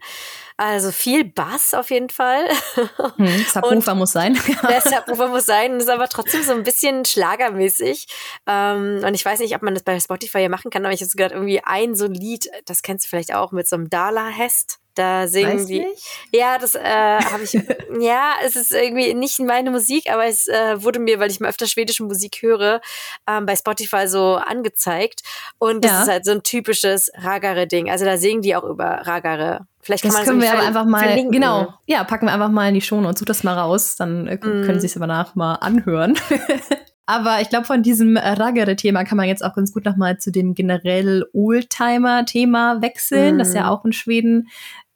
Also 0.57 0.91
viel 0.91 1.25
Bass 1.25 1.75
auf 1.75 1.91
jeden 1.91 2.09
Fall. 2.09 2.49
Hm, 3.17 3.45
Subwoofer 3.53 3.95
muss 3.95 4.13
sein. 4.13 4.39
der 4.69 4.81
Subwoofer 4.81 5.29
muss 5.29 5.45
sein, 5.45 5.79
ist 5.81 5.91
aber 5.91 6.09
trotzdem 6.09 6.43
so 6.43 6.53
ein 6.53 6.63
bisschen 6.63 7.05
schlagermäßig. 7.05 8.07
Ähm, 8.47 9.03
und 9.05 9.15
ich 9.15 9.25
weiß 9.25 9.41
nicht, 9.41 9.55
ob 9.55 9.63
man 9.63 9.75
das 9.75 9.83
bei 9.83 9.99
Spotify 10.01 10.39
hier 10.39 10.49
machen 10.49 10.71
kann, 10.71 10.85
aber 10.85 10.95
ich 10.95 11.03
habe 11.03 11.11
gerade 11.15 11.35
irgendwie 11.35 11.63
ein 11.63 11.95
so 11.95 12.07
Lied, 12.07 12.49
das 12.65 12.83
kennst 12.83 13.05
du 13.05 13.09
vielleicht 13.09 13.35
auch, 13.35 13.53
mit 13.53 13.69
so 13.69 13.77
einem 13.77 13.91
Dala-Hest. 13.91 14.80
Da 15.01 15.27
singen 15.27 15.61
Weiß 15.61 15.67
die. 15.67 15.79
Nicht? 15.81 16.05
Ja, 16.31 16.59
das 16.59 16.75
äh, 16.75 16.83
habe 16.85 17.43
ich. 17.43 17.53
ja, 18.01 18.35
es 18.45 18.55
ist 18.55 18.71
irgendwie 18.71 19.15
nicht 19.15 19.39
meine 19.39 19.71
Musik, 19.71 20.13
aber 20.13 20.27
es 20.27 20.47
äh, 20.47 20.83
wurde 20.83 20.99
mir, 20.99 21.19
weil 21.19 21.31
ich 21.31 21.41
mal 21.41 21.49
öfter 21.49 21.67
schwedische 21.67 22.05
Musik 22.05 22.43
höre, 22.43 22.83
ähm, 23.27 23.47
bei 23.47 23.57
Spotify 23.57 24.07
so 24.07 24.35
angezeigt. 24.35 25.23
Und 25.57 25.87
das 25.87 25.93
ja. 25.93 26.03
ist 26.03 26.09
halt 26.11 26.25
so 26.27 26.33
ein 26.33 26.43
typisches 26.43 27.11
Ragare-Ding. 27.15 27.89
Also 27.89 28.05
da 28.05 28.19
singen 28.19 28.43
die 28.43 28.55
auch 28.55 28.65
über 28.65 28.85
Ragare. 29.07 29.67
Vielleicht 29.81 30.03
kann 30.03 30.11
das 30.11 30.19
man 30.19 30.27
können 30.27 30.43
wir 30.43 30.53
aber 30.53 30.67
einfach 30.67 30.85
mal, 30.85 31.05
verlinken. 31.05 31.33
genau, 31.33 31.73
ja, 31.87 32.05
packen 32.05 32.27
wir 32.27 32.35
einfach 32.35 32.51
mal 32.51 32.69
in 32.69 32.75
die 32.75 32.83
Show 32.83 32.99
und 32.99 33.19
such 33.19 33.25
das 33.25 33.43
mal 33.43 33.55
raus, 33.55 33.97
dann 33.97 34.27
äh, 34.29 34.37
können 34.37 34.77
mm. 34.77 34.81
Sie 34.81 34.87
es 34.87 34.97
aber 34.97 35.07
nach 35.07 35.35
mal 35.35 35.55
anhören. 35.55 36.19
aber 37.07 37.41
ich 37.41 37.49
glaube, 37.49 37.65
von 37.65 37.83
diesem 37.83 38.19
Ragare-Thema 38.19 39.05
kann 39.05 39.17
man 39.17 39.29
jetzt 39.29 39.43
auch 39.43 39.55
ganz 39.55 39.73
gut 39.73 39.87
nochmal 39.87 40.19
zu 40.19 40.31
dem 40.31 40.55
generell 40.55 41.25
Oldtimer-Thema 41.33 42.83
wechseln, 42.83 43.37
mm. 43.37 43.39
das 43.39 43.55
ja 43.55 43.71
auch 43.71 43.87
in 43.87 43.95
Schweden 43.95 44.49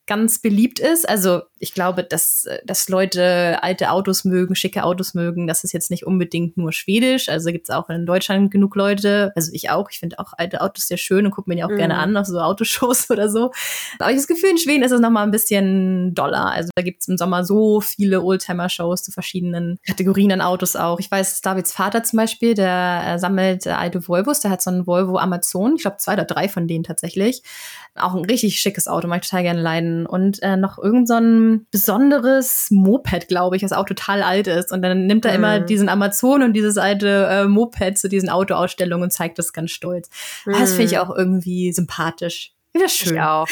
ganz 0.07 0.39
beliebt 0.39 0.81
ist. 0.81 1.09
Also 1.09 1.43
ich 1.59 1.73
glaube, 1.73 2.05
dass, 2.05 2.47
dass 2.65 2.89
Leute 2.89 3.63
alte 3.63 3.91
Autos 3.91 4.25
mögen, 4.25 4.55
schicke 4.55 4.85
Autos 4.85 5.15
mögen, 5.15 5.47
das 5.47 5.65
ist 5.65 5.73
jetzt 5.73 5.91
nicht 5.91 6.07
unbedingt 6.07 6.59
nur 6.59 6.73
schwedisch. 6.73 7.29
Also 7.31 7.51
gibt 7.51 7.69
es 7.69 7.75
auch 7.75 7.89
in 7.89 8.05
Deutschland 8.05 8.51
genug 8.51 8.77
Leute, 8.77 9.33
also 9.35 9.51
ich 9.55 9.71
auch, 9.71 9.89
ich 9.91 9.99
finde 9.99 10.19
auch 10.19 10.35
alte 10.37 10.61
Autos 10.61 10.89
sehr 10.89 10.99
schön 10.99 11.25
und 11.25 11.33
gucke 11.33 11.49
mir 11.49 11.57
die 11.57 11.65
auch 11.65 11.71
mhm. 11.71 11.79
gerne 11.79 11.97
an 11.97 12.17
auf 12.17 12.27
so 12.27 12.39
Autoshows 12.39 13.09
oder 13.11 13.31
so. 13.31 13.51
Aber 13.99 14.11
ich 14.11 14.17
habe 14.17 14.17
das 14.17 14.27
Gefühl, 14.27 14.51
in 14.51 14.59
Schweden 14.59 14.83
ist 14.83 14.93
es 14.93 15.01
nochmal 15.01 15.25
ein 15.25 15.31
bisschen 15.31 16.15
doller. 16.15 16.53
Also 16.53 16.69
da 16.75 16.83
gibt 16.83 17.01
es 17.01 17.09
im 17.09 17.17
Sommer 17.17 17.45
so 17.45 17.81
viele 17.81 18.23
Oldtimer-Shows 18.23 19.05
zu 19.05 19.13
verschiedenen 19.13 19.79
Kategorien 19.87 20.33
an 20.33 20.43
Autos 20.43 20.77
auch. 20.77 21.01
Ich 21.01 21.11
weiß, 21.11 21.41
Davids 21.41 21.73
Vater 21.73 22.03
zum 22.05 22.19
Beispiel, 22.19 22.53
der 22.53 23.03
äh, 23.07 23.19
sammelt 23.19 23.65
äh, 23.65 23.71
alte 23.71 24.07
Volvos, 24.07 24.41
der 24.41 24.51
hat 24.51 24.61
so 24.61 24.71
einen 24.71 24.87
Volvo 24.87 25.17
Amazon, 25.17 25.77
ich 25.77 25.83
glaube 25.83 25.97
zwei 25.97 26.13
oder 26.13 26.25
drei 26.25 26.49
von 26.49 26.69
denen 26.69 26.85
tatsächlich. 26.85 27.43
Auch 27.95 28.15
ein 28.15 28.25
richtig 28.25 28.59
schickes 28.59 28.89
Auto, 28.89 29.07
mag 29.09 29.23
ich 29.23 29.31
total 29.31 29.45
gerne 29.45 29.63
leiden. 29.63 29.94
Und 30.07 30.43
äh, 30.43 30.57
noch 30.57 30.79
irgend 30.79 31.09
so 31.09 31.15
ein 31.15 31.67
besonderes 31.71 32.69
Moped, 32.71 33.29
glaube 33.29 33.57
ich, 33.57 33.63
was 33.63 33.73
auch 33.73 33.87
total 33.87 34.23
alt 34.23 34.47
ist. 34.47 34.73
Und 34.73 34.83
dann 34.83 35.07
nimmt 35.07 35.25
er 35.25 35.33
mhm. 35.33 35.37
immer 35.37 35.61
diesen 35.61 35.89
Amazon 35.89 36.43
und 36.43 36.53
dieses 36.53 36.77
alte 36.79 37.27
äh, 37.31 37.45
Moped 37.47 37.99
zu 37.99 38.09
diesen 38.09 38.29
Autoausstellungen 38.29 39.05
und 39.05 39.11
zeigt 39.11 39.39
das 39.39 39.53
ganz 39.53 39.71
stolz. 39.71 40.11
Mhm. 40.45 40.53
Das 40.53 40.71
finde 40.71 40.85
ich 40.93 40.99
auch 40.99 41.15
irgendwie 41.15 41.73
sympathisch. 41.73 42.53
Wieder 42.73 42.89
schön. 42.89 43.15
Ich 43.15 43.21
auch. 43.21 43.47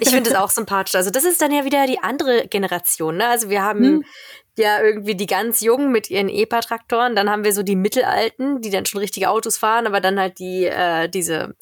Ich 0.00 0.08
finde 0.08 0.30
es 0.30 0.36
auch 0.36 0.50
sympathisch. 0.50 0.96
Also 0.96 1.10
das 1.10 1.24
ist 1.24 1.40
dann 1.40 1.52
ja 1.52 1.64
wieder 1.64 1.86
die 1.86 2.00
andere 2.00 2.48
Generation. 2.48 3.18
Ne? 3.18 3.28
Also 3.28 3.48
wir 3.48 3.62
haben 3.62 3.84
hm 3.84 4.04
ja 4.58 4.80
irgendwie 4.82 5.14
die 5.14 5.26
ganz 5.26 5.60
Jungen 5.60 5.92
mit 5.92 6.10
ihren 6.10 6.28
EPA-Traktoren. 6.28 7.16
Dann 7.16 7.30
haben 7.30 7.44
wir 7.44 7.52
so 7.52 7.62
die 7.62 7.76
Mittelalten, 7.76 8.60
die 8.60 8.70
dann 8.70 8.86
schon 8.86 9.00
richtige 9.00 9.30
Autos 9.30 9.58
fahren, 9.58 9.86
aber 9.86 10.00
dann 10.00 10.18
halt 10.18 10.38
die 10.38 10.64
äh, 10.66 11.08
diese 11.08 11.54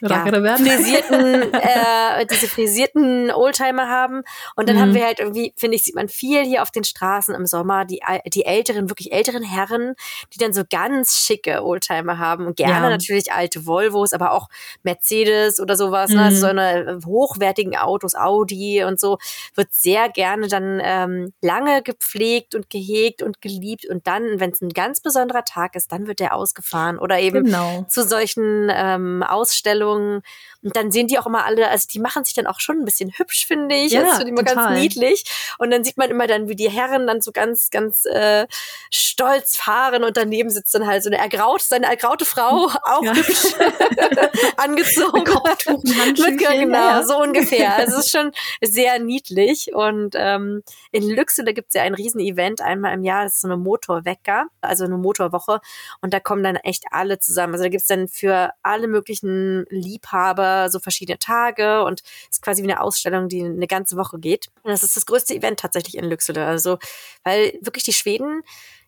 ja, 0.00 0.24
frisierten, 0.24 1.52
äh, 1.52 2.26
diese 2.26 2.48
frisierten 2.48 3.30
Oldtimer 3.30 3.88
haben. 3.88 4.22
Und 4.56 4.68
dann 4.68 4.76
mhm. 4.76 4.80
haben 4.80 4.94
wir 4.94 5.04
halt 5.04 5.20
irgendwie, 5.20 5.52
finde 5.56 5.76
ich, 5.76 5.84
sieht 5.84 5.94
man 5.94 6.08
viel 6.08 6.42
hier 6.44 6.62
auf 6.62 6.70
den 6.70 6.84
Straßen 6.84 7.34
im 7.34 7.46
Sommer, 7.46 7.84
die, 7.84 8.00
die 8.26 8.44
älteren, 8.44 8.88
wirklich 8.88 9.12
älteren 9.12 9.42
Herren, 9.42 9.94
die 10.32 10.38
dann 10.38 10.52
so 10.52 10.62
ganz 10.68 11.18
schicke 11.24 11.64
Oldtimer 11.64 12.18
haben. 12.18 12.46
Und 12.46 12.56
gerne 12.56 12.86
ja. 12.86 12.90
natürlich 12.90 13.32
alte 13.32 13.66
Volvos, 13.66 14.12
aber 14.12 14.32
auch 14.32 14.48
Mercedes 14.82 15.60
oder 15.60 15.76
sowas, 15.76 16.10
mhm. 16.10 16.16
ne? 16.16 16.32
So 16.32 16.46
eine 16.46 16.98
hochwertigen 17.04 17.76
Autos, 17.76 18.14
Audi 18.14 18.84
und 18.84 18.98
so, 18.98 19.18
wird 19.54 19.72
sehr 19.72 20.08
gerne 20.08 20.48
dann 20.48 20.80
ähm, 20.82 21.32
lange 21.42 21.82
gepflegt 21.82 22.39
gepflegt 22.40 22.54
und 22.54 22.70
gehegt 22.70 23.22
und 23.22 23.40
geliebt 23.40 23.86
und 23.88 24.06
dann, 24.06 24.40
wenn 24.40 24.50
es 24.50 24.60
ein 24.60 24.70
ganz 24.70 25.00
besonderer 25.00 25.44
Tag 25.44 25.76
ist, 25.76 25.92
dann 25.92 26.06
wird 26.06 26.20
der 26.20 26.34
ausgefahren 26.34 26.98
oder 26.98 27.18
eben 27.18 27.44
genau. 27.44 27.84
zu 27.88 28.02
solchen 28.04 28.70
ähm, 28.72 29.22
Ausstellungen 29.22 30.22
und 30.62 30.76
dann 30.76 30.90
sehen 30.90 31.06
die 31.06 31.18
auch 31.18 31.26
immer 31.26 31.46
alle, 31.46 31.68
also 31.68 31.86
die 31.90 32.00
machen 32.00 32.24
sich 32.24 32.34
dann 32.34 32.46
auch 32.46 32.60
schon 32.60 32.78
ein 32.78 32.84
bisschen 32.84 33.12
hübsch, 33.16 33.46
finde 33.46 33.74
ich. 33.74 33.92
Ja, 33.92 34.02
das 34.02 34.18
finde 34.18 34.26
ich 34.26 34.38
immer 34.38 34.42
ganz 34.42 34.78
niedlich. 34.78 35.24
Und 35.58 35.70
dann 35.70 35.84
sieht 35.84 35.96
man 35.96 36.10
immer 36.10 36.26
dann, 36.26 36.48
wie 36.48 36.56
die 36.56 36.68
Herren 36.68 37.06
dann 37.06 37.22
so 37.22 37.32
ganz, 37.32 37.70
ganz 37.70 38.04
äh, 38.04 38.46
stolz 38.90 39.56
fahren 39.56 40.04
und 40.04 40.18
daneben 40.18 40.50
sitzt 40.50 40.74
dann 40.74 40.86
halt 40.86 41.02
so 41.02 41.08
eine 41.08 41.16
ergraute, 41.16 41.64
seine 41.64 41.86
ergraute 41.86 42.26
Frau, 42.26 42.70
auch 42.84 43.02
ja. 43.02 43.14
hübsch 43.14 43.54
angezogen. 44.58 45.24
Kopftuch, 45.24 45.82
genau, 45.82 46.74
ja. 46.74 47.02
so 47.04 47.18
ungefähr. 47.18 47.76
Also 47.76 47.94
es 47.94 48.06
ist 48.06 48.10
schon 48.10 48.32
sehr 48.60 48.98
niedlich. 48.98 49.72
Und 49.72 50.14
ähm, 50.14 50.62
in 50.92 51.08
Lüxe, 51.08 51.42
da 51.42 51.52
gibt 51.52 51.68
es 51.68 51.74
ja 51.74 51.82
ein 51.82 51.94
Riesen-Event 51.94 52.60
einmal 52.60 52.92
im 52.92 53.04
Jahr, 53.04 53.24
das 53.24 53.36
ist 53.36 53.40
so 53.42 53.48
eine 53.48 53.56
Motorwecker, 53.56 54.46
also 54.60 54.84
eine 54.84 54.98
Motorwoche. 54.98 55.60
Und 56.02 56.12
da 56.12 56.20
kommen 56.20 56.42
dann 56.42 56.56
echt 56.56 56.84
alle 56.90 57.18
zusammen. 57.18 57.54
Also 57.54 57.64
da 57.64 57.70
gibt 57.70 57.80
es 57.82 57.88
dann 57.88 58.08
für 58.08 58.50
alle 58.62 58.88
möglichen 58.88 59.64
Liebhaber 59.70 60.49
so 60.68 60.78
verschiedene 60.78 61.18
Tage 61.18 61.84
und 61.84 62.02
ist 62.30 62.42
quasi 62.42 62.62
wie 62.62 62.70
eine 62.70 62.80
Ausstellung, 62.80 63.28
die 63.28 63.42
eine 63.42 63.66
ganze 63.66 63.96
Woche 63.96 64.18
geht. 64.18 64.48
Und 64.62 64.70
das 64.70 64.82
ist 64.82 64.96
das 64.96 65.06
größte 65.06 65.34
Event 65.34 65.60
tatsächlich 65.60 65.96
in 65.96 66.04
Lüxele. 66.04 66.44
Also, 66.44 66.78
weil 67.24 67.58
wirklich 67.60 67.84
die 67.84 67.92
Schweden, 67.92 68.42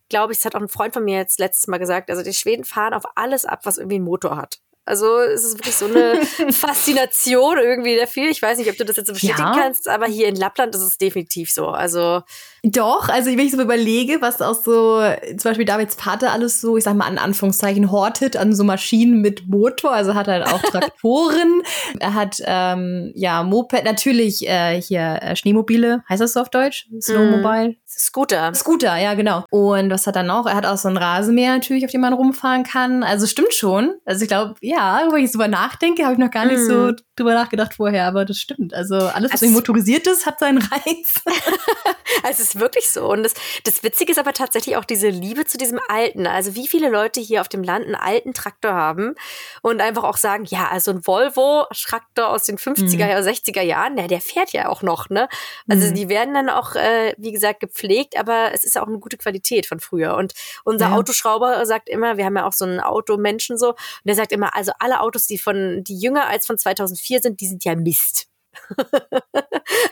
glaube 0.09 0.33
ich, 0.33 0.39
das 0.39 0.47
hat 0.47 0.55
auch 0.55 0.61
ein 0.61 0.69
Freund 0.69 0.95
von 0.95 1.05
mir 1.05 1.17
jetzt 1.17 1.39
letztes 1.39 1.67
Mal 1.67 1.79
gesagt, 1.79 2.11
also 2.11 2.23
die 2.23 2.35
Schweden 2.35 2.65
fahren 2.65 2.95
auf 2.95 3.05
alles 3.15 3.45
ab, 3.45 3.61
was 3.65 3.79
irgendwie 3.79 3.97
einen 3.97 4.05
Motor 4.05 4.37
hat. 4.37 4.61
Also 4.85 5.19
es 5.19 5.45
ist 5.45 5.59
wirklich 5.59 5.77
so 5.77 5.87
eine 5.87 6.21
Faszination 6.53 7.57
irgendwie 7.59 7.97
dafür. 7.97 8.29
Ich 8.31 8.43
weiß 8.43 8.59
nicht, 8.59 8.69
ob 8.69 8.77
du 8.77 8.85
das 8.85 8.97
jetzt 8.97 9.13
bestätigen 9.13 9.39
ja. 9.39 9.55
kannst, 9.57 9.89
aber 9.89 10.07
hier 10.07 10.27
in 10.27 10.35
Lappland 10.35 10.75
ist 10.75 10.83
es 10.83 10.99
definitiv 10.99 11.53
so. 11.53 11.69
Also 11.69 12.23
doch, 12.65 13.09
also 13.09 13.31
wenn 13.31 13.41
ich 13.41 13.53
so 13.53 13.61
überlege, 13.61 14.21
was 14.21 14.41
auch 14.41 14.55
so 14.55 15.03
zum 15.29 15.51
Beispiel 15.51 15.65
Davids 15.65 15.97
Vater 15.97 16.33
alles 16.33 16.61
so, 16.61 16.77
ich 16.77 16.85
sag 16.85 16.95
mal 16.95 17.11
in 17.11 17.19
Anführungszeichen 17.19 17.91
hortet 17.91 18.37
an 18.37 18.55
so 18.55 18.63
Maschinen 18.63 19.21
mit 19.21 19.49
Motor, 19.49 19.93
also 19.93 20.15
hat 20.15 20.29
er 20.29 20.35
halt 20.35 20.47
auch 20.47 20.63
Traktoren, 20.71 21.63
er 21.99 22.15
hat 22.15 22.37
ähm, 22.45 23.13
ja 23.17 23.43
Moped, 23.43 23.85
natürlich 23.85 24.49
äh, 24.49 24.81
hier 24.81 25.19
äh, 25.23 25.35
Schneemobile, 25.35 26.05
heißt 26.09 26.23
das 26.23 26.35
so 26.35 26.41
auf 26.41 26.51
Deutsch? 26.51 26.89
Snowmobile? 27.01 27.71
Mm. 27.71 27.77
Scooter. 27.99 28.55
Scooter, 28.55 28.97
ja, 28.97 29.15
genau. 29.15 29.45
Und 29.51 29.91
was 29.91 30.07
hat 30.07 30.17
er 30.17 30.23
noch? 30.23 30.47
Er 30.47 30.55
hat 30.55 30.67
auch 30.67 30.77
so 30.77 30.89
ein 30.89 30.97
Rasenmäher 30.97 31.53
natürlich, 31.53 31.85
auf 31.85 31.91
dem 31.91 32.01
man 32.01 32.13
rumfahren 32.13 32.65
kann. 32.65 33.03
Also 33.03 33.27
stimmt 33.27 33.55
schon. 33.55 33.95
Also 34.05 34.23
ich 34.23 34.29
glaube, 34.29 34.55
ja, 34.61 35.03
wenn 35.11 35.25
ich 35.25 35.33
drüber 35.33 35.49
nachdenke, 35.49 36.05
habe 36.05 36.15
ich 36.15 36.19
noch 36.19 36.31
gar 36.31 36.47
nicht 36.47 36.61
mm. 36.61 36.69
so 36.69 36.93
drüber 37.17 37.35
nachgedacht 37.35 37.75
vorher, 37.75 38.07
aber 38.07 38.25
das 38.25 38.39
stimmt. 38.39 38.73
Also 38.73 38.97
alles, 38.97 39.33
was 39.33 39.43
also, 39.43 39.55
motorisiert 39.55 40.07
ist, 40.07 40.27
hat 40.27 40.41
seinen 40.41 40.59
Reiz. 40.59 41.15
also 42.23 42.31
es 42.31 42.41
ist 42.41 42.61
wirklich 42.61 42.91
so. 42.91 43.11
Und 43.11 43.23
das, 43.23 43.35
das 43.65 43.83
Witzige 43.83 44.13
ist 44.13 44.19
aber 44.19 44.33
tatsächlich 44.33 44.77
auch 44.77 44.85
diese 44.85 45.09
Liebe 45.09 45.45
zu 45.45 45.59
diesem 45.59 45.79
Alten. 45.89 46.27
Also 46.27 46.55
wie 46.55 46.67
viele 46.67 46.89
Leute 46.89 47.21
hier 47.21 47.41
auf 47.41 47.49
dem 47.49 47.63
Land 47.63 47.85
einen 47.85 47.95
alten 47.95 48.33
Traktor 48.33 48.73
haben 48.73 49.15
und 49.61 49.81
einfach 49.81 50.05
auch 50.05 50.17
sagen, 50.17 50.45
ja, 50.47 50.69
also 50.69 50.91
ein 50.91 51.07
Volvo-Traktor 51.07 52.29
aus 52.29 52.45
den 52.45 52.57
50er 52.57 52.97
mhm. 52.97 53.03
oder 53.03 53.21
60er 53.21 53.63
Jahren, 53.63 53.97
der, 53.97 54.09
der 54.09 54.21
fährt 54.21 54.53
ja 54.53 54.69
auch 54.69 54.83
noch, 54.83 55.11
ne? 55.11 55.29
Also 55.69 55.89
mhm. 55.89 55.95
die 55.95 56.09
werden 56.09 56.35
dann 56.35 56.49
auch, 56.49 56.75
äh, 56.75 57.15
wie 57.19 57.33
gesagt, 57.33 57.61
gepflegt, 57.61 58.19
aber 58.19 58.51
es 58.53 58.65
ist 58.65 58.79
auch 58.79 58.87
eine 58.87 58.99
gute 58.99 59.19
Qualität 59.19 59.67
von 59.67 59.81
früher. 59.81 60.17
Und 60.17 60.33
unser 60.65 60.89
ja. 60.89 60.95
Autoschrauber 60.95 61.65
sagt 61.67 61.89
immer, 61.89 62.17
wir 62.17 62.25
haben 62.25 62.37
ja 62.37 62.47
auch 62.47 62.53
so 62.53 62.65
einen 62.65 62.81
Automenschen 62.81 63.59
so, 63.59 63.71
und 63.71 63.79
der 64.05 64.15
sagt 64.15 64.33
immer, 64.33 64.55
also 64.57 64.73
alle 64.79 65.01
Autos, 65.01 65.27
die 65.27 65.39
von, 65.39 65.85
die 65.85 65.99
jünger 65.99 66.27
als 66.27 66.47
von 66.47 66.57
2004 66.59 67.02
sind, 67.03 67.41
die 67.41 67.47
sind 67.47 67.65
ja 67.65 67.75
Mist. 67.75 68.29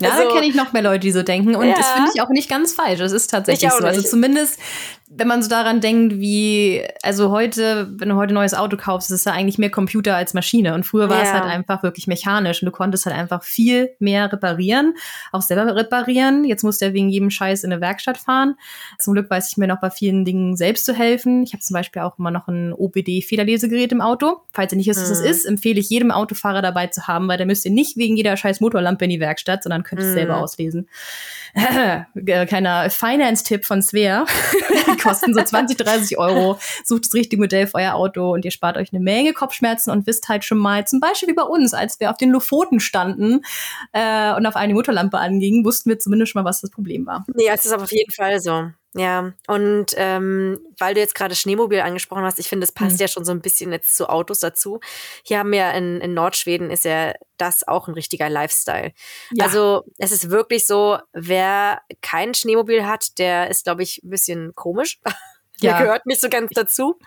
ja, 0.00 0.10
also, 0.10 0.28
da 0.28 0.34
kenne 0.34 0.46
ich 0.46 0.54
noch 0.54 0.72
mehr 0.72 0.82
Leute, 0.82 1.00
die 1.00 1.12
so 1.12 1.22
denken. 1.22 1.54
Und 1.54 1.68
ja. 1.68 1.74
das 1.74 1.90
finde 1.90 2.10
ich 2.14 2.20
auch 2.20 2.28
nicht 2.30 2.48
ganz 2.48 2.72
falsch. 2.72 2.98
Das 2.98 3.12
ist 3.12 3.30
tatsächlich 3.30 3.70
so. 3.70 3.84
Also 3.84 4.02
zumindest 4.02 4.58
wenn 5.12 5.26
man 5.26 5.42
so 5.42 5.48
daran 5.48 5.80
denkt, 5.80 6.20
wie, 6.20 6.86
also 7.02 7.32
heute, 7.32 7.88
wenn 7.98 8.10
du 8.10 8.14
heute 8.14 8.32
ein 8.32 8.34
neues 8.34 8.54
Auto 8.54 8.76
kaufst, 8.76 9.10
ist 9.10 9.20
es 9.20 9.24
ja 9.24 9.32
eigentlich 9.32 9.58
mehr 9.58 9.70
Computer 9.70 10.14
als 10.14 10.34
Maschine. 10.34 10.72
Und 10.72 10.86
früher 10.86 11.10
war 11.10 11.16
ja. 11.18 11.24
es 11.24 11.32
halt 11.32 11.44
einfach 11.44 11.82
wirklich 11.82 12.06
mechanisch 12.06 12.62
und 12.62 12.66
du 12.66 12.72
konntest 12.72 13.06
halt 13.06 13.16
einfach 13.16 13.42
viel 13.42 13.90
mehr 13.98 14.32
reparieren, 14.32 14.94
auch 15.32 15.42
selber 15.42 15.74
reparieren. 15.74 16.44
Jetzt 16.44 16.62
musst 16.62 16.80
du 16.80 16.86
ja 16.86 16.92
wegen 16.92 17.08
jedem 17.08 17.30
Scheiß 17.30 17.64
in 17.64 17.72
eine 17.72 17.80
Werkstatt 17.80 18.18
fahren. 18.18 18.54
Zum 19.00 19.14
Glück 19.14 19.28
weiß 19.28 19.50
ich 19.50 19.56
mir 19.56 19.66
noch 19.66 19.80
bei 19.80 19.90
vielen 19.90 20.24
Dingen 20.24 20.56
selbst 20.56 20.84
zu 20.84 20.94
helfen. 20.94 21.42
Ich 21.42 21.54
habe 21.54 21.62
zum 21.62 21.74
Beispiel 21.74 22.02
auch 22.02 22.16
immer 22.16 22.30
noch 22.30 22.46
ein 22.46 22.72
OBD-Federlesegerät 22.72 23.90
im 23.90 24.00
Auto. 24.00 24.42
Falls 24.52 24.72
ihr 24.72 24.76
nicht 24.76 24.88
wisst, 24.88 25.10
was 25.10 25.20
mhm. 25.20 25.26
ist, 25.26 25.44
empfehle 25.44 25.80
ich 25.80 25.90
jedem 25.90 26.12
Autofahrer 26.12 26.62
dabei 26.62 26.86
zu 26.86 27.08
haben, 27.08 27.26
weil 27.26 27.36
da 27.36 27.46
müsst 27.46 27.64
ihr 27.64 27.72
nicht 27.72 27.96
wegen 27.96 28.16
jeder 28.16 28.36
scheiß 28.36 28.49
Motorlampe 28.58 29.04
in 29.04 29.10
die 29.10 29.20
Werkstatt, 29.20 29.62
sondern 29.62 29.84
könnt 29.84 30.00
es 30.00 30.08
mm. 30.08 30.14
selber 30.14 30.38
auslesen. 30.38 30.88
Kleiner 32.24 32.90
Finance-Tipp 32.90 33.64
von 33.64 33.82
Svea. 33.82 34.24
kosten 35.02 35.34
so 35.34 35.42
20, 35.42 35.76
30 35.76 36.18
Euro. 36.18 36.58
Sucht 36.84 37.06
das 37.06 37.14
richtige 37.14 37.40
Modell 37.40 37.66
für 37.66 37.76
euer 37.76 37.94
Auto 37.94 38.32
und 38.32 38.44
ihr 38.44 38.50
spart 38.50 38.76
euch 38.76 38.92
eine 38.92 39.02
Menge 39.02 39.32
Kopfschmerzen 39.32 39.90
und 39.90 40.06
wisst 40.06 40.28
halt 40.28 40.44
schon 40.44 40.58
mal, 40.58 40.86
zum 40.86 41.00
Beispiel 41.00 41.28
wie 41.28 41.34
bei 41.34 41.42
uns, 41.42 41.74
als 41.74 42.00
wir 42.00 42.10
auf 42.10 42.16
den 42.16 42.30
Lofoten 42.30 42.80
standen 42.80 43.40
äh, 43.92 44.34
und 44.34 44.46
auf 44.46 44.56
eine 44.56 44.74
Motorlampe 44.74 45.18
angingen, 45.18 45.64
wussten 45.64 45.90
wir 45.90 45.98
zumindest 45.98 46.32
schon 46.32 46.42
mal, 46.42 46.48
was 46.48 46.60
das 46.60 46.70
Problem 46.70 47.06
war. 47.06 47.24
Ja, 47.36 47.54
es 47.54 47.66
ist 47.66 47.72
aber 47.72 47.84
auf 47.84 47.92
jeden 47.92 48.12
Fall 48.12 48.40
so. 48.40 48.70
Ja, 48.94 49.32
und 49.46 49.86
ähm, 49.96 50.58
weil 50.76 50.94
du 50.94 51.00
jetzt 51.00 51.14
gerade 51.14 51.36
Schneemobil 51.36 51.80
angesprochen 51.80 52.24
hast, 52.24 52.40
ich 52.40 52.48
finde, 52.48 52.64
es 52.64 52.72
passt 52.72 52.94
mhm. 52.94 53.02
ja 53.02 53.08
schon 53.08 53.24
so 53.24 53.30
ein 53.30 53.40
bisschen 53.40 53.70
jetzt 53.70 53.96
zu 53.96 54.08
Autos 54.08 54.40
dazu. 54.40 54.80
Hier 55.22 55.38
haben 55.38 55.52
wir 55.52 55.72
in, 55.74 56.00
in 56.00 56.12
Nordschweden 56.12 56.70
ist 56.70 56.84
ja 56.84 57.14
das 57.36 57.66
auch 57.66 57.86
ein 57.86 57.94
richtiger 57.94 58.28
Lifestyle. 58.28 58.92
Ja. 59.32 59.44
Also 59.44 59.84
es 59.98 60.10
ist 60.10 60.30
wirklich 60.30 60.66
so, 60.66 60.98
wer 61.12 61.82
kein 62.02 62.34
Schneemobil 62.34 62.84
hat, 62.84 63.18
der 63.18 63.48
ist, 63.48 63.62
glaube 63.64 63.84
ich, 63.84 64.02
ein 64.02 64.10
bisschen 64.10 64.54
komisch. 64.54 65.00
Der 65.62 65.72
ja. 65.72 65.82
gehört 65.82 66.06
nicht 66.06 66.22
so 66.22 66.30
ganz 66.30 66.52
dazu. 66.54 66.98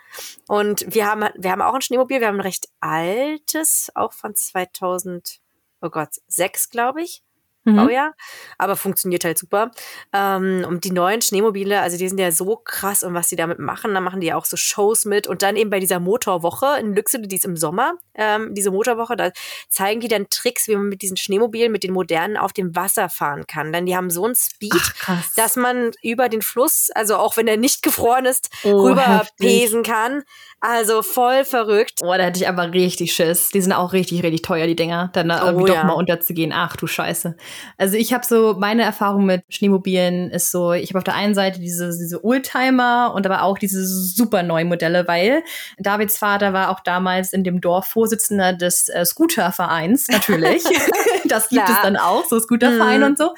Und 0.48 0.86
wir 0.88 1.08
haben, 1.08 1.28
wir 1.36 1.50
haben 1.50 1.64
auch 1.64 1.74
ein 1.74 1.82
Schneemobil, 1.82 2.20
wir 2.20 2.28
haben 2.28 2.36
ein 2.38 2.42
recht 2.42 2.68
altes, 2.82 3.90
auch 3.96 4.14
von 4.14 4.36
2000, 4.36 5.40
oh 5.82 5.90
Gott, 5.90 6.10
sechs, 6.28 6.70
glaube 6.70 7.02
ich 7.02 7.23
mhm. 7.64 7.76
Baujahr, 7.76 8.14
aber 8.58 8.76
funktioniert 8.76 9.24
halt 9.24 9.38
super. 9.38 9.72
Ähm, 10.12 10.66
und 10.68 10.84
die 10.84 10.92
neuen 10.92 11.22
Schneemobile, 11.22 11.82
also 11.82 11.98
die 11.98 12.08
sind 12.08 12.20
ja 12.20 12.32
so 12.32 12.56
krass 12.58 13.04
und 13.04 13.14
was 13.14 13.28
die 13.28 13.36
damit 13.36 13.60
machen, 13.60 13.94
da 13.94 14.02
machen 14.02 14.22
die 14.22 14.34
auch 14.34 14.46
so 14.46 14.58
Shows 14.58 15.06
mit 15.06 15.28
und 15.28 15.42
dann 15.42 15.56
eben 15.56 15.70
bei 15.70 15.80
dieser 15.80 16.00
Motorwoche 16.00 16.80
in 16.80 16.96
Lüxede, 16.96 17.28
die 17.28 17.36
ist 17.36 17.46
im 17.46 17.58
Sommer, 17.58 17.94
ähm, 18.16 18.54
diese 18.54 18.72
Motorwoche, 18.72 19.16
da 19.16 19.32
zeigen 19.70 20.02
die 20.02 20.08
dann 20.08 20.30
Tricks, 20.30 20.68
wie 20.68 20.76
man 20.76 20.90
mit 20.90 21.02
diesen 21.02 21.18
Schneemobilen, 21.18 21.72
mit 21.72 21.84
den 21.84 21.94
modernen 21.94 22.38
auf 22.38 22.54
dem 22.54 22.76
Wasser 22.76 23.10
fahren 23.10 23.46
kann. 23.48 23.74
Denn 23.74 23.86
die 23.86 23.96
haben 23.96 24.10
so 24.10 24.26
einen 24.26 24.36
Speed, 24.36 24.74
Ach, 25.08 25.24
dass 25.36 25.56
man 25.56 25.92
über 26.02 26.30
den 26.30 26.42
Fluss, 26.42 26.90
also 26.94 27.18
auch 27.18 27.38
wenn 27.38 27.48
er 27.48 27.58
nicht 27.58 27.82
gefroren 27.82 28.26
ist, 28.26 28.50
oh, 28.64 28.88
rüber 28.88 29.26
pesen 29.38 29.84
kann. 29.84 30.24
Also 30.66 31.02
voll 31.02 31.44
verrückt. 31.44 31.96
Boah, 32.00 32.18
da 32.18 32.24
hätte 32.24 32.40
ich 32.40 32.48
aber 32.48 32.72
richtig 32.72 33.12
Schiss. 33.12 33.50
Die 33.50 33.60
sind 33.60 33.74
auch 33.74 33.92
richtig, 33.92 34.24
richtig 34.24 34.44
teuer, 34.44 34.66
die 34.66 34.78
Dinger. 34.78 35.10
Dann 35.12 35.30
oh, 35.30 35.36
irgendwie 35.44 35.74
ja. 35.74 35.82
doch 35.82 35.84
mal 35.84 35.92
unterzugehen. 35.92 36.54
Ach 36.56 36.78
du 36.78 36.88
Scheiße. 36.88 37.36
Also 37.78 37.98
ich 37.98 38.14
habe 38.14 38.26
so, 38.26 38.56
meine 38.58 38.84
Erfahrung 38.84 39.26
mit 39.26 39.44
Schneemobilen 39.50 40.32
ist 40.32 40.52
so, 40.52 40.72
ich 40.72 40.92
habe 40.92 41.00
auf 41.00 41.04
der 41.04 41.16
einen 41.16 41.36
Seite 41.36 41.60
diese, 41.60 41.90
diese 41.90 42.24
Oldtimer 42.24 43.12
und 43.14 43.26
aber 43.26 43.44
auch 43.44 43.58
diese 43.58 43.86
super 43.86 44.42
neuen 44.42 44.70
Modelle, 44.70 45.06
weil 45.06 45.44
Davids 45.80 46.18
Vater 46.18 46.54
war 46.54 46.70
auch 46.70 46.80
damals 46.80 47.34
in 47.34 47.44
dem 47.44 47.60
Dorf 47.60 47.88
Vorsitzender 47.88 48.54
des 48.54 48.88
äh, 48.88 49.04
Scootervereins, 49.04 50.08
natürlich. 50.08 50.64
das 51.26 51.50
gibt 51.50 51.68
ja. 51.68 51.76
es 51.76 51.82
dann 51.82 51.98
auch, 51.98 52.24
so 52.24 52.40
Scooterverein 52.40 53.02
mhm. 53.02 53.08
und 53.08 53.18
so. 53.18 53.36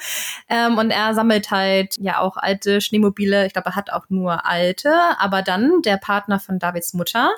Ähm, 0.48 0.78
und 0.78 0.92
er 0.92 1.12
sammelt 1.14 1.50
halt 1.50 1.96
ja 1.98 2.20
auch 2.20 2.36
alte 2.36 2.80
Schneemobile. 2.80 3.46
Ich 3.46 3.52
glaube, 3.52 3.70
er 3.70 3.74
hat 3.74 3.90
auch 3.90 4.04
nur 4.10 4.46
alte, 4.46 4.94
aber 5.18 5.42
dann 5.42 5.82
der 5.82 5.96
Partner 5.96 6.38
von 6.38 6.60
Davids 6.60 6.94
Mutter 6.94 7.15
Mutter, 7.16 7.34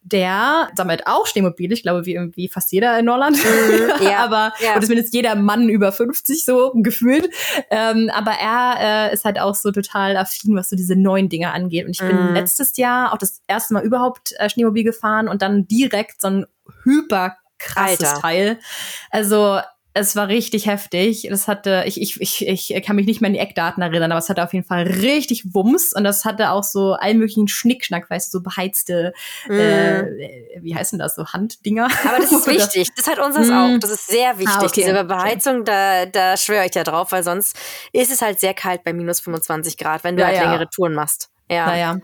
der 0.00 0.70
sammelt 0.74 1.06
auch 1.06 1.26
Schneemobile, 1.26 1.74
ich 1.74 1.82
glaube, 1.82 2.06
wie 2.06 2.14
irgendwie 2.14 2.48
fast 2.48 2.72
jeder 2.72 2.98
in 2.98 3.04
Norland. 3.04 3.36
Mhm, 3.36 3.90
ja, 4.06 4.24
aber, 4.24 4.52
ja. 4.60 4.72
oder 4.72 4.82
zumindest 4.82 5.12
jeder 5.12 5.34
Mann 5.34 5.68
über 5.68 5.92
50 5.92 6.44
so 6.44 6.72
gefühlt. 6.76 7.28
Ähm, 7.70 8.10
aber 8.14 8.32
er 8.32 9.10
äh, 9.10 9.14
ist 9.14 9.24
halt 9.24 9.38
auch 9.38 9.54
so 9.54 9.70
total 9.70 10.16
affin, 10.16 10.56
was 10.56 10.70
so 10.70 10.76
diese 10.76 10.96
neuen 10.96 11.28
Dinge 11.28 11.52
angeht. 11.52 11.84
Und 11.84 11.90
ich 11.90 12.02
mhm. 12.02 12.08
bin 12.08 12.34
letztes 12.34 12.76
Jahr 12.76 13.12
auch 13.12 13.18
das 13.18 13.42
erste 13.48 13.74
Mal 13.74 13.84
überhaupt 13.84 14.32
äh, 14.38 14.48
Schneemobil 14.48 14.84
gefahren 14.84 15.28
und 15.28 15.42
dann 15.42 15.66
direkt 15.66 16.22
so 16.22 16.28
ein 16.28 16.46
hyper 16.84 17.36
krasses 17.58 18.04
Alter. 18.04 18.20
Teil. 18.20 18.58
Also 19.10 19.60
es 19.98 20.16
war 20.16 20.28
richtig 20.28 20.66
heftig. 20.66 21.26
Das 21.30 21.48
hatte, 21.48 21.84
ich, 21.86 22.00
ich, 22.00 22.20
ich, 22.20 22.74
ich 22.74 22.82
kann 22.84 22.96
mich 22.96 23.06
nicht 23.06 23.20
mehr 23.20 23.28
an 23.28 23.34
die 23.34 23.38
Eckdaten 23.38 23.82
erinnern, 23.82 24.12
aber 24.12 24.18
es 24.18 24.28
hatte 24.28 24.42
auf 24.42 24.52
jeden 24.52 24.66
Fall 24.66 24.84
richtig 24.84 25.54
Wumms 25.54 25.92
und 25.94 26.04
das 26.04 26.24
hatte 26.24 26.50
auch 26.50 26.64
so 26.64 26.94
allen 26.94 27.18
möglichen 27.18 27.48
Schnickschnack, 27.48 28.08
weißt 28.08 28.32
du, 28.32 28.38
so 28.38 28.42
beheizte, 28.42 29.12
mm. 29.48 29.52
äh, 29.52 30.04
wie 30.60 30.74
heißen 30.74 30.98
das, 30.98 31.14
so 31.14 31.26
Handdinger. 31.26 31.88
Aber 32.04 32.18
das 32.18 32.32
ist 32.32 32.46
wichtig. 32.46 32.88
Das 32.96 33.06
hat 33.06 33.18
unseres 33.18 33.48
mm. 33.48 33.52
auch. 33.52 33.78
Das 33.80 33.90
ist 33.90 34.06
sehr 34.06 34.38
wichtig. 34.38 34.56
Ah, 34.56 34.64
okay. 34.64 34.82
Diese 34.82 35.04
Beheizung, 35.04 35.64
da, 35.64 36.06
da 36.06 36.36
schwöre 36.36 36.66
ich 36.66 36.74
ja 36.74 36.84
drauf, 36.84 37.12
weil 37.12 37.22
sonst 37.22 37.56
ist 37.92 38.12
es 38.12 38.22
halt 38.22 38.40
sehr 38.40 38.54
kalt 38.54 38.84
bei 38.84 38.92
minus 38.92 39.20
25 39.20 39.76
Grad, 39.76 40.04
wenn 40.04 40.16
du 40.16 40.22
ja, 40.22 40.28
halt 40.28 40.40
längere 40.40 40.60
ja. 40.60 40.68
Touren 40.74 40.94
machst. 40.94 41.30
Ja. 41.50 41.66
Naja. 41.66 41.98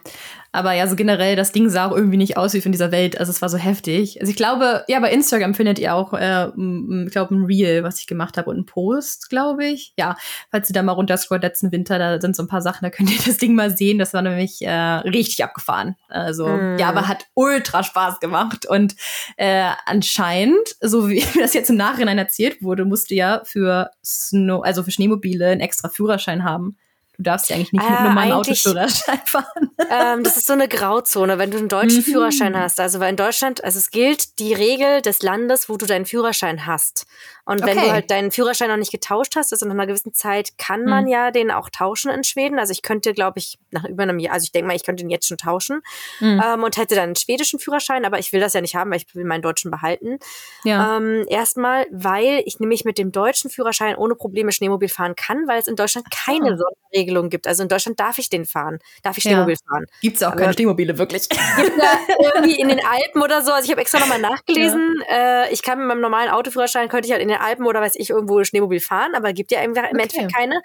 Aber 0.55 0.72
ja, 0.72 0.86
so 0.86 0.94
generell, 0.94 1.34
das 1.34 1.50
Ding 1.50 1.68
sah 1.68 1.86
auch 1.86 1.96
irgendwie 1.96 2.16
nicht 2.16 2.36
aus 2.36 2.55
wie 2.55 2.61
von 2.61 2.70
dieser 2.70 2.92
Welt. 2.92 3.18
Also 3.18 3.30
es 3.30 3.42
war 3.42 3.48
so 3.48 3.59
heftig. 3.59 4.20
Also 4.20 4.30
ich 4.30 4.36
glaube, 4.36 4.84
ja, 4.86 5.00
bei 5.00 5.11
Instagram 5.11 5.52
findet 5.52 5.80
ihr 5.80 5.96
auch, 5.96 6.12
äh, 6.12 6.46
ich 6.46 7.11
glaube, 7.11 7.34
ein 7.34 7.46
Reel, 7.46 7.82
was 7.82 7.98
ich 7.98 8.07
gemacht 8.07 8.38
habe 8.38 8.50
und 8.50 8.59
ein 8.59 8.64
Post, 8.64 9.30
glaube 9.30 9.66
ich. 9.66 9.94
Ja, 9.98 10.16
falls 10.52 10.70
ihr 10.70 10.74
da 10.74 10.84
mal 10.84 10.92
runterscrollt 10.92 11.42
letzten 11.42 11.72
Winter, 11.72 11.98
da 11.98 12.20
sind 12.20 12.36
so 12.36 12.44
ein 12.44 12.46
paar 12.46 12.62
Sachen, 12.62 12.84
da 12.84 12.90
könnt 12.90 13.11
ihr 13.11 13.18
das 13.26 13.38
Ding 13.38 13.57
mal 13.57 13.76
sehen. 13.76 13.98
Das 13.98 14.14
war 14.14 14.22
nämlich 14.22 14.62
äh, 14.62 14.70
richtig 14.70 15.42
abgefahren. 15.42 15.96
Also 16.09 16.46
mm. 16.46 16.78
ja, 16.78 16.88
aber 16.88 17.09
hat 17.09 17.26
ultra 17.34 17.82
Spaß 17.82 18.20
gemacht. 18.20 18.64
Und 18.64 18.94
äh, 19.36 19.70
anscheinend, 19.86 20.76
so 20.80 21.09
wie 21.09 21.24
das 21.40 21.55
jetzt 21.55 21.70
im 21.70 21.76
Nachhinein 21.76 22.18
erzählt 22.18 22.62
wurde, 22.62 22.84
musste 22.84 23.16
ja 23.16 23.42
für 23.44 23.90
Snow, 24.05 24.62
also 24.62 24.84
für 24.84 24.92
Schneemobile 24.92 25.48
einen 25.48 25.61
extra 25.61 25.88
Führerschein 25.88 26.44
haben. 26.44 26.76
Du 27.17 27.23
darfst 27.23 27.49
ja 27.49 27.57
eigentlich 27.57 27.73
nicht 27.73 27.85
äh, 27.85 27.91
mit 27.91 28.01
normalen 28.01 28.33
Autoführerschein 28.33 29.21
fahren. 29.27 29.71
Ähm, 29.91 30.25
das 30.25 30.37
ist 30.37 30.47
so 30.47 30.53
eine 30.53 30.67
Grauzone, 30.67 31.39
wenn 31.39 31.51
du 31.51 31.59
einen 31.59 31.69
deutschen 31.69 31.99
mhm. 31.99 32.05
Führerschein 32.05 32.59
hast. 32.59 32.81
Also 32.81 32.99
weil 32.99 33.11
in 33.11 33.17
Deutschland, 33.17 33.62
also 33.62 33.79
es 33.79 33.91
gilt 33.91 34.39
die 34.41 34.53
Regel 34.53 35.01
des 35.01 35.23
Landes, 35.23 35.69
wo 35.69 35.77
du 35.77 35.87
deinen 35.87 36.07
Führerschein 36.07 36.67
hast. 36.67 37.07
Und 37.47 37.62
okay. 37.62 37.76
wenn 37.76 37.84
du 37.84 37.92
halt 37.92 38.11
deinen 38.11 38.30
Führerschein 38.30 38.68
noch 38.68 38.76
nicht 38.76 38.92
getauscht 38.92 39.36
hast, 39.36 39.53
also 39.53 39.66
nach 39.66 39.74
einer 39.74 39.86
gewissen 39.86 40.14
Zeit 40.14 40.57
kann 40.57 40.84
man 40.84 41.05
mhm. 41.05 41.11
ja 41.11 41.30
den 41.30 41.51
auch 41.51 41.68
tauschen 41.68 42.11
in 42.11 42.24
Schweden. 42.24 42.59
Also 42.59 42.72
ich 42.72 42.82
könnte, 42.82 43.12
glaube 43.12 43.38
ich, 43.38 43.59
nach 43.70 43.84
über 43.84 44.05
einem 44.05 44.18
Jahr, 44.18 44.34
also 44.34 44.45
ich 44.45 44.53
denke 44.53 44.68
mal, 44.68 44.76
ich 44.76 44.84
könnte 44.84 45.03
den 45.03 45.11
jetzt 45.11 45.26
schon 45.26 45.36
tauschen 45.36 45.82
mhm. 46.20 46.40
ähm, 46.42 46.62
und 46.62 46.76
hätte 46.78 46.95
dann 46.95 47.05
einen 47.05 47.16
schwedischen 47.16 47.59
Führerschein, 47.59 48.07
aber 48.07 48.18
ich 48.18 48.32
will 48.32 48.40
das 48.40 48.55
ja 48.55 48.62
nicht 48.62 48.74
haben, 48.74 48.90
weil 48.90 48.99
ich 48.99 49.14
will 49.14 49.24
meinen 49.24 49.42
deutschen 49.42 49.70
behalten. 49.70 50.18
Ja. 50.64 50.97
Ähm, 50.97 51.26
erstmal, 51.28 51.86
weil 51.90 52.42
ich 52.47 52.61
nämlich 52.61 52.86
mit 52.86 52.97
dem 52.97 53.12
deutschen 53.12 53.51
Führerschein 53.51 53.97
ohne 53.97 54.14
Probleme 54.14 54.51
Schneemobil 54.51 54.88
fahren 54.88 55.14
kann, 55.14 55.47
weil 55.47 55.61
es 55.61 55.66
in 55.66 55.76
Deutschland 55.76 56.07
keine 56.11 56.55
oh. 56.55 56.57
Sonderregelung 56.57 57.28
gibt. 57.28 57.47
Also 57.47 57.62
in 57.62 57.68
Deutschland 57.68 58.01
darf 58.01 58.18
ich 58.18 58.30
den 58.30 58.47
fahren, 58.47 58.78
darf 59.03 59.18
ich 59.18 59.22
Schneemobil 59.22 59.55
ja. 59.55 59.68
fahren. 59.68 59.86
Gibt 60.01 60.16
es 60.16 60.22
auch 60.22 60.28
aber 60.28 60.40
keine 60.40 60.53
Schneemobile, 60.55 60.97
wirklich. 60.97 61.28
Irgendwie 62.34 62.59
in 62.59 62.68
den 62.68 62.80
Alpen 62.84 63.22
oder 63.22 63.42
so. 63.42 63.53
Also 63.53 63.66
ich 63.66 63.70
habe 63.70 63.82
extra 63.82 63.99
nochmal 63.99 64.20
nachgelesen. 64.20 65.03
Ja. 65.11 65.45
Äh, 65.45 65.53
ich 65.53 65.62
kann 65.62 65.78
mit 65.78 65.88
meinem 65.88 66.01
normalen 66.01 66.30
Autoführerschein, 66.30 66.88
könnte 66.88 67.07
ich 67.07 67.12
halt 67.12 67.22
in 67.22 67.34
den 67.35 67.41
Alpen 67.41 67.66
oder 67.66 67.80
weiß 67.80 67.95
ich 67.97 68.11
irgendwo 68.11 68.43
Schneemobil 68.45 68.80
fahren, 68.80 69.14
aber 69.14 69.32
gibt 69.32 69.51
ja 69.53 69.61
im, 69.61 69.72
okay. 69.72 69.89
Endeffekt 69.91 70.35
keine. 70.35 70.61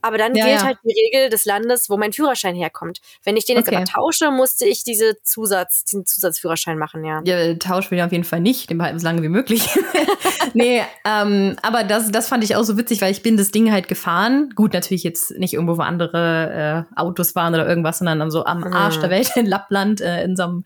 Aber 0.00 0.18
dann 0.18 0.34
ja, 0.34 0.44
gilt 0.44 0.60
ja. 0.60 0.66
halt 0.66 0.78
die 0.84 0.94
Regel 0.94 1.28
des 1.30 1.44
Landes, 1.44 1.90
wo 1.90 1.96
mein 1.96 2.12
Führerschein 2.12 2.54
herkommt. 2.54 3.00
Wenn 3.24 3.36
ich 3.36 3.44
den 3.44 3.56
jetzt 3.56 3.68
okay. 3.68 3.76
aber 3.76 3.84
tausche, 3.84 4.30
musste 4.30 4.66
ich 4.66 4.84
diese 4.84 5.16
Zusatz, 5.22 5.84
diesen 5.84 6.06
Zusatzführerschein 6.06 6.78
machen, 6.78 7.04
ja. 7.04 7.20
Ja, 7.24 7.54
tausch 7.54 7.90
will 7.90 7.98
ich 7.98 8.04
auf 8.04 8.12
jeden 8.12 8.24
Fall 8.24 8.40
nicht, 8.40 8.70
den 8.70 8.78
behalten 8.78 8.98
so 8.98 9.06
lange 9.06 9.22
wie 9.22 9.28
möglich. 9.28 9.68
nee, 10.54 10.82
ähm, 11.04 11.56
aber 11.62 11.84
das, 11.84 12.10
das 12.10 12.28
fand 12.28 12.44
ich 12.44 12.56
auch 12.56 12.64
so 12.64 12.76
witzig, 12.76 13.00
weil 13.00 13.12
ich 13.12 13.22
bin 13.22 13.36
das 13.36 13.50
Ding 13.50 13.72
halt 13.72 13.88
gefahren. 13.88 14.50
Gut, 14.54 14.72
natürlich 14.72 15.02
jetzt 15.02 15.38
nicht 15.38 15.54
irgendwo, 15.54 15.78
wo 15.78 15.82
andere 15.82 16.86
äh, 16.94 17.00
Autos 17.00 17.34
waren 17.34 17.54
oder 17.54 17.66
irgendwas, 17.66 17.98
sondern 17.98 18.30
so 18.30 18.44
am 18.44 18.64
Arsch 18.64 18.96
mhm. 18.96 19.00
der 19.00 19.10
Welt 19.10 19.30
in 19.36 19.46
Lappland, 19.46 20.00
äh, 20.00 20.24
in 20.24 20.36
so 20.36 20.44
einem 20.44 20.64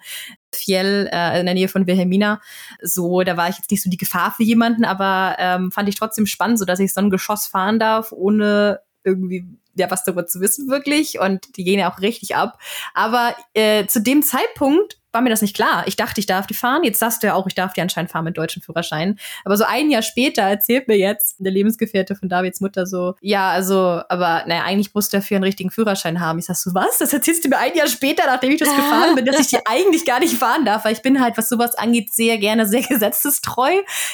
Fjell 0.56 1.08
äh, 1.12 1.38
in 1.38 1.46
der 1.46 1.54
Nähe 1.54 1.68
von 1.68 1.86
Wilhelmina. 1.86 2.40
So, 2.82 3.22
da 3.22 3.36
war 3.36 3.48
ich 3.48 3.56
jetzt 3.56 3.70
nicht 3.70 3.82
so 3.82 3.90
die 3.90 3.96
Gefahr 3.96 4.32
für 4.32 4.42
jemanden, 4.42 4.84
aber 4.84 5.36
ähm, 5.38 5.70
fand 5.70 5.88
ich 5.88 5.94
trotzdem 5.94 6.26
spannend, 6.26 6.58
so 6.58 6.64
dass 6.64 6.80
ich 6.80 6.92
so 6.92 7.00
ein 7.00 7.10
Geschoss 7.10 7.46
fahren 7.46 7.78
darf, 7.78 8.12
ohne 8.12 8.80
irgendwie 9.04 9.46
ja 9.76 9.90
was 9.90 10.04
darüber 10.04 10.26
zu 10.26 10.40
wissen 10.40 10.68
wirklich 10.68 11.20
und 11.20 11.56
die 11.56 11.64
gehen 11.64 11.78
ja 11.78 11.92
auch 11.92 12.00
richtig 12.00 12.34
ab. 12.34 12.58
Aber 12.94 13.34
äh, 13.54 13.86
zu 13.86 14.00
dem 14.00 14.22
Zeitpunkt 14.22 14.98
war 15.16 15.22
mir 15.22 15.30
das 15.30 15.40
nicht 15.40 15.56
klar. 15.56 15.84
Ich 15.86 15.96
dachte, 15.96 16.20
ich 16.20 16.26
darf 16.26 16.46
die 16.46 16.52
fahren. 16.52 16.84
Jetzt 16.84 16.98
sagst 16.98 17.22
du 17.22 17.26
ja 17.26 17.34
auch, 17.34 17.46
ich 17.46 17.54
darf 17.54 17.72
die 17.72 17.80
anscheinend 17.80 18.10
fahren 18.10 18.24
mit 18.24 18.36
deutschen 18.36 18.60
Führerschein. 18.60 19.18
Aber 19.46 19.56
so 19.56 19.64
ein 19.64 19.90
Jahr 19.90 20.02
später 20.02 20.42
erzählt 20.42 20.88
mir 20.88 20.98
jetzt 20.98 21.36
der 21.38 21.52
Lebensgefährte 21.52 22.14
von 22.14 22.28
Davids 22.28 22.60
Mutter 22.60 22.84
so, 22.84 23.14
ja, 23.22 23.48
also, 23.48 24.02
aber 24.10 24.44
naja, 24.46 24.64
eigentlich 24.64 24.94
musst 24.94 25.14
du 25.14 25.16
dafür 25.16 25.36
einen 25.36 25.44
richtigen 25.44 25.70
Führerschein 25.70 26.20
haben. 26.20 26.38
Ich 26.38 26.44
sag 26.44 26.56
so, 26.56 26.74
was? 26.74 26.98
Das 26.98 27.14
erzählst 27.14 27.46
du 27.46 27.48
mir 27.48 27.56
ein 27.56 27.74
Jahr 27.74 27.86
später, 27.86 28.26
nachdem 28.26 28.52
ich 28.52 28.60
das 28.60 28.68
gefahren 28.68 29.14
bin, 29.14 29.24
dass 29.24 29.40
ich 29.40 29.48
die 29.48 29.58
eigentlich 29.64 30.04
gar 30.04 30.20
nicht 30.20 30.34
fahren 30.34 30.66
darf, 30.66 30.84
weil 30.84 30.92
ich 30.92 31.00
bin 31.00 31.22
halt, 31.22 31.38
was 31.38 31.48
sowas 31.48 31.74
angeht, 31.76 32.12
sehr 32.12 32.36
gerne 32.36 32.66
sehr 32.66 32.82
gesetzestreu. 32.82 33.72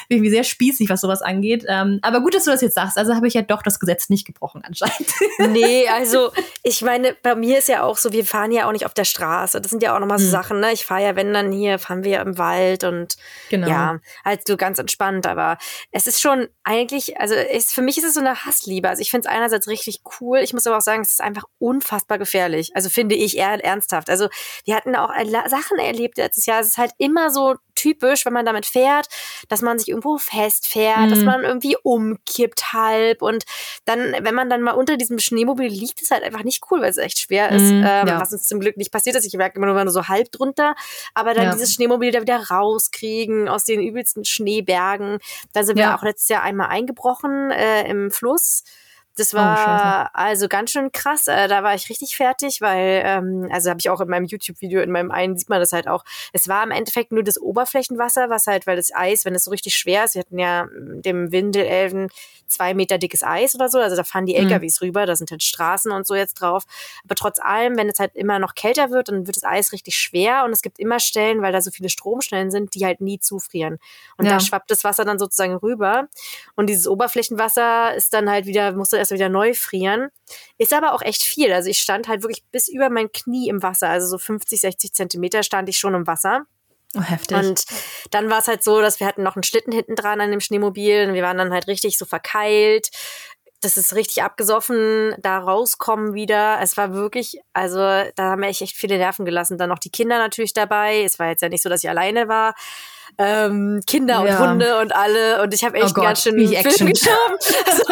Irgendwie 0.08 0.30
sehr 0.30 0.44
spießig, 0.44 0.88
was 0.88 1.00
sowas 1.00 1.20
angeht. 1.20 1.64
Ähm, 1.66 1.98
aber 2.02 2.20
gut, 2.20 2.36
dass 2.36 2.44
du 2.44 2.52
das 2.52 2.60
jetzt 2.60 2.76
sagst. 2.76 2.96
Also 2.96 3.16
habe 3.16 3.26
ich 3.26 3.34
ja 3.34 3.42
doch 3.42 3.62
das 3.62 3.80
Gesetz 3.80 4.08
nicht 4.08 4.24
gebrochen 4.24 4.62
anscheinend. 4.64 5.12
Nee, 5.52 5.88
also 5.88 6.30
ich 6.62 6.82
meine, 6.82 7.16
bei 7.22 7.34
mir 7.34 7.58
ist 7.58 7.68
ja 7.68 7.82
auch 7.82 7.96
so, 7.98 8.12
wir 8.12 8.24
fahren 8.24 8.52
ja 8.52 8.68
auch 8.68 8.72
nicht 8.72 8.86
auf 8.86 8.94
der 8.94 9.04
Straße. 9.04 9.60
Das 9.60 9.70
sind 9.70 9.82
ja 9.82 9.94
auch 9.94 10.00
nochmal 10.00 10.18
so 10.18 10.26
hm. 10.26 10.30
Sachen, 10.30 10.60
ne? 10.60 10.72
Ich 10.72 10.84
fahre 10.92 11.04
ja, 11.04 11.16
wenn 11.16 11.32
dann 11.32 11.52
hier, 11.52 11.78
fahren 11.78 12.04
wir 12.04 12.20
im 12.20 12.36
Wald 12.36 12.84
und 12.84 13.16
genau. 13.48 13.68
ja, 13.68 13.98
halt 14.24 14.46
so 14.46 14.58
ganz 14.58 14.78
entspannt. 14.78 15.26
Aber 15.26 15.56
es 15.90 16.06
ist 16.06 16.20
schon 16.20 16.48
eigentlich, 16.64 17.18
also 17.18 17.34
ist, 17.34 17.72
für 17.72 17.80
mich 17.80 17.96
ist 17.96 18.04
es 18.04 18.14
so 18.14 18.20
eine 18.20 18.44
Hassliebe. 18.44 18.88
Also 18.88 19.00
ich 19.00 19.10
finde 19.10 19.26
es 19.26 19.34
einerseits 19.34 19.68
richtig 19.68 20.02
cool. 20.20 20.40
Ich 20.40 20.52
muss 20.52 20.66
aber 20.66 20.76
auch 20.76 20.82
sagen, 20.82 21.00
es 21.00 21.12
ist 21.12 21.22
einfach 21.22 21.44
unfassbar 21.58 22.18
gefährlich. 22.18 22.72
Also 22.74 22.90
finde 22.90 23.14
ich 23.14 23.38
eher 23.38 23.64
ernsthaft. 23.64 24.10
Also 24.10 24.28
wir 24.64 24.76
hatten 24.76 24.94
auch 24.94 25.10
Sachen 25.48 25.78
erlebt 25.78 26.18
letztes 26.18 26.44
Jahr. 26.44 26.60
Es 26.60 26.68
ist 26.68 26.78
halt 26.78 26.92
immer 26.98 27.30
so 27.30 27.56
typisch, 27.82 28.24
wenn 28.24 28.32
man 28.32 28.46
damit 28.46 28.66
fährt, 28.66 29.08
dass 29.48 29.60
man 29.60 29.78
sich 29.78 29.88
irgendwo 29.88 30.18
festfährt, 30.18 31.06
mhm. 31.06 31.10
dass 31.10 31.24
man 31.24 31.42
irgendwie 31.42 31.76
umkippt 31.82 32.72
halb 32.72 33.22
und 33.22 33.44
dann, 33.84 34.14
wenn 34.20 34.34
man 34.34 34.48
dann 34.48 34.62
mal 34.62 34.72
unter 34.72 34.96
diesem 34.96 35.18
Schneemobil 35.18 35.66
liegt, 35.66 36.00
ist 36.00 36.10
halt 36.10 36.22
einfach 36.22 36.44
nicht 36.44 36.62
cool, 36.70 36.80
weil 36.80 36.90
es 36.90 36.96
echt 36.96 37.18
schwer 37.18 37.50
ist, 37.50 37.70
mhm, 37.70 37.84
ähm, 37.86 38.08
ja. 38.08 38.20
was 38.20 38.32
uns 38.32 38.46
zum 38.46 38.60
Glück 38.60 38.76
nicht 38.76 38.92
passiert 38.92 39.16
ist. 39.16 39.26
Ich 39.26 39.34
merke 39.34 39.56
immer 39.56 39.66
nur, 39.66 39.82
nur 39.82 39.92
so 39.92 40.08
halb 40.08 40.30
drunter, 40.30 40.74
aber 41.14 41.34
dann 41.34 41.46
ja. 41.46 41.52
dieses 41.52 41.72
Schneemobil 41.72 42.12
da 42.12 42.20
wieder 42.20 42.50
rauskriegen 42.50 43.48
aus 43.48 43.64
den 43.64 43.82
übelsten 43.82 44.24
Schneebergen. 44.24 45.18
Da 45.52 45.64
sind 45.64 45.78
ja. 45.78 45.88
wir 45.88 45.94
auch 45.96 46.02
letztes 46.02 46.28
Jahr 46.28 46.42
einmal 46.42 46.68
eingebrochen 46.68 47.50
äh, 47.50 47.88
im 47.88 48.10
Fluss 48.10 48.62
das 49.16 49.34
oh, 49.34 49.36
war 49.36 50.06
oh, 50.06 50.10
also 50.14 50.48
ganz 50.48 50.70
schön 50.70 50.90
krass. 50.92 51.26
Äh, 51.28 51.48
da 51.48 51.62
war 51.62 51.74
ich 51.74 51.88
richtig 51.90 52.16
fertig, 52.16 52.60
weil, 52.60 53.02
ähm, 53.04 53.48
also 53.52 53.70
habe 53.70 53.80
ich 53.80 53.90
auch 53.90 54.00
in 54.00 54.08
meinem 54.08 54.24
YouTube-Video, 54.24 54.80
in 54.80 54.90
meinem 54.90 55.10
einen 55.10 55.36
sieht 55.36 55.48
man 55.48 55.60
das 55.60 55.72
halt 55.72 55.88
auch. 55.88 56.04
Es 56.32 56.48
war 56.48 56.62
im 56.62 56.70
Endeffekt 56.70 57.12
nur 57.12 57.22
das 57.22 57.40
Oberflächenwasser, 57.40 58.30
was 58.30 58.46
halt, 58.46 58.66
weil 58.66 58.76
das 58.76 58.94
Eis, 58.94 59.24
wenn 59.24 59.34
es 59.34 59.44
so 59.44 59.50
richtig 59.50 59.74
schwer 59.74 60.04
ist, 60.04 60.14
wir 60.14 60.20
hatten 60.20 60.38
ja 60.38 60.66
dem 60.72 61.30
Windelelven 61.32 62.08
zwei 62.52 62.74
Meter 62.74 62.98
dickes 62.98 63.22
Eis 63.22 63.54
oder 63.54 63.68
so, 63.68 63.78
also 63.78 63.96
da 63.96 64.04
fahren 64.04 64.26
die 64.26 64.38
mhm. 64.38 64.50
LKWs 64.50 64.80
mhm. 64.80 64.86
rüber, 64.86 65.06
da 65.06 65.16
sind 65.16 65.30
halt 65.30 65.42
Straßen 65.42 65.90
und 65.90 66.06
so 66.06 66.14
jetzt 66.14 66.34
drauf. 66.34 66.64
Aber 67.04 67.14
trotz 67.14 67.38
allem, 67.40 67.76
wenn 67.76 67.88
es 67.88 67.98
halt 67.98 68.14
immer 68.14 68.38
noch 68.38 68.54
kälter 68.54 68.90
wird, 68.90 69.08
dann 69.08 69.26
wird 69.26 69.36
das 69.36 69.44
Eis 69.44 69.72
richtig 69.72 69.96
schwer 69.96 70.44
und 70.44 70.52
es 70.52 70.62
gibt 70.62 70.78
immer 70.78 71.00
Stellen, 71.00 71.42
weil 71.42 71.52
da 71.52 71.60
so 71.60 71.70
viele 71.70 71.88
Stromstellen 71.88 72.50
sind, 72.50 72.74
die 72.74 72.84
halt 72.84 73.00
nie 73.00 73.18
zufrieren. 73.18 73.78
Und 74.16 74.26
ja. 74.26 74.32
da 74.32 74.40
schwappt 74.40 74.70
das 74.70 74.84
Wasser 74.84 75.04
dann 75.04 75.18
sozusagen 75.18 75.54
rüber. 75.56 76.08
Und 76.54 76.68
dieses 76.68 76.86
Oberflächenwasser 76.86 77.94
ist 77.94 78.12
dann 78.12 78.30
halt 78.30 78.46
wieder, 78.46 78.72
musste 78.72 78.98
erst 79.02 79.12
wieder 79.12 79.28
neu 79.28 79.54
frieren. 79.54 80.08
Ist 80.58 80.72
aber 80.72 80.94
auch 80.94 81.02
echt 81.02 81.22
viel. 81.22 81.52
Also 81.52 81.68
ich 81.68 81.78
stand 81.78 82.08
halt 82.08 82.22
wirklich 82.22 82.44
bis 82.50 82.68
über 82.68 82.90
mein 82.90 83.12
Knie 83.12 83.48
im 83.48 83.62
Wasser, 83.62 83.88
also 83.88 84.06
so 84.06 84.18
50, 84.18 84.60
60 84.60 84.92
Zentimeter 84.94 85.42
stand 85.42 85.68
ich 85.68 85.78
schon 85.78 85.94
im 85.94 86.06
Wasser. 86.06 86.46
Oh, 86.96 87.00
heftig. 87.00 87.36
Und 87.36 87.64
dann 88.10 88.30
war 88.30 88.38
es 88.38 88.48
halt 88.48 88.62
so, 88.62 88.80
dass 88.80 89.00
wir 89.00 89.06
hatten 89.06 89.22
noch 89.22 89.36
einen 89.36 89.42
Schlitten 89.42 89.72
hinten 89.72 89.96
dran 89.96 90.20
an 90.20 90.30
dem 90.30 90.40
Schneemobil 90.40 91.08
und 91.08 91.14
wir 91.14 91.22
waren 91.22 91.38
dann 91.38 91.52
halt 91.52 91.66
richtig 91.66 91.96
so 91.96 92.04
verkeilt. 92.04 92.90
Das 93.60 93.76
ist 93.76 93.94
richtig 93.94 94.22
abgesoffen, 94.22 95.14
da 95.18 95.38
rauskommen 95.38 96.14
wieder. 96.14 96.58
Es 96.60 96.76
war 96.76 96.92
wirklich, 96.92 97.38
also 97.52 97.78
da 97.78 98.12
haben 98.18 98.42
wir 98.42 98.48
echt 98.48 98.76
viele 98.76 98.98
Nerven 98.98 99.24
gelassen. 99.24 99.56
Dann 99.56 99.68
noch 99.68 99.78
die 99.78 99.90
Kinder 99.90 100.18
natürlich 100.18 100.52
dabei. 100.52 101.02
Es 101.02 101.18
war 101.18 101.28
jetzt 101.28 101.42
ja 101.42 101.48
nicht 101.48 101.62
so, 101.62 101.68
dass 101.68 101.84
ich 101.84 101.88
alleine 101.88 102.28
war 102.28 102.54
ähm, 103.18 103.80
Kinder 103.86 104.24
ja. 104.24 104.38
und 104.38 104.50
Hunde 104.50 104.80
und 104.80 104.94
alle. 104.94 105.42
Und 105.42 105.52
ich 105.54 105.64
habe 105.64 105.76
echt 105.76 105.90
oh 105.90 105.94
Gott, 105.94 106.04
ganz 106.04 106.22
schön 106.22 106.34
Film 106.34 106.54
geschoben. 106.92 107.36
Also, 107.66 107.82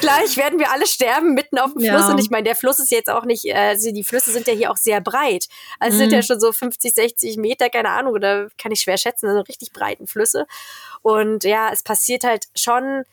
gleich 0.00 0.36
werden 0.36 0.58
wir 0.58 0.70
alle 0.70 0.86
sterben 0.86 1.34
mitten 1.34 1.58
auf 1.58 1.72
dem 1.72 1.80
Fluss. 1.80 2.02
Ja. 2.02 2.10
Und 2.10 2.18
ich 2.18 2.30
meine, 2.30 2.44
der 2.44 2.56
Fluss 2.56 2.78
ist 2.78 2.90
jetzt 2.90 3.10
auch 3.10 3.24
nicht, 3.24 3.46
äh, 3.46 3.54
also 3.54 3.92
die 3.92 4.04
Flüsse 4.04 4.30
sind 4.30 4.46
ja 4.46 4.54
hier 4.54 4.70
auch 4.70 4.76
sehr 4.76 5.00
breit. 5.00 5.46
Also 5.78 5.96
mhm. 5.96 5.98
sind 5.98 6.12
ja 6.12 6.18
mhm. 6.18 6.22
schon 6.22 6.40
so 6.40 6.52
50, 6.52 6.94
60 6.94 7.36
Meter, 7.36 7.68
keine 7.70 7.90
Ahnung, 7.90 8.14
oder 8.14 8.48
kann 8.58 8.72
ich 8.72 8.80
schwer 8.80 8.96
schätzen, 8.96 9.28
also 9.28 9.40
richtig 9.40 9.72
breiten 9.72 10.06
Flüsse. 10.06 10.46
Und 11.02 11.44
ja, 11.44 11.70
es 11.72 11.82
passiert 11.82 12.24
halt 12.24 12.46
schon 12.54 13.04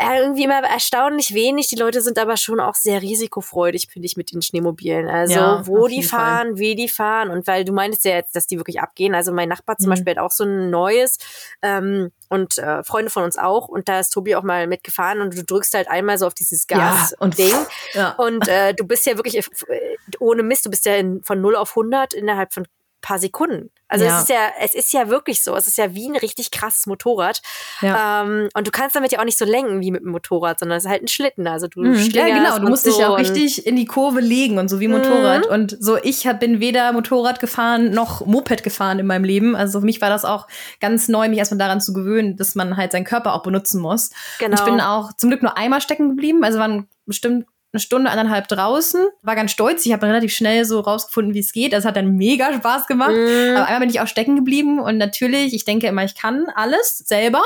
irgendwie 0.00 0.44
immer 0.44 0.62
erstaunlich 0.62 1.34
wenig. 1.34 1.68
Die 1.68 1.76
Leute 1.76 2.00
sind 2.02 2.18
aber 2.18 2.36
schon 2.36 2.60
auch 2.60 2.76
sehr 2.76 3.02
risikofreudig, 3.02 3.88
finde 3.90 4.06
ich, 4.06 4.16
mit 4.16 4.32
den 4.32 4.42
Schneemobilen. 4.42 5.08
Also 5.08 5.34
ja, 5.34 5.66
wo 5.66 5.88
die 5.88 6.04
fahren, 6.04 6.48
Fall. 6.48 6.58
wie 6.58 6.74
die 6.76 6.88
fahren. 6.88 7.30
Und 7.30 7.46
weil 7.46 7.64
du 7.64 7.72
meintest 7.72 8.04
ja 8.04 8.12
jetzt, 8.12 8.36
dass 8.36 8.46
die 8.46 8.58
wirklich 8.58 8.80
abgehen. 8.80 9.14
Also 9.14 9.32
mein 9.32 9.48
Nachbar 9.48 9.76
zum 9.76 9.86
mhm. 9.86 9.90
Beispiel 9.90 10.10
hat 10.12 10.18
auch 10.18 10.30
so 10.30 10.44
ein 10.44 10.70
neues 10.70 11.18
ähm, 11.62 12.12
und 12.28 12.58
äh, 12.58 12.84
Freunde 12.84 13.10
von 13.10 13.24
uns 13.24 13.38
auch. 13.38 13.68
Und 13.68 13.88
da 13.88 13.98
ist 13.98 14.10
Tobi 14.10 14.36
auch 14.36 14.44
mal 14.44 14.68
mitgefahren 14.68 15.20
und 15.20 15.36
du 15.36 15.44
drückst 15.44 15.74
halt 15.74 15.88
einmal 15.88 16.16
so 16.16 16.26
auf 16.26 16.34
dieses 16.34 16.66
Gas 16.68 17.10
ja, 17.10 17.16
und 17.18 17.38
Ding. 17.38 17.54
Ja. 17.94 18.14
Und 18.18 18.46
äh, 18.46 18.74
du 18.74 18.86
bist 18.86 19.04
ja 19.06 19.16
wirklich 19.16 19.36
äh, 19.36 19.96
ohne 20.20 20.44
Mist, 20.44 20.64
du 20.64 20.70
bist 20.70 20.84
ja 20.86 20.94
in, 20.94 21.22
von 21.24 21.40
0 21.40 21.56
auf 21.56 21.70
100 21.70 22.14
innerhalb 22.14 22.52
von 22.52 22.66
paar 23.00 23.18
Sekunden. 23.18 23.70
Also 23.90 24.04
ja. 24.04 24.16
es 24.16 24.22
ist 24.22 24.28
ja, 24.28 24.48
es 24.60 24.74
ist 24.74 24.92
ja 24.92 25.08
wirklich 25.08 25.42
so. 25.42 25.56
Es 25.56 25.66
ist 25.66 25.78
ja 25.78 25.94
wie 25.94 26.08
ein 26.08 26.16
richtig 26.16 26.50
krasses 26.50 26.86
Motorrad. 26.86 27.40
Ja. 27.80 28.22
Ähm, 28.22 28.48
und 28.54 28.66
du 28.66 28.70
kannst 28.70 28.94
damit 28.94 29.12
ja 29.12 29.18
auch 29.18 29.24
nicht 29.24 29.38
so 29.38 29.46
lenken 29.46 29.80
wie 29.80 29.90
mit 29.90 30.02
dem 30.02 30.10
Motorrad, 30.10 30.58
sondern 30.58 30.76
es 30.76 30.84
ist 30.84 30.90
halt 30.90 31.02
ein 31.02 31.08
Schlitten. 31.08 31.46
Also 31.46 31.68
du 31.68 31.80
mhm. 31.80 31.96
Ja, 32.12 32.26
genau. 32.26 32.58
Du 32.58 32.68
musst 32.68 32.84
so 32.84 32.90
dich 32.90 32.98
ja 32.98 33.08
auch 33.08 33.18
richtig 33.18 33.66
in 33.66 33.76
die 33.76 33.86
Kurve 33.86 34.20
legen 34.20 34.58
und 34.58 34.68
so 34.68 34.78
wie 34.80 34.88
Motorrad. 34.88 35.46
Mhm. 35.46 35.52
Und 35.52 35.76
so, 35.80 35.96
ich 35.96 36.26
hab, 36.26 36.40
bin 36.40 36.60
weder 36.60 36.92
Motorrad 36.92 37.40
gefahren 37.40 37.90
noch 37.90 38.26
Moped 38.26 38.62
gefahren 38.62 38.98
in 38.98 39.06
meinem 39.06 39.24
Leben. 39.24 39.56
Also 39.56 39.80
für 39.80 39.86
mich 39.86 40.02
war 40.02 40.10
das 40.10 40.26
auch 40.26 40.46
ganz 40.80 41.08
neu, 41.08 41.28
mich 41.28 41.38
erstmal 41.38 41.58
daran 41.58 41.80
zu 41.80 41.94
gewöhnen, 41.94 42.36
dass 42.36 42.54
man 42.54 42.76
halt 42.76 42.92
seinen 42.92 43.04
Körper 43.04 43.34
auch 43.34 43.42
benutzen 43.42 43.80
muss. 43.80 44.10
Genau. 44.38 44.50
Und 44.50 44.58
ich 44.58 44.64
bin 44.64 44.80
auch 44.82 45.14
zum 45.14 45.30
Glück 45.30 45.42
nur 45.42 45.56
einmal 45.56 45.80
stecken 45.80 46.10
geblieben. 46.10 46.44
Also 46.44 46.58
waren 46.58 46.88
bestimmt 47.06 47.46
eine 47.72 47.80
Stunde, 47.80 48.10
anderthalb 48.10 48.48
draußen. 48.48 49.08
War 49.22 49.34
ganz 49.34 49.50
stolz. 49.50 49.84
Ich 49.84 49.92
habe 49.92 50.06
relativ 50.06 50.32
schnell 50.32 50.64
so 50.64 50.80
rausgefunden, 50.80 51.34
wie 51.34 51.40
es 51.40 51.52
geht. 51.52 51.74
Das 51.74 51.84
hat 51.84 51.96
dann 51.96 52.12
mega 52.12 52.52
Spaß 52.54 52.86
gemacht. 52.86 53.10
Mm. 53.10 53.56
Aber 53.56 53.66
einmal 53.66 53.80
bin 53.80 53.90
ich 53.90 54.00
auch 54.00 54.06
stecken 54.06 54.36
geblieben 54.36 54.80
und 54.80 54.96
natürlich, 54.96 55.52
ich 55.52 55.66
denke 55.66 55.86
immer, 55.86 56.04
ich 56.04 56.14
kann 56.14 56.46
alles 56.54 56.98
selber. 56.98 57.42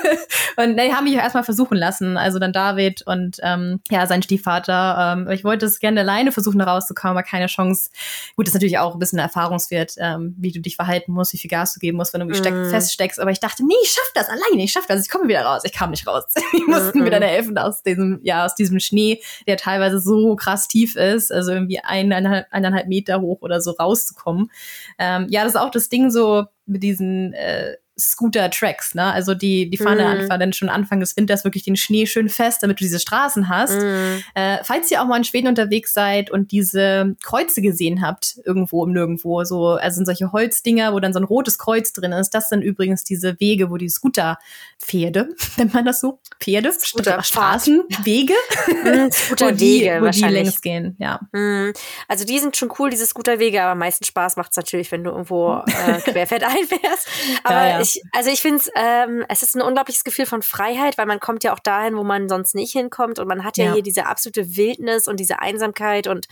und 0.56 0.78
die 0.78 0.94
haben 0.94 1.04
mich 1.04 1.18
auch 1.18 1.22
erstmal 1.22 1.44
versuchen 1.44 1.76
lassen. 1.76 2.16
Also 2.16 2.38
dann 2.38 2.54
David 2.54 3.02
und 3.06 3.38
ähm, 3.42 3.80
ja, 3.90 4.06
sein 4.06 4.22
Stiefvater. 4.22 5.16
Ähm, 5.18 5.30
ich 5.30 5.44
wollte 5.44 5.66
es 5.66 5.80
gerne 5.80 6.00
alleine 6.00 6.32
versuchen, 6.32 6.58
da 6.58 6.64
rauszukommen, 6.64 7.16
aber 7.16 7.22
keine 7.22 7.46
Chance. 7.46 7.90
Gut, 8.36 8.46
das 8.46 8.52
ist 8.52 8.54
natürlich 8.54 8.78
auch 8.78 8.94
ein 8.94 8.98
bisschen 8.98 9.18
Erfahrungswert, 9.18 9.94
ähm, 9.98 10.34
wie 10.38 10.52
du 10.52 10.60
dich 10.60 10.76
verhalten 10.76 11.12
musst, 11.12 11.34
wie 11.34 11.38
viel 11.38 11.50
Gas 11.50 11.74
du 11.74 11.80
geben 11.80 11.98
musst, 11.98 12.14
wenn 12.14 12.20
du 12.20 12.26
mm. 12.26 12.70
feststeckst. 12.70 13.20
Aber 13.20 13.32
ich 13.32 13.40
dachte, 13.40 13.66
nee, 13.66 13.74
ich 13.82 13.90
schaff 13.90 14.10
das 14.14 14.28
alleine, 14.28 14.62
ich 14.62 14.72
schaff 14.72 14.86
das, 14.86 15.02
ich 15.02 15.10
komme 15.10 15.28
wieder 15.28 15.42
raus. 15.42 15.62
Ich 15.64 15.74
kam 15.74 15.90
nicht 15.90 16.06
raus. 16.06 16.24
Die 16.56 16.62
mussten 16.62 17.00
mm 17.00 17.08
mir 17.08 17.20
dann 17.20 17.28
helfen 17.28 17.56
aus 17.58 17.82
diesem, 17.82 18.20
ja, 18.22 18.44
aus 18.44 18.54
diesem 18.54 18.80
Schnee, 18.80 19.20
der 19.46 19.56
teilweise 19.58 20.00
so 20.00 20.36
krass 20.36 20.68
tief 20.68 20.96
ist, 20.96 21.32
also 21.32 21.52
irgendwie 21.52 21.80
eineinhalb, 21.80 22.46
eineinhalb 22.50 22.88
Meter 22.88 23.20
hoch 23.20 23.42
oder 23.42 23.60
so 23.60 23.72
rauszukommen. 23.72 24.50
Ähm, 24.98 25.26
ja, 25.28 25.44
das 25.44 25.54
ist 25.54 25.60
auch 25.60 25.70
das 25.70 25.88
Ding 25.88 26.10
so 26.10 26.44
mit 26.66 26.82
diesen 26.82 27.32
äh, 27.34 27.76
Scooter-Tracks, 27.98 28.94
ne? 28.94 29.12
Also 29.12 29.34
die, 29.34 29.68
die 29.68 29.76
fahren 29.76 30.00
einfach 30.00 30.38
dann 30.38 30.52
schon 30.52 30.68
Anfang 30.68 31.00
des 31.00 31.16
Winters 31.16 31.44
wirklich 31.44 31.64
den 31.64 31.76
Schnee 31.76 32.06
schön 32.06 32.28
fest, 32.28 32.62
damit 32.62 32.80
du 32.80 32.84
diese 32.84 33.00
Straßen 33.00 33.48
hast. 33.48 33.74
Mm. 33.74 34.22
Äh, 34.34 34.58
falls 34.62 34.90
ihr 34.90 35.02
auch 35.02 35.06
mal 35.06 35.16
in 35.16 35.24
Schweden 35.24 35.48
unterwegs 35.48 35.92
seid 35.92 36.30
und 36.30 36.52
diese 36.52 37.16
Kreuze 37.22 37.60
gesehen 37.60 38.02
habt, 38.02 38.38
irgendwo 38.44 38.84
im 38.84 38.92
Nirgendwo, 38.92 39.42
so, 39.44 39.70
also 39.70 39.96
sind 39.96 40.06
solche 40.06 40.32
Holzdinger, 40.32 40.92
wo 40.92 41.00
dann 41.00 41.12
so 41.12 41.18
ein 41.18 41.24
rotes 41.24 41.58
Kreuz 41.58 41.92
drin 41.92 42.12
ist, 42.12 42.30
das 42.30 42.48
sind 42.48 42.62
übrigens 42.62 43.04
diese 43.04 43.38
Wege, 43.40 43.70
wo 43.70 43.76
die 43.76 43.88
Scooter-Pferde, 43.88 45.30
nennt 45.56 45.74
man 45.74 45.84
das 45.84 46.00
so? 46.00 46.20
Pferde? 46.40 46.72
Scooter 46.72 47.22
Straßenwege? 47.22 48.34
Mm, 48.78 49.10
Scooterwege 49.10 50.00
wo 50.00 50.08
die, 50.08 50.22
wo 50.22 50.28
die 50.28 50.32
längs 50.32 50.60
gehen, 50.60 50.94
ja. 50.98 51.20
Mm. 51.32 51.72
Also 52.06 52.24
die 52.24 52.38
sind 52.38 52.56
schon 52.56 52.70
cool, 52.78 52.90
diese 52.90 53.06
Scooterwege, 53.06 53.60
aber 53.62 53.72
am 53.72 53.78
meisten 53.78 54.04
Spaß 54.04 54.36
macht's 54.36 54.56
natürlich, 54.56 54.90
wenn 54.92 55.04
du 55.04 55.10
irgendwo 55.10 55.62
äh, 55.66 56.00
querfeld 56.04 56.44
einfährst. 56.44 57.08
Aber 57.42 57.54
ja, 57.54 57.68
ja 57.68 57.80
ich, 57.80 57.87
also 58.12 58.30
ich 58.30 58.40
finde 58.40 58.62
ähm, 58.74 59.24
es 59.28 59.42
ist 59.42 59.56
ein 59.56 59.62
unglaubliches 59.62 60.04
Gefühl 60.04 60.26
von 60.26 60.42
Freiheit, 60.42 60.98
weil 60.98 61.06
man 61.06 61.20
kommt 61.20 61.44
ja 61.44 61.52
auch 61.52 61.58
dahin, 61.58 61.96
wo 61.96 62.04
man 62.04 62.28
sonst 62.28 62.54
nicht 62.54 62.72
hinkommt 62.72 63.18
und 63.18 63.28
man 63.28 63.44
hat 63.44 63.56
ja, 63.56 63.66
ja. 63.66 63.72
hier 63.74 63.82
diese 63.82 64.06
absolute 64.06 64.56
Wildnis 64.56 65.08
und 65.08 65.20
diese 65.20 65.40
Einsamkeit 65.40 66.06
und 66.06 66.26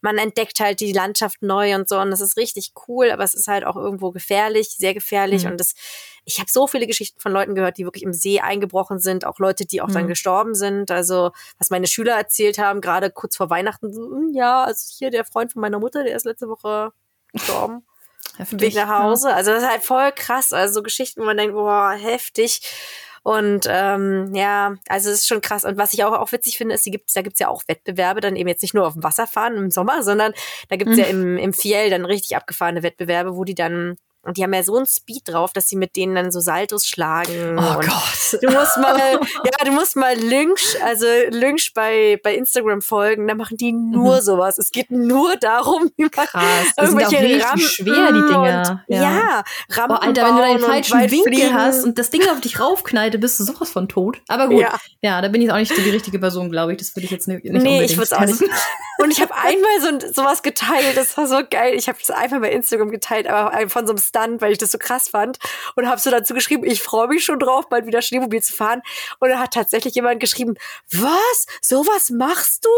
man 0.00 0.18
entdeckt 0.18 0.60
halt 0.60 0.80
die 0.80 0.92
Landschaft 0.92 1.42
neu 1.42 1.74
und 1.74 1.88
so 1.88 1.98
und 1.98 2.10
das 2.10 2.20
ist 2.20 2.36
richtig 2.36 2.72
cool, 2.88 3.10
aber 3.10 3.24
es 3.24 3.34
ist 3.34 3.48
halt 3.48 3.64
auch 3.64 3.76
irgendwo 3.76 4.10
gefährlich, 4.10 4.70
sehr 4.70 4.94
gefährlich 4.94 5.44
mhm. 5.44 5.52
und 5.52 5.60
das, 5.60 5.74
ich 6.24 6.38
habe 6.38 6.50
so 6.50 6.66
viele 6.66 6.86
Geschichten 6.86 7.20
von 7.20 7.32
Leuten 7.32 7.54
gehört, 7.54 7.78
die 7.78 7.84
wirklich 7.84 8.04
im 8.04 8.12
See 8.12 8.40
eingebrochen 8.40 8.98
sind, 8.98 9.24
auch 9.24 9.38
Leute, 9.38 9.66
die 9.66 9.80
auch 9.80 9.88
mhm. 9.88 9.94
dann 9.94 10.08
gestorben 10.08 10.54
sind, 10.54 10.90
also 10.90 11.32
was 11.58 11.70
meine 11.70 11.86
Schüler 11.86 12.16
erzählt 12.16 12.58
haben, 12.58 12.80
gerade 12.80 13.10
kurz 13.10 13.36
vor 13.36 13.50
Weihnachten, 13.50 13.92
so, 13.92 14.02
hm, 14.02 14.30
ja, 14.32 14.64
also 14.64 14.92
hier 14.98 15.10
der 15.10 15.24
Freund 15.24 15.52
von 15.52 15.60
meiner 15.60 15.78
Mutter, 15.78 16.04
der 16.04 16.16
ist 16.16 16.24
letzte 16.24 16.48
Woche 16.48 16.92
gestorben. 17.32 17.84
Heftig, 18.38 18.60
Weg 18.60 18.74
nach 18.74 19.02
Hause. 19.02 19.28
Ja. 19.28 19.34
Also 19.34 19.52
das 19.52 19.62
ist 19.62 19.68
halt 19.68 19.82
voll 19.82 20.12
krass. 20.12 20.52
Also 20.52 20.74
so 20.74 20.82
Geschichten, 20.82 21.20
wo 21.20 21.26
man 21.26 21.36
denkt, 21.36 21.54
boah, 21.54 21.92
heftig. 21.92 22.60
Und 23.22 23.66
ähm, 23.68 24.34
ja, 24.34 24.74
also 24.88 25.10
es 25.10 25.20
ist 25.20 25.28
schon 25.28 25.40
krass. 25.40 25.64
Und 25.64 25.76
was 25.76 25.92
ich 25.92 26.04
auch, 26.04 26.12
auch 26.12 26.32
witzig 26.32 26.58
finde, 26.58 26.74
ist, 26.74 26.84
gibt, 26.84 27.14
da 27.14 27.22
gibt's 27.22 27.38
ja 27.38 27.48
auch 27.48 27.62
Wettbewerbe, 27.68 28.20
dann 28.20 28.34
eben 28.34 28.48
jetzt 28.48 28.62
nicht 28.62 28.74
nur 28.74 28.86
auf 28.86 28.94
dem 28.94 29.04
Wasser 29.04 29.26
fahren 29.28 29.56
im 29.56 29.70
Sommer, 29.70 30.02
sondern 30.02 30.32
da 30.68 30.76
gibt's 30.76 30.94
mhm. 30.94 30.98
ja 30.98 31.06
im, 31.06 31.36
im 31.38 31.52
Fiel 31.52 31.88
dann 31.90 32.04
richtig 32.04 32.36
abgefahrene 32.36 32.82
Wettbewerbe, 32.82 33.36
wo 33.36 33.44
die 33.44 33.54
dann 33.54 33.96
und 34.24 34.36
die 34.36 34.44
haben 34.44 34.54
ja 34.54 34.62
so 34.62 34.76
einen 34.76 34.86
Speed 34.86 35.22
drauf, 35.26 35.52
dass 35.52 35.68
sie 35.68 35.74
mit 35.74 35.96
denen 35.96 36.14
dann 36.14 36.30
so 36.30 36.38
Saltos 36.38 36.86
schlagen. 36.86 37.58
Oh 37.58 37.74
Gott. 37.74 38.40
Du 38.40 38.50
musst 38.50 38.76
mal, 38.76 38.96
ja, 39.44 39.64
du 39.64 39.72
musst 39.72 39.96
mal 39.96 40.16
Lynch, 40.16 40.76
also 40.84 41.06
Lynch 41.30 41.72
bei, 41.74 42.20
bei 42.22 42.36
Instagram 42.36 42.82
folgen, 42.82 43.26
da 43.26 43.34
machen 43.34 43.56
die 43.56 43.72
nur 43.72 44.16
mhm. 44.16 44.20
sowas. 44.20 44.58
Es 44.58 44.70
geht 44.70 44.92
nur 44.92 45.36
darum, 45.36 45.90
wie 45.96 46.02
man 46.02 46.10
Krass. 46.10 46.44
irgendwelche 46.76 47.18
sind 47.18 47.42
auch 47.42 47.48
Rampen 47.48 47.66
schwer, 47.66 48.12
die 48.12 48.20
Dinger. 48.20 48.84
ja, 48.86 49.02
ja 49.02 49.44
Rampen 49.70 49.96
oh, 49.96 50.06
Alter, 50.06 50.24
wenn 50.24 50.36
du 50.36 50.42
deinen 50.42 50.60
falschen 50.60 51.00
Winkel 51.10 51.32
fliegen. 51.34 51.54
hast 51.54 51.84
und 51.84 51.98
das 51.98 52.10
Ding 52.10 52.22
auf 52.30 52.40
dich 52.40 52.60
raufknallt, 52.60 53.20
bist 53.20 53.40
du 53.40 53.44
sowas 53.44 53.70
von 53.70 53.88
tot. 53.88 54.22
Aber 54.28 54.48
gut, 54.48 54.60
ja, 54.60 54.78
ja 55.00 55.20
da 55.20 55.28
bin 55.28 55.42
ich 55.42 55.50
auch 55.50 55.56
nicht 55.56 55.76
die 55.76 55.90
richtige 55.90 56.20
Person, 56.20 56.50
glaube 56.50 56.72
ich. 56.72 56.78
Das 56.78 56.94
würde 56.94 57.06
ich 57.06 57.10
jetzt 57.10 57.26
nicht, 57.26 57.44
nicht 57.44 57.62
Nee, 57.62 57.84
ich 57.84 57.96
würde 57.96 58.04
es 58.04 58.12
auch 58.12 58.24
nicht. 58.24 58.40
Und 58.98 59.10
ich 59.10 59.20
habe 59.20 59.34
einmal 59.42 59.80
so 59.80 60.12
sowas 60.12 60.42
geteilt, 60.42 60.96
das 60.96 61.16
war 61.16 61.26
so 61.26 61.40
geil. 61.48 61.74
Ich 61.74 61.88
habe 61.88 61.98
das 61.98 62.10
einfach 62.10 62.40
bei 62.40 62.52
Instagram 62.52 62.90
geteilt, 62.90 63.26
aber 63.26 63.68
von 63.68 63.86
so 63.86 63.92
einem 63.92 63.98
Stunt, 64.12 64.40
weil 64.40 64.52
ich 64.52 64.58
das 64.58 64.70
so 64.70 64.78
krass 64.78 65.08
fand. 65.08 65.38
Und 65.74 65.88
habe 65.88 66.00
so 66.00 66.10
dazu 66.10 66.34
geschrieben, 66.34 66.64
ich 66.64 66.82
freue 66.82 67.08
mich 67.08 67.24
schon 67.24 67.38
drauf, 67.38 67.68
bald 67.68 67.86
wieder 67.86 68.02
Schneemobil 68.02 68.42
zu 68.42 68.52
fahren. 68.52 68.82
Und 69.18 69.30
dann 69.30 69.40
hat 69.40 69.54
tatsächlich 69.54 69.94
jemand 69.94 70.20
geschrieben, 70.20 70.54
was? 70.90 71.46
Sowas 71.60 72.10
machst 72.10 72.64
du? 72.64 72.70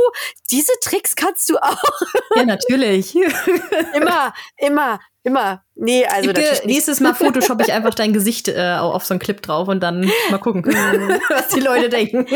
Diese 0.50 0.72
Tricks 0.80 1.16
kannst 1.16 1.50
du 1.50 1.58
auch? 1.58 2.00
Ja, 2.36 2.44
natürlich. 2.44 3.14
immer, 3.94 4.32
immer. 4.56 5.00
Immer. 5.24 5.64
Nee, 5.74 6.04
also 6.04 6.34
Gebe, 6.34 6.44
Nächstes 6.66 7.00
Mal 7.00 7.14
Photoshop 7.14 7.60
ich 7.62 7.72
einfach 7.72 7.94
dein 7.94 8.12
Gesicht 8.12 8.46
äh, 8.48 8.76
auf 8.78 9.06
so 9.06 9.14
einen 9.14 9.20
Clip 9.20 9.40
drauf 9.40 9.68
und 9.68 9.82
dann 9.82 10.10
mal 10.30 10.38
gucken, 10.38 10.62
was 11.30 11.48
die 11.48 11.60
Leute 11.60 11.88
denken. 11.88 12.26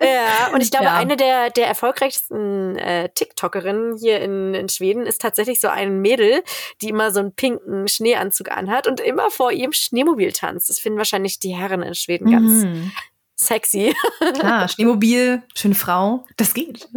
Ja, 0.00 0.52
und 0.54 0.62
ich 0.62 0.70
glaube, 0.70 0.86
ja. 0.86 0.94
eine 0.94 1.18
der, 1.18 1.50
der 1.50 1.66
erfolgreichsten 1.66 2.76
äh, 2.76 3.10
TikTokerinnen 3.10 3.98
hier 3.98 4.20
in, 4.22 4.54
in 4.54 4.70
Schweden 4.70 5.04
ist 5.04 5.20
tatsächlich 5.20 5.60
so 5.60 5.68
ein 5.68 6.00
Mädel, 6.00 6.42
die 6.80 6.88
immer 6.88 7.12
so 7.12 7.20
einen 7.20 7.32
pinken 7.32 7.86
Schneeanzug 7.86 8.50
anhat 8.50 8.86
und 8.86 9.00
immer 9.00 9.30
vor 9.30 9.52
ihrem 9.52 9.72
Schneemobil 9.72 10.32
tanzt. 10.32 10.70
Das 10.70 10.78
finden 10.78 10.96
wahrscheinlich 10.96 11.38
die 11.38 11.54
Herren 11.54 11.82
in 11.82 11.94
Schweden 11.94 12.30
ganz, 12.30 12.64
mhm 12.64 12.92
sexy. 13.38 13.94
Klar, 14.34 14.68
Schneemobil, 14.68 15.42
schöne 15.54 15.74
Frau, 15.74 16.26
das 16.36 16.54
geht. 16.54 16.88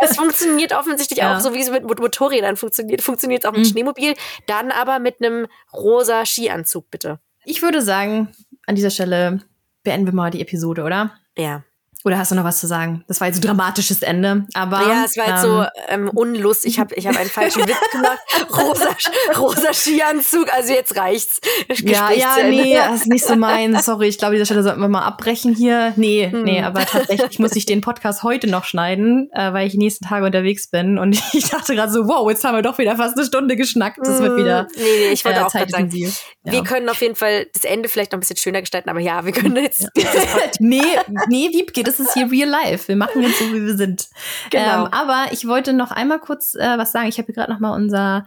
Es 0.00 0.16
funktioniert 0.16 0.72
offensichtlich 0.72 1.18
ja. 1.18 1.36
auch, 1.36 1.40
so 1.40 1.52
wie 1.52 1.60
es 1.60 1.70
mit 1.70 1.84
Motorrädern 1.84 2.56
funktioniert, 2.56 3.02
funktioniert 3.02 3.44
es 3.44 3.48
auch 3.48 3.52
mit 3.52 3.62
mhm. 3.62 3.70
Schneemobil, 3.70 4.14
dann 4.46 4.70
aber 4.70 4.98
mit 4.98 5.22
einem 5.22 5.46
rosa 5.72 6.24
Skianzug, 6.24 6.90
bitte. 6.90 7.20
Ich 7.44 7.62
würde 7.62 7.82
sagen, 7.82 8.32
an 8.66 8.74
dieser 8.74 8.90
Stelle 8.90 9.40
beenden 9.82 10.06
wir 10.06 10.14
mal 10.14 10.30
die 10.30 10.40
Episode, 10.40 10.82
oder? 10.82 11.12
Ja. 11.36 11.64
Oder 12.04 12.18
hast 12.18 12.30
du 12.30 12.34
noch 12.34 12.44
was 12.44 12.60
zu 12.60 12.66
sagen? 12.66 13.02
Das 13.08 13.22
war 13.22 13.28
jetzt 13.28 13.38
ein 13.38 13.46
dramatisches 13.46 14.02
Ende, 14.02 14.46
aber 14.52 14.82
ja, 14.82 15.04
es 15.06 15.16
war 15.16 15.26
jetzt 15.26 15.44
ähm, 15.44 15.50
so 15.50 15.64
ähm, 15.88 16.10
unlust. 16.10 16.66
Ich 16.66 16.78
habe 16.78 16.94
ich 16.96 17.06
hab 17.06 17.16
einen 17.16 17.30
falschen 17.30 17.66
Witz 17.66 17.80
gemacht. 17.92 18.18
Rosa, 18.54 18.94
rosa 19.38 19.72
Skianzug. 19.72 20.52
Also 20.52 20.74
jetzt 20.74 20.98
reicht's. 20.98 21.40
Ja, 21.82 22.12
ja, 22.12 22.36
nee, 22.46 22.74
das 22.74 23.00
ist 23.00 23.06
nicht 23.06 23.24
so 23.24 23.36
mein. 23.36 23.80
Sorry, 23.80 24.08
ich 24.08 24.18
glaube, 24.18 24.34
dieser 24.34 24.44
Stelle 24.44 24.62
sollten 24.62 24.82
wir 24.82 24.88
mal 24.88 25.00
abbrechen 25.00 25.54
hier. 25.54 25.94
Nee, 25.96 26.28
hm. 26.30 26.42
nee, 26.42 26.62
aber 26.62 26.84
tatsächlich 26.84 27.38
muss 27.38 27.56
ich 27.56 27.64
den 27.64 27.80
Podcast 27.80 28.22
heute 28.22 28.48
noch 28.48 28.64
schneiden, 28.64 29.30
äh, 29.32 29.54
weil 29.54 29.66
ich 29.66 29.72
die 29.72 29.78
nächsten 29.78 30.04
Tage 30.04 30.26
unterwegs 30.26 30.68
bin. 30.68 30.98
Und 30.98 31.18
ich 31.32 31.48
dachte 31.48 31.74
gerade 31.74 31.90
so, 31.90 32.06
wow, 32.06 32.28
jetzt 32.28 32.44
haben 32.44 32.54
wir 32.54 32.62
doch 32.62 32.76
wieder 32.76 32.96
fast 32.96 33.16
eine 33.16 33.24
Stunde 33.24 33.56
geschnackt. 33.56 33.98
Das 34.02 34.20
wird 34.20 34.36
wieder. 34.36 34.68
Nee, 34.76 34.82
nee, 34.82 35.12
ich 35.14 35.24
wollte 35.24 35.40
äh, 35.40 35.44
auch 35.44 35.50
gerade 35.50 35.70
sagen, 35.70 35.90
ja. 35.90 36.10
wir 36.42 36.64
können 36.64 36.90
auf 36.90 37.00
jeden 37.00 37.16
Fall 37.16 37.46
das 37.54 37.64
Ende 37.64 37.88
vielleicht 37.88 38.12
noch 38.12 38.18
ein 38.18 38.20
bisschen 38.20 38.36
schöner 38.36 38.60
gestalten, 38.60 38.90
aber 38.90 39.00
ja, 39.00 39.24
wir 39.24 39.32
können 39.32 39.56
jetzt. 39.56 39.88
Ja. 39.96 40.04
nee, 40.58 40.82
nee, 41.30 41.48
Wiebke, 41.50 41.82
das 41.82 41.93
das 41.93 41.93
ist 42.00 42.14
hier 42.14 42.30
real 42.30 42.48
life. 42.48 42.88
Wir 42.88 42.96
machen 42.96 43.22
jetzt 43.22 43.38
so, 43.38 43.52
wie 43.52 43.64
wir 43.64 43.76
sind. 43.76 44.08
Genau. 44.50 44.86
Ähm, 44.86 44.92
aber 44.92 45.26
ich 45.32 45.46
wollte 45.46 45.72
noch 45.72 45.90
einmal 45.90 46.18
kurz 46.18 46.54
äh, 46.54 46.78
was 46.78 46.92
sagen. 46.92 47.08
Ich 47.08 47.18
habe 47.18 47.26
hier 47.26 47.34
gerade 47.34 47.52
noch 47.52 47.60
mal 47.60 47.74
unser 47.74 48.26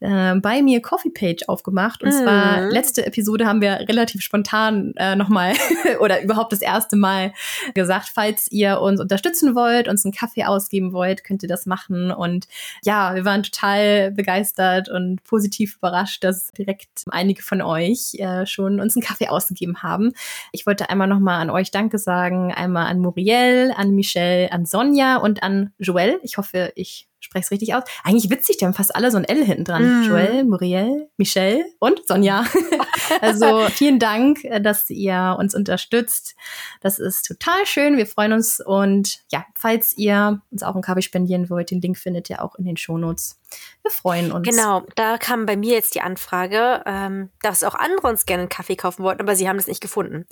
äh, 0.00 0.34
bei 0.36 0.62
mir 0.62 0.82
Coffee 0.82 1.10
Page 1.10 1.48
aufgemacht. 1.48 2.02
Und 2.02 2.10
mhm. 2.10 2.22
zwar 2.22 2.60
letzte 2.68 3.06
Episode 3.06 3.46
haben 3.46 3.60
wir 3.60 3.80
relativ 3.88 4.22
spontan 4.22 4.92
äh, 4.96 5.16
noch 5.16 5.28
mal 5.28 5.54
oder 6.00 6.22
überhaupt 6.22 6.52
das 6.52 6.62
erste 6.62 6.96
Mal 6.96 7.32
gesagt, 7.74 8.10
falls 8.12 8.50
ihr 8.50 8.80
uns 8.80 9.00
unterstützen 9.00 9.54
wollt, 9.54 9.88
uns 9.88 10.04
einen 10.04 10.12
Kaffee 10.12 10.44
ausgeben 10.44 10.92
wollt, 10.92 11.24
könnt 11.24 11.42
ihr 11.42 11.48
das 11.48 11.66
machen. 11.66 12.10
Und 12.10 12.48
ja, 12.84 13.14
wir 13.14 13.24
waren 13.24 13.42
total 13.42 14.12
begeistert 14.12 14.88
und 14.88 15.22
positiv 15.24 15.76
überrascht, 15.76 16.24
dass 16.24 16.50
direkt 16.52 17.04
einige 17.10 17.42
von 17.42 17.62
euch 17.62 18.14
äh, 18.14 18.46
schon 18.46 18.80
uns 18.80 18.96
einen 18.96 19.04
Kaffee 19.04 19.28
ausgegeben 19.28 19.82
haben. 19.82 20.12
Ich 20.52 20.66
wollte 20.66 20.90
einmal 20.90 21.08
noch 21.08 21.20
mal 21.20 21.38
an 21.38 21.50
euch 21.50 21.70
Danke 21.70 21.98
sagen, 21.98 22.52
einmal 22.52 22.86
an 22.86 23.00
Muriel, 23.08 23.72
an 23.74 23.94
Michelle, 23.94 24.52
an 24.52 24.66
Sonja 24.66 25.16
und 25.16 25.42
an 25.42 25.72
Joel. 25.78 26.20
Ich 26.22 26.36
hoffe, 26.36 26.72
ich 26.74 27.08
spreche 27.20 27.44
es 27.44 27.50
richtig 27.50 27.74
aus. 27.74 27.84
Eigentlich 28.04 28.30
witzig, 28.30 28.58
die 28.58 28.64
haben 28.64 28.74
fast 28.74 28.94
alle 28.94 29.10
so 29.10 29.18
ein 29.18 29.24
L 29.24 29.44
hinten 29.44 29.64
dran. 29.64 30.02
Mm. 30.02 30.08
Joel, 30.08 30.44
Muriel, 30.44 31.08
Michelle 31.16 31.64
und 31.78 32.06
Sonja. 32.06 32.44
also 33.20 33.66
vielen 33.70 33.98
Dank, 33.98 34.44
äh, 34.44 34.60
dass 34.60 34.88
ihr 34.90 35.36
uns 35.38 35.54
unterstützt. 35.54 36.36
Das 36.80 36.98
ist 36.98 37.26
total 37.26 37.66
schön. 37.66 37.96
Wir 37.96 38.06
freuen 38.06 38.32
uns. 38.32 38.60
Und 38.60 39.20
ja, 39.32 39.44
falls 39.54 39.96
ihr 39.96 40.40
uns 40.50 40.62
auch 40.62 40.74
einen 40.74 40.82
Kaffee 40.82 41.02
spendieren 41.02 41.50
wollt, 41.50 41.70
den 41.70 41.80
Link 41.80 41.98
findet 41.98 42.30
ihr 42.30 42.42
auch 42.42 42.54
in 42.56 42.64
den 42.64 42.76
Shownotes. 42.76 43.38
Wir 43.82 43.90
freuen 43.90 44.32
uns. 44.32 44.48
Genau, 44.48 44.82
da 44.96 45.18
kam 45.18 45.46
bei 45.46 45.56
mir 45.56 45.74
jetzt 45.74 45.94
die 45.94 46.00
Anfrage, 46.00 46.82
ähm, 46.84 47.30
dass 47.42 47.64
auch 47.64 47.74
andere 47.74 48.08
uns 48.08 48.26
gerne 48.26 48.42
einen 48.42 48.48
Kaffee 48.48 48.76
kaufen 48.76 49.02
wollten, 49.02 49.20
aber 49.20 49.36
sie 49.36 49.48
haben 49.48 49.56
das 49.56 49.66
nicht 49.66 49.80
gefunden. 49.80 50.26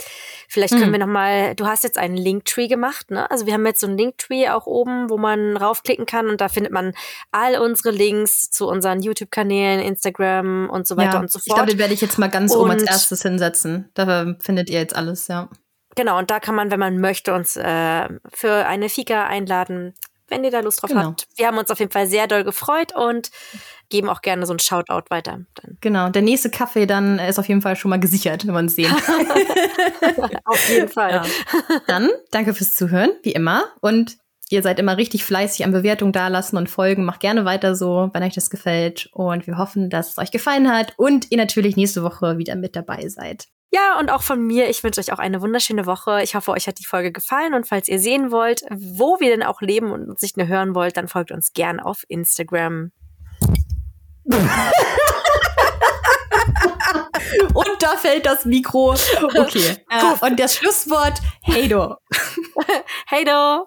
Vielleicht 0.49 0.75
können 0.75 0.89
mhm. 0.89 0.93
wir 0.93 0.99
noch 0.99 1.07
mal, 1.07 1.55
du 1.55 1.67
hast 1.67 1.85
jetzt 1.85 1.99
einen 1.99 2.17
Linktree 2.17 2.69
gemacht, 2.69 3.11
ne? 3.11 3.31
Also 3.31 3.47
wir 3.47 3.55
haben 3.55 3.64
jetzt 3.67 3.81
so 3.81 3.87
einen 3.87 3.97
Linktree 3.97 4.49
auch 4.49 4.67
oben, 4.67 5.09
wo 5.09 5.17
man 5.17 5.57
raufklicken 5.57 6.07
kann 6.07 6.29
und 6.29 6.41
da 6.41 6.49
findet 6.49 6.73
man 6.73 6.93
all 7.33 7.59
unsere 7.59 7.91
Links 7.91 8.51
zu 8.51 8.69
unseren 8.69 9.01
YouTube-Kanälen, 9.01 9.81
Instagram 9.81 10.69
und 10.71 10.87
so 10.87 10.97
weiter 10.97 11.14
ja, 11.14 11.21
und 11.21 11.31
so 11.31 11.39
fort. 11.39 11.47
Ich 11.47 11.55
glaube, 11.55 11.71
den 11.71 11.79
werde 11.79 11.95
ich 11.95 12.01
jetzt 12.01 12.19
mal 12.19 12.29
ganz 12.29 12.53
und 12.53 12.61
oben 12.61 12.71
als 12.73 12.83
erstes 12.83 13.23
hinsetzen. 13.23 13.91
Da 13.95 14.35
findet 14.41 14.69
ihr 14.71 14.81
jetzt 14.81 14.95
alles, 14.97 15.29
ja. 15.29 15.49
Genau, 15.95 16.19
und 16.19 16.31
da 16.31 16.41
kann 16.41 16.55
man, 16.55 16.71
wenn 16.71 16.79
man 16.79 16.99
möchte, 16.99 17.33
uns 17.33 17.57
äh, 17.57 18.09
für 18.33 18.67
eine 18.67 18.91
Fika 18.91 19.27
einladen 19.27 19.95
wenn 20.29 20.45
ihr 20.45 20.51
da 20.51 20.61
Lust 20.61 20.83
drauf 20.83 20.91
genau. 20.91 21.03
habt. 21.03 21.29
Wir 21.37 21.47
haben 21.47 21.59
uns 21.59 21.70
auf 21.70 21.79
jeden 21.79 21.93
Fall 21.93 22.07
sehr 22.07 22.27
doll 22.27 22.45
gefreut 22.45 22.95
und 22.95 23.31
geben 23.89 24.09
auch 24.09 24.22
gerne 24.22 24.47
so 24.47 24.53
ein 24.53 24.59
Shoutout 24.59 25.05
weiter. 25.11 25.41
Dann. 25.55 25.79
Genau, 25.81 26.09
der 26.09 26.22
nächste 26.22 26.51
Kaffee 26.51 26.87
dann 26.87 27.18
ist 27.18 27.39
auf 27.39 27.49
jeden 27.49 27.62
Fall 27.62 27.77
schon 27.77 27.91
mal 27.91 28.01
gesichert, 28.01 28.47
wenn 28.47 28.55
man 28.55 28.66
es 28.66 28.74
sehen 28.74 28.93
auf 30.45 30.68
jeden 30.68 30.89
Fall. 30.89 31.12
Ja. 31.12 31.24
Dann 31.87 32.11
danke 32.31 32.55
fürs 32.55 32.74
Zuhören, 32.74 33.11
wie 33.22 33.33
immer. 33.33 33.64
Und 33.81 34.18
ihr 34.51 34.62
seid 34.62 34.78
immer 34.78 34.97
richtig 34.97 35.24
fleißig 35.24 35.64
an 35.64 35.72
Bewertungen 35.72 36.12
dalassen 36.12 36.57
und 36.57 36.70
folgen. 36.70 37.05
Macht 37.05 37.20
gerne 37.20 37.44
weiter 37.44 37.74
so, 37.74 38.11
wenn 38.12 38.22
euch 38.22 38.34
das 38.34 38.51
gefällt. 38.51 39.09
Und 39.12 39.47
wir 39.47 39.59
hoffen, 39.59 39.90
dass 39.90 40.11
es 40.11 40.18
euch 40.18 40.30
gefallen 40.30 40.70
hat 40.70 40.94
und 40.97 41.30
ihr 41.30 41.38
natürlich 41.38 41.76
nächste 41.76 42.03
Woche 42.03 42.38
wieder 42.38 42.55
mit 42.55 42.76
dabei 42.76 43.09
seid. 43.09 43.49
Ja, 43.72 43.99
und 43.99 44.11
auch 44.11 44.22
von 44.22 44.40
mir, 44.47 44.70
ich 44.70 44.84
wünsche 44.84 45.01
euch 45.01 45.12
auch 45.12 45.18
eine 45.18 45.42
wunderschöne 45.42 45.86
Woche. 45.86 46.22
Ich 46.22 46.36
hoffe, 46.36 46.53
euch 46.53 46.68
hat 46.68 46.78
die 46.78 46.86
Folge 46.86 47.11
gefallen 47.11 47.53
und 47.53 47.66
falls 47.66 47.88
ihr 47.88 47.99
sehen 47.99 48.30
wollt, 48.30 48.62
wo 48.70 49.18
wir 49.18 49.30
denn 49.30 49.42
auch 49.42 49.61
leben 49.61 49.90
und 49.90 50.09
uns 50.09 50.22
nicht 50.22 50.36
nur 50.36 50.47
hören 50.47 50.74
wollt, 50.74 50.97
dann 50.97 51.09
folgt 51.09 51.32
uns 51.32 51.53
gern 51.53 51.80
auf 51.80 52.05
Instagram. 52.09 52.92
und 57.55 57.76
da 57.80 57.97
fällt 57.97 58.24
das 58.26 58.44
Mikro. 58.44 58.94
Okay. 59.20 59.76
Äh, 59.88 60.26
und 60.26 60.38
das 60.40 60.57
Schlusswort, 60.57 61.20
hey 61.42 61.68
do. 61.68 61.97
hey 63.07 63.24
do. 63.24 63.66